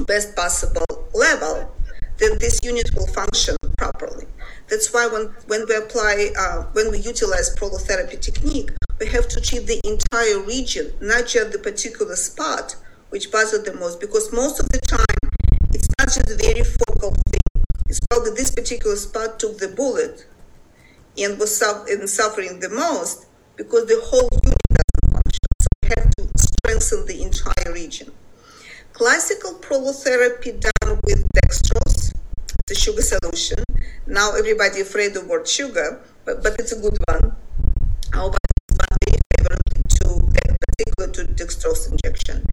best 0.07 0.36
possible 0.36 0.86
level. 1.13 1.71
Then 2.17 2.38
this 2.39 2.59
unit 2.63 2.89
will 2.95 3.07
function 3.07 3.55
properly. 3.77 4.25
That's 4.72 4.93
why 4.93 5.05
when, 5.05 5.36
when 5.47 5.65
we 5.67 5.76
apply, 5.76 6.32
uh, 6.39 6.63
when 6.72 6.91
we 6.91 6.99
utilize 6.99 7.53
prolotherapy 7.55 8.22
technique, 8.22 8.72
we 9.01 9.07
have 9.07 9.28
to 9.28 9.41
treat 9.41 9.67
the 9.67 9.82
entire 9.84 10.39
region, 10.47 10.93
not 11.01 11.28
just 11.28 11.51
the 11.51 11.59
particular 11.59 12.15
spot 12.15 12.78
which 13.09 13.30
bothers 13.30 13.61
the 13.63 13.74
most, 13.74 13.99
because 13.99 14.32
most 14.32 14.61
of 14.61 14.69
the 14.69 14.80
time 14.80 15.32
it's 15.74 15.88
not 15.99 16.07
just 16.07 16.30
a 16.30 16.38
very 16.38 16.63
focal 16.63 17.11
thing. 17.11 17.63
It's 17.89 17.99
probably 18.09 18.32
this 18.32 18.51
particular 18.51 18.95
spot 18.95 19.38
took 19.38 19.57
the 19.57 19.67
bullet 19.67 20.26
and 21.17 21.38
was 21.38 21.61
and 21.61 22.09
suffering 22.09 22.61
the 22.61 22.69
most 22.69 23.26
because 23.57 23.88
the 23.88 23.99
whole 24.05 24.30
unit 24.41 24.57
doesn't 24.72 25.11
function. 25.11 25.47
So 25.59 25.67
we 25.84 25.89
have 25.89 26.15
to 26.15 26.30
strengthen 26.38 27.05
the 27.07 27.24
entire 27.24 27.74
region. 27.74 28.13
Classical 28.93 29.55
prolotherapy 29.55 30.57
done 30.57 30.99
with 31.03 31.28
dextrose, 31.36 32.01
the 32.72 32.80
sugar 32.80 33.01
solution, 33.01 33.61
now 34.07 34.32
everybody 34.34 34.80
afraid 34.80 35.13
of 35.17 35.28
word 35.28 35.45
sugar, 35.45 35.99
but, 36.24 36.41
but 36.41 36.57
it's 36.57 36.72
a 36.72 36.80
good 36.80 36.97
one. 37.09 37.36
Our 38.13 38.32
body 38.32 38.51
responds 38.69 38.97
very 39.03 39.19
favorably 39.36 39.82
to 39.99 40.07
that 40.32 40.55
particular 40.65 41.07
to 41.15 41.22
dextrose 41.36 41.91
injection. 41.91 42.45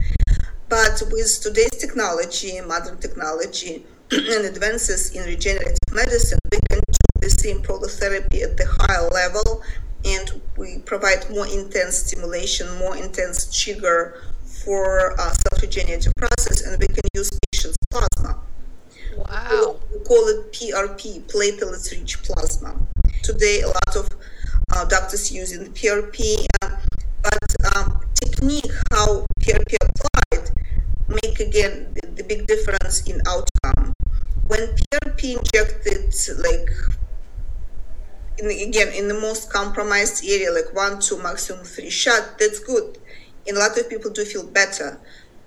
But 0.69 1.01
with 1.13 1.41
today's 1.41 1.77
technology, 1.79 2.61
modern 2.61 2.99
technology, 2.99 3.87
and 4.11 4.45
advances 4.45 5.15
in 5.15 5.25
regenerative 5.25 5.79
medicine, 5.93 6.41
we 6.51 6.59
can 6.69 6.81
do 6.81 7.21
the 7.21 7.31
same 7.31 7.63
prolotherapy 7.63 8.43
at 8.43 8.57
the 8.57 8.67
higher 8.67 9.09
level, 9.11 9.63
and 10.05 10.43
we 10.57 10.79
provide 10.79 11.31
more 11.31 11.47
intense 11.47 11.95
stimulation, 11.95 12.67
more 12.81 12.97
intense 12.97 13.57
trigger 13.57 14.21
for 14.65 15.13
uh, 15.21 15.31
self-regenerative 15.31 16.13
process, 16.17 16.67
and 16.67 16.77
we 16.81 16.89
can 16.89 17.07
use 17.15 17.31
patients' 17.53 17.77
plasma 17.93 18.41
Wow. 19.19 19.78
Call 20.09 20.27
it 20.29 20.53
PRP, 20.53 21.21
platelets 21.25 21.91
rich 21.91 22.23
plasma. 22.23 22.81
Today, 23.23 23.61
a 23.61 23.67
lot 23.67 23.95
of 23.95 24.09
uh, 24.73 24.87
doctors 24.87 25.31
using 25.31 25.71
PRP, 25.75 26.47
uh, 26.63 26.71
but 27.23 27.77
um, 27.77 28.01
technique 28.15 28.73
how 28.91 29.27
PRP 29.39 29.77
applied 29.83 30.51
make 31.09 31.41
again 31.41 31.93
the, 31.93 32.09
the 32.09 32.25
big 32.25 32.47
difference 32.47 33.07
in 33.07 33.21
outcome. 33.29 33.93
When 34.47 34.75
PRP 34.77 35.37
injected, 35.37 36.15
like 36.39 36.71
in 38.39 38.47
again 38.67 38.95
in 38.95 39.09
the 39.09 39.21
most 39.21 39.53
compromised 39.53 40.25
area, 40.25 40.51
like 40.51 40.75
one, 40.75 41.01
two, 41.01 41.23
maximum 41.23 41.67
three 41.67 41.91
shot, 41.91 42.39
that's 42.39 42.61
good. 42.61 42.97
And 43.47 43.59
a 43.59 43.61
lot 43.61 43.77
of 43.77 43.91
people 43.91 44.11
do 44.11 44.25
feel 44.25 44.47
better, 44.47 44.99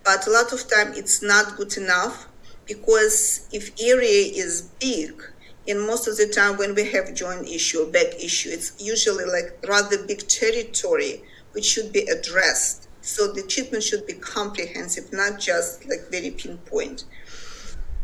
but 0.03 0.27
a 0.27 0.29
lot 0.29 0.53
of 0.53 0.69
time 0.69 0.93
it's 0.93 1.23
not 1.23 1.57
good 1.57 1.75
enough 1.77 2.27
because 2.71 3.49
if 3.51 3.69
area 3.81 4.31
is 4.33 4.61
big, 4.79 5.21
and 5.67 5.85
most 5.85 6.07
of 6.07 6.15
the 6.15 6.27
time 6.27 6.57
when 6.57 6.73
we 6.73 6.89
have 6.91 7.13
joint 7.13 7.45
issue 7.47 7.79
or 7.79 7.91
back 7.91 8.15
issue, 8.23 8.49
it's 8.49 8.71
usually 8.79 9.25
like 9.25 9.57
rather 9.67 10.05
big 10.07 10.25
territory 10.27 11.21
which 11.51 11.65
should 11.65 11.91
be 11.91 12.03
addressed. 12.03 12.87
So 13.01 13.33
the 13.33 13.43
treatment 13.43 13.83
should 13.83 14.07
be 14.07 14.13
comprehensive, 14.13 15.11
not 15.11 15.37
just 15.37 15.85
like 15.89 16.09
very 16.09 16.31
pinpoint. 16.31 17.03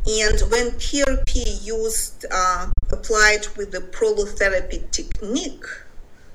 And 0.05 0.39
when 0.51 0.72
PRP 0.72 1.65
used 1.65 2.26
uh, 2.30 2.68
applied 2.91 3.47
with 3.55 3.72
the 3.72 3.80
prolotherapy 3.80 4.91
technique, 4.91 5.63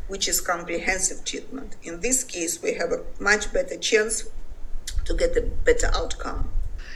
which 0.09 0.27
is 0.27 0.41
comprehensive 0.41 1.25
treatment, 1.27 1.77
in 1.83 2.01
this 2.01 2.25
case 2.25 2.63
we 2.63 2.75
have 2.75 2.93
a 2.93 3.03
much 3.21 3.53
better 3.53 3.77
chance 3.77 4.25
to 5.05 5.15
get 5.15 5.37
a 5.37 5.43
better 5.43 5.91
outcome. 5.93 6.51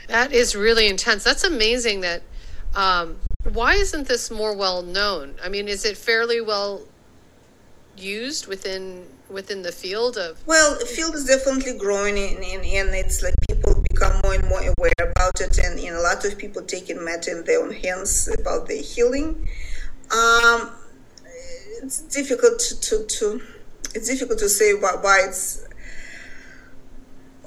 That 0.07 0.31
is 0.31 0.55
really 0.55 0.87
intense. 0.87 1.23
That's 1.23 1.43
amazing 1.43 2.01
that 2.01 2.21
um, 2.75 3.17
why 3.43 3.73
isn't 3.73 4.07
this 4.07 4.31
more 4.31 4.55
well 4.55 4.81
known? 4.81 5.35
I 5.43 5.49
mean, 5.49 5.67
is 5.67 5.85
it 5.85 5.97
fairly 5.97 6.41
well 6.41 6.81
used 7.97 8.47
within 8.47 9.07
within 9.29 9.61
the 9.61 9.71
field 9.71 10.17
of 10.17 10.45
well 10.45 10.75
field 10.77 11.13
is 11.13 11.25
definitely 11.25 11.77
growing 11.77 12.17
and, 12.17 12.41
and, 12.43 12.95
it's 12.95 13.21
like 13.21 13.33
people 13.49 13.83
become 13.89 14.21
more 14.23 14.35
and 14.35 14.47
more 14.47 14.61
aware 14.61 14.93
about 14.99 15.41
it, 15.41 15.57
and, 15.57 15.79
and 15.79 15.95
a 15.95 16.01
lot 16.01 16.23
of 16.23 16.37
people 16.37 16.61
taking 16.61 17.03
matter 17.03 17.31
in 17.31 17.43
their 17.43 17.61
own 17.61 17.73
hands 17.73 18.29
about 18.39 18.67
their 18.67 18.81
healing. 18.81 19.49
Um, 20.11 20.71
it's 21.83 22.01
difficult 22.01 22.59
to, 22.59 22.79
to, 22.79 23.05
to 23.05 23.41
it's 23.93 24.07
difficult 24.07 24.39
to 24.39 24.49
say 24.49 24.73
why, 24.73 24.95
why 25.01 25.25
it's 25.27 25.66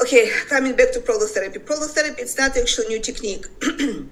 okay 0.02 0.30
coming 0.48 0.76
back 0.76 0.92
to 0.92 1.00
prolotherapy. 1.00 1.58
Prolotherapy 1.58 2.18
it's 2.18 2.38
not 2.38 2.56
actually 2.56 2.86
a 2.86 2.88
new 2.90 3.00
technique. 3.00 3.46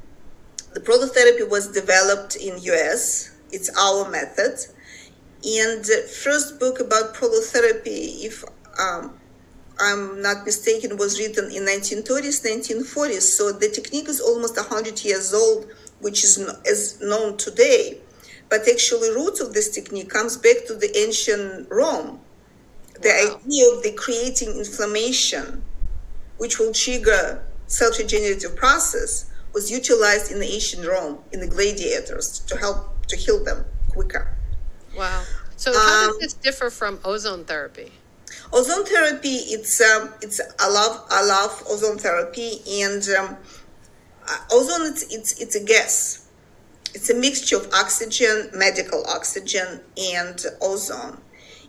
The 0.75 0.81
prolotherapy 0.81 1.49
was 1.49 1.69
developed 1.69 2.37
in 2.37 2.57
us 2.59 3.31
it's 3.51 3.71
our 3.79 4.09
method. 4.11 4.59
And 5.45 5.83
the 5.85 6.09
first 6.23 6.61
book 6.61 6.79
about 6.79 7.15
prolotherapy 7.15 8.25
if 8.25 8.45
um, 8.79 9.19
i'm 9.81 10.21
not 10.21 10.45
mistaken 10.45 10.97
was 10.97 11.19
written 11.21 11.47
in 11.53 11.63
1930s 11.63 12.45
1940s 12.45 13.23
so 13.23 13.53
the 13.53 13.69
technique 13.69 14.09
is 14.09 14.21
almost 14.21 14.57
100 14.57 15.05
years 15.05 15.33
old 15.33 15.69
which 16.01 16.25
is, 16.25 16.39
is 16.65 17.01
known 17.01 17.37
today. 17.37 17.99
But 18.49 18.69
actually 18.69 19.11
roots 19.11 19.41
of 19.41 19.53
this 19.53 19.69
technique 19.69 20.11
comes 20.11 20.37
back 20.37 20.67
to 20.67 20.75
the 20.75 20.97
ancient 20.97 21.69
rome. 21.71 22.21
The 23.01 23.09
wow. 23.09 23.41
idea 23.45 23.73
of 23.73 23.83
the 23.83 23.93
creating 23.93 24.57
inflammation 24.57 25.63
which 26.39 26.59
will 26.59 26.73
trigger 26.73 27.43
self-regenerative 27.67 28.57
process 28.57 29.27
was 29.53 29.71
utilized 29.71 30.33
in 30.33 30.39
the 30.41 30.47
ancient 30.47 30.87
rome 30.87 31.19
in 31.33 31.41
the 31.41 31.47
gladiators 31.47 32.41
to 32.41 32.57
help 32.57 33.07
to 33.07 33.17
heal 33.17 33.43
them 33.45 33.65
quicker. 33.89 34.37
Wow. 34.97 35.23
So 35.57 35.73
how 35.73 36.05
um, 36.05 36.11
does 36.11 36.19
this 36.19 36.35
differ 36.35 36.71
from 36.71 37.01
ozone 37.05 37.45
therapy? 37.45 37.93
Ozone 38.53 38.85
therapy 38.85 39.29
it's 39.29 39.81
um, 39.81 40.11
it's 40.23 40.41
i 40.59 40.71
love 40.71 41.05
i 41.11 41.25
love 41.25 41.63
ozone 41.69 41.99
therapy 41.99 42.61
and 42.83 43.03
um, 43.19 43.37
uh, 44.27 44.39
ozone 44.53 44.87
it's, 44.87 45.03
it's 45.15 45.41
it's 45.41 45.55
a 45.57 45.65
gas. 45.65 46.29
It's 46.95 47.11
a 47.11 47.15
mixture 47.15 47.57
of 47.57 47.71
oxygen, 47.75 48.51
medical 48.55 49.05
oxygen, 49.07 49.81
and 49.97 50.43
ozone. 50.61 51.21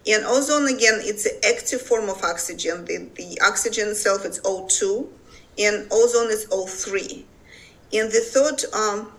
And 0.09 0.25
ozone, 0.25 0.67
again, 0.67 0.99
it's 1.03 1.27
an 1.27 1.39
active 1.47 1.81
form 1.81 2.09
of 2.09 2.23
oxygen. 2.23 2.83
The, 2.85 3.09
the 3.13 3.39
oxygen 3.45 3.89
itself 3.89 4.25
is 4.25 4.39
O2, 4.39 5.07
and 5.59 5.87
ozone 5.91 6.31
is 6.31 6.47
O3. 6.47 7.23
And 7.93 8.11
the 8.11 8.19
third 8.19 8.63
um, 8.73 9.11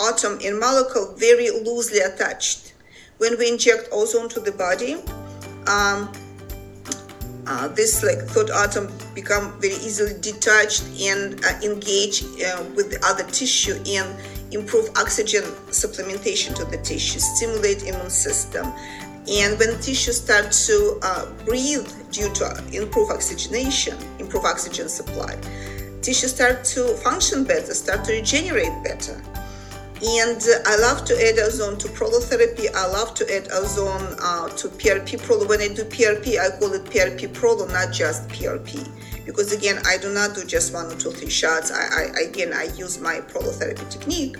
atom 0.00 0.40
in 0.40 0.58
molecule 0.58 1.14
very 1.18 1.50
loosely 1.50 1.98
attached. 1.98 2.72
When 3.18 3.36
we 3.38 3.50
inject 3.50 3.88
ozone 3.92 4.28
to 4.30 4.40
the 4.40 4.52
body, 4.52 4.94
um, 5.66 6.10
uh, 7.46 7.68
this 7.68 8.02
like 8.02 8.18
third 8.28 8.50
atom 8.50 8.88
become 9.14 9.58
very 9.60 9.74
easily 9.74 10.18
detached 10.20 10.84
and 11.00 11.44
uh, 11.44 11.60
engage 11.62 12.22
uh, 12.22 12.62
with 12.74 12.90
the 12.90 13.00
other 13.04 13.24
tissue 13.24 13.74
and 13.86 14.20
improve 14.52 14.88
oxygen 14.96 15.42
supplementation 15.68 16.54
to 16.54 16.64
the 16.66 16.78
tissue, 16.78 17.18
stimulate 17.18 17.82
immune 17.82 18.10
system. 18.10 18.66
And 19.30 19.58
when 19.58 19.78
tissue 19.80 20.12
start 20.12 20.52
to 20.52 20.98
uh, 21.02 21.30
breathe 21.44 21.88
due 22.10 22.32
to 22.34 22.64
improve 22.72 23.10
oxygenation, 23.10 23.96
improve 24.18 24.44
oxygen 24.44 24.88
supply, 24.88 25.38
tissue 26.00 26.28
start 26.28 26.64
to 26.64 26.94
function 26.96 27.44
better, 27.44 27.74
start 27.74 28.04
to 28.06 28.12
regenerate 28.12 28.72
better. 28.82 29.22
And 30.00 30.40
I 30.64 30.76
love 30.76 31.04
to 31.06 31.14
add 31.14 31.38
ozone 31.40 31.76
to 31.78 31.88
prolotherapy. 31.88 32.72
I 32.72 32.86
love 32.86 33.14
to 33.14 33.34
add 33.34 33.48
ozone 33.52 34.16
uh, 34.22 34.48
to 34.48 34.68
PRP 34.68 35.18
prolo. 35.18 35.48
When 35.48 35.60
I 35.60 35.68
do 35.68 35.84
PRP, 35.84 36.38
I 36.38 36.56
call 36.58 36.72
it 36.72 36.84
PRP 36.84 37.28
prolo, 37.34 37.70
not 37.72 37.92
just 37.92 38.28
PRP 38.28 38.88
because 39.28 39.52
again 39.52 39.78
i 39.84 39.98
do 39.98 40.10
not 40.10 40.34
do 40.34 40.42
just 40.42 40.72
one 40.72 40.86
or 40.86 40.96
two 40.96 41.10
three 41.10 41.28
shots 41.28 41.70
i, 41.70 41.82
I 42.16 42.20
again 42.22 42.54
i 42.54 42.64
use 42.76 42.98
my 42.98 43.20
prolotherapy 43.20 43.86
technique 43.90 44.38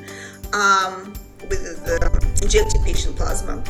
um, 0.55 1.13
with 1.43 1.85
the 1.85 2.39
injected 2.43 2.81
patient 2.85 3.15
plasma 3.15 3.63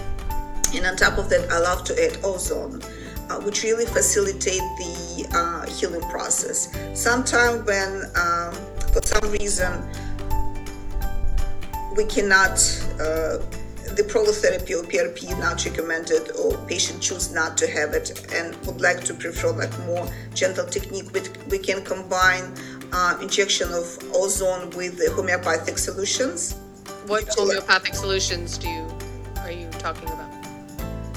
and 0.75 0.87
on 0.87 0.97
top 0.97 1.19
of 1.19 1.29
that 1.29 1.49
i 1.51 1.59
love 1.59 1.85
to 1.85 1.93
add 2.03 2.17
ozone 2.25 2.83
uh, 3.31 3.39
which 3.41 3.63
really 3.63 3.87
facilitate 3.87 4.63
the 4.79 5.29
uh, 5.35 5.71
healing 5.71 6.03
process 6.11 6.69
sometimes 6.95 7.65
when 7.67 8.03
um, 8.17 8.53
for 8.93 9.03
some 9.03 9.31
reason 9.33 9.73
we 11.97 12.05
cannot 12.05 12.59
uh, 13.01 13.39
the 13.97 14.05
prolotherapy 14.05 14.79
or 14.79 14.85
PRP 14.85 15.37
not 15.41 15.65
recommended 15.65 16.31
or 16.37 16.57
patient 16.67 17.03
choose 17.03 17.33
not 17.33 17.57
to 17.59 17.67
have 17.67 17.95
it 17.95 18.33
and 18.33 18.55
would 18.67 18.81
like 18.81 19.03
to 19.05 19.15
prefer 19.15 19.51
like 19.51 19.77
more 19.87 20.09
gentle 20.35 20.67
technique, 20.67 21.13
we, 21.13 21.23
we 21.51 21.59
can 21.59 21.85
combine 21.85 22.55
uh, 22.93 23.19
injection 23.21 23.69
of 23.73 23.99
ozone 24.15 24.71
with 24.71 24.99
the 24.99 25.11
homeopathic 25.13 25.79
solutions. 25.79 26.55
What 27.07 27.27
homeopathic 27.35 27.95
solutions 27.95 28.59
do 28.59 28.69
you 28.69 28.87
are 29.39 29.51
you 29.51 29.69
talking 29.71 30.09
about? 30.09 30.38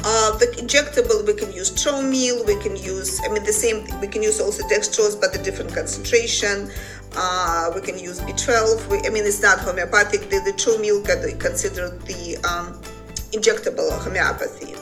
Uh, 0.04 0.36
the 0.38 0.48
injectable, 0.58 1.26
we 1.28 1.34
can 1.34 1.54
use 1.54 1.70
Traumeel, 1.70 2.46
we 2.48 2.56
can 2.62 2.76
use, 2.76 3.22
I 3.24 3.32
mean, 3.32 3.44
the 3.44 3.54
same, 3.54 3.86
we 4.02 4.08
can 4.08 4.24
use 4.24 4.42
also 4.42 4.64
dextrose, 4.64 5.20
but 5.20 5.32
the 5.32 5.40
different 5.40 5.76
concentration. 5.76 6.72
Uh, 7.16 7.72
we 7.76 7.82
can 7.82 8.00
use 8.00 8.20
B12. 8.22 8.90
We, 8.90 9.06
I 9.06 9.10
mean, 9.10 9.26
it's 9.26 9.42
not 9.42 9.60
homeopathic. 9.60 10.30
The, 10.30 10.40
the 10.40 10.54
Traumeel 10.54 11.06
considered 11.40 12.02
the 12.02 12.38
um, 12.38 12.82
injectable 13.32 13.92
homeopathy 14.02 14.74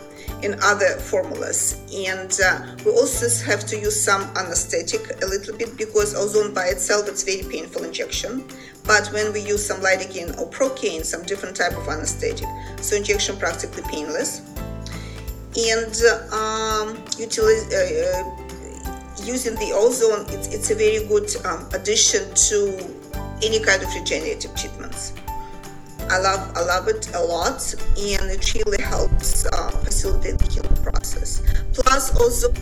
in 0.41 0.57
other 0.61 0.95
formulas. 0.97 1.81
And 1.93 2.37
uh, 2.43 2.75
we 2.85 2.91
also 2.91 3.27
have 3.45 3.65
to 3.67 3.77
use 3.77 3.99
some 3.99 4.21
anesthetic 4.37 5.21
a 5.21 5.25
little 5.25 5.57
bit 5.57 5.77
because 5.77 6.15
ozone 6.15 6.53
by 6.53 6.67
itself 6.67 7.09
it's 7.09 7.23
very 7.23 7.43
painful 7.43 7.83
injection. 7.83 8.45
But 8.85 9.07
when 9.07 9.33
we 9.33 9.41
use 9.41 9.65
some 9.65 9.81
lidocaine 9.81 10.37
or 10.39 10.49
procaine, 10.49 11.03
some 11.03 11.23
different 11.23 11.55
type 11.55 11.75
of 11.75 11.87
anesthetic, 11.89 12.47
so 12.81 12.95
injection 12.95 13.37
practically 13.37 13.83
painless. 13.83 14.41
And 15.59 15.93
um, 16.31 17.03
utilize, 17.17 17.67
uh, 17.73 18.23
uh 18.23 19.25
using 19.25 19.55
the 19.55 19.71
ozone, 19.73 20.25
it's, 20.29 20.47
it's 20.47 20.71
a 20.71 20.75
very 20.75 21.05
good 21.07 21.29
um, 21.45 21.67
addition 21.73 22.33
to 22.33 22.95
any 23.43 23.59
kind 23.59 23.83
of 23.83 23.93
regenerative 23.93 24.55
treatments. 24.55 25.13
I 26.09 26.17
love 26.17 26.51
I 26.55 26.61
love 26.61 26.87
it 26.87 27.13
a 27.13 27.21
lot, 27.21 27.73
and 27.97 28.31
it 28.31 28.53
really 28.55 28.81
helps 28.81 29.45
uh, 29.45 29.69
facilitate 29.83 30.39
the 30.39 30.51
healing 30.51 30.83
process. 30.83 31.41
Plus, 31.73 32.15
also. 32.19 32.53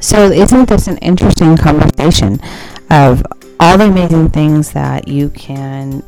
So, 0.00 0.30
isn't 0.30 0.68
this 0.68 0.88
an 0.88 0.98
interesting 0.98 1.56
conversation 1.56 2.38
of 2.90 3.24
all 3.58 3.78
the 3.78 3.86
amazing 3.86 4.30
things 4.30 4.72
that 4.72 5.08
you 5.08 5.30
can 5.30 6.02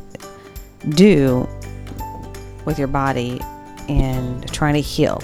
do 0.89 1.47
with 2.65 2.77
your 2.77 2.87
body 2.87 3.41
and 3.89 4.47
trying 4.53 4.75
to 4.75 4.81
heal 4.81 5.21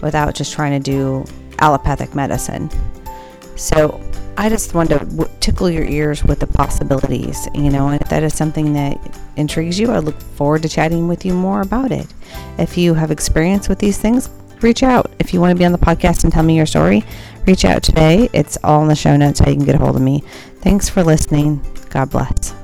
without 0.00 0.34
just 0.34 0.52
trying 0.52 0.72
to 0.72 0.90
do 0.90 1.24
allopathic 1.58 2.14
medicine. 2.14 2.70
So 3.56 4.00
I 4.36 4.48
just 4.48 4.74
want 4.74 4.90
to 4.90 5.30
tickle 5.40 5.68
your 5.68 5.84
ears 5.84 6.24
with 6.24 6.40
the 6.40 6.46
possibilities, 6.46 7.48
you 7.54 7.70
know, 7.70 7.88
and 7.88 8.00
if 8.00 8.08
that 8.08 8.22
is 8.22 8.34
something 8.34 8.72
that 8.72 8.98
intrigues 9.36 9.78
you, 9.78 9.90
I 9.90 9.98
look 9.98 10.20
forward 10.20 10.62
to 10.62 10.68
chatting 10.68 11.06
with 11.06 11.24
you 11.24 11.34
more 11.34 11.60
about 11.60 11.92
it. 11.92 12.06
If 12.58 12.78
you 12.78 12.94
have 12.94 13.10
experience 13.10 13.68
with 13.68 13.78
these 13.78 13.98
things, 13.98 14.30
reach 14.62 14.82
out. 14.82 15.10
If 15.18 15.34
you 15.34 15.40
want 15.40 15.50
to 15.50 15.58
be 15.58 15.64
on 15.64 15.72
the 15.72 15.78
podcast 15.78 16.24
and 16.24 16.32
tell 16.32 16.42
me 16.42 16.56
your 16.56 16.66
story, 16.66 17.04
reach 17.46 17.64
out 17.64 17.82
today. 17.82 18.28
It's 18.32 18.56
all 18.64 18.82
in 18.82 18.88
the 18.88 18.94
show 18.94 19.16
notes 19.16 19.40
how 19.40 19.50
you 19.50 19.56
can 19.56 19.66
get 19.66 19.74
a 19.74 19.78
hold 19.78 19.96
of 19.96 20.02
me. 20.02 20.22
Thanks 20.60 20.88
for 20.88 21.02
listening. 21.02 21.60
God 21.90 22.10
bless. 22.10 22.61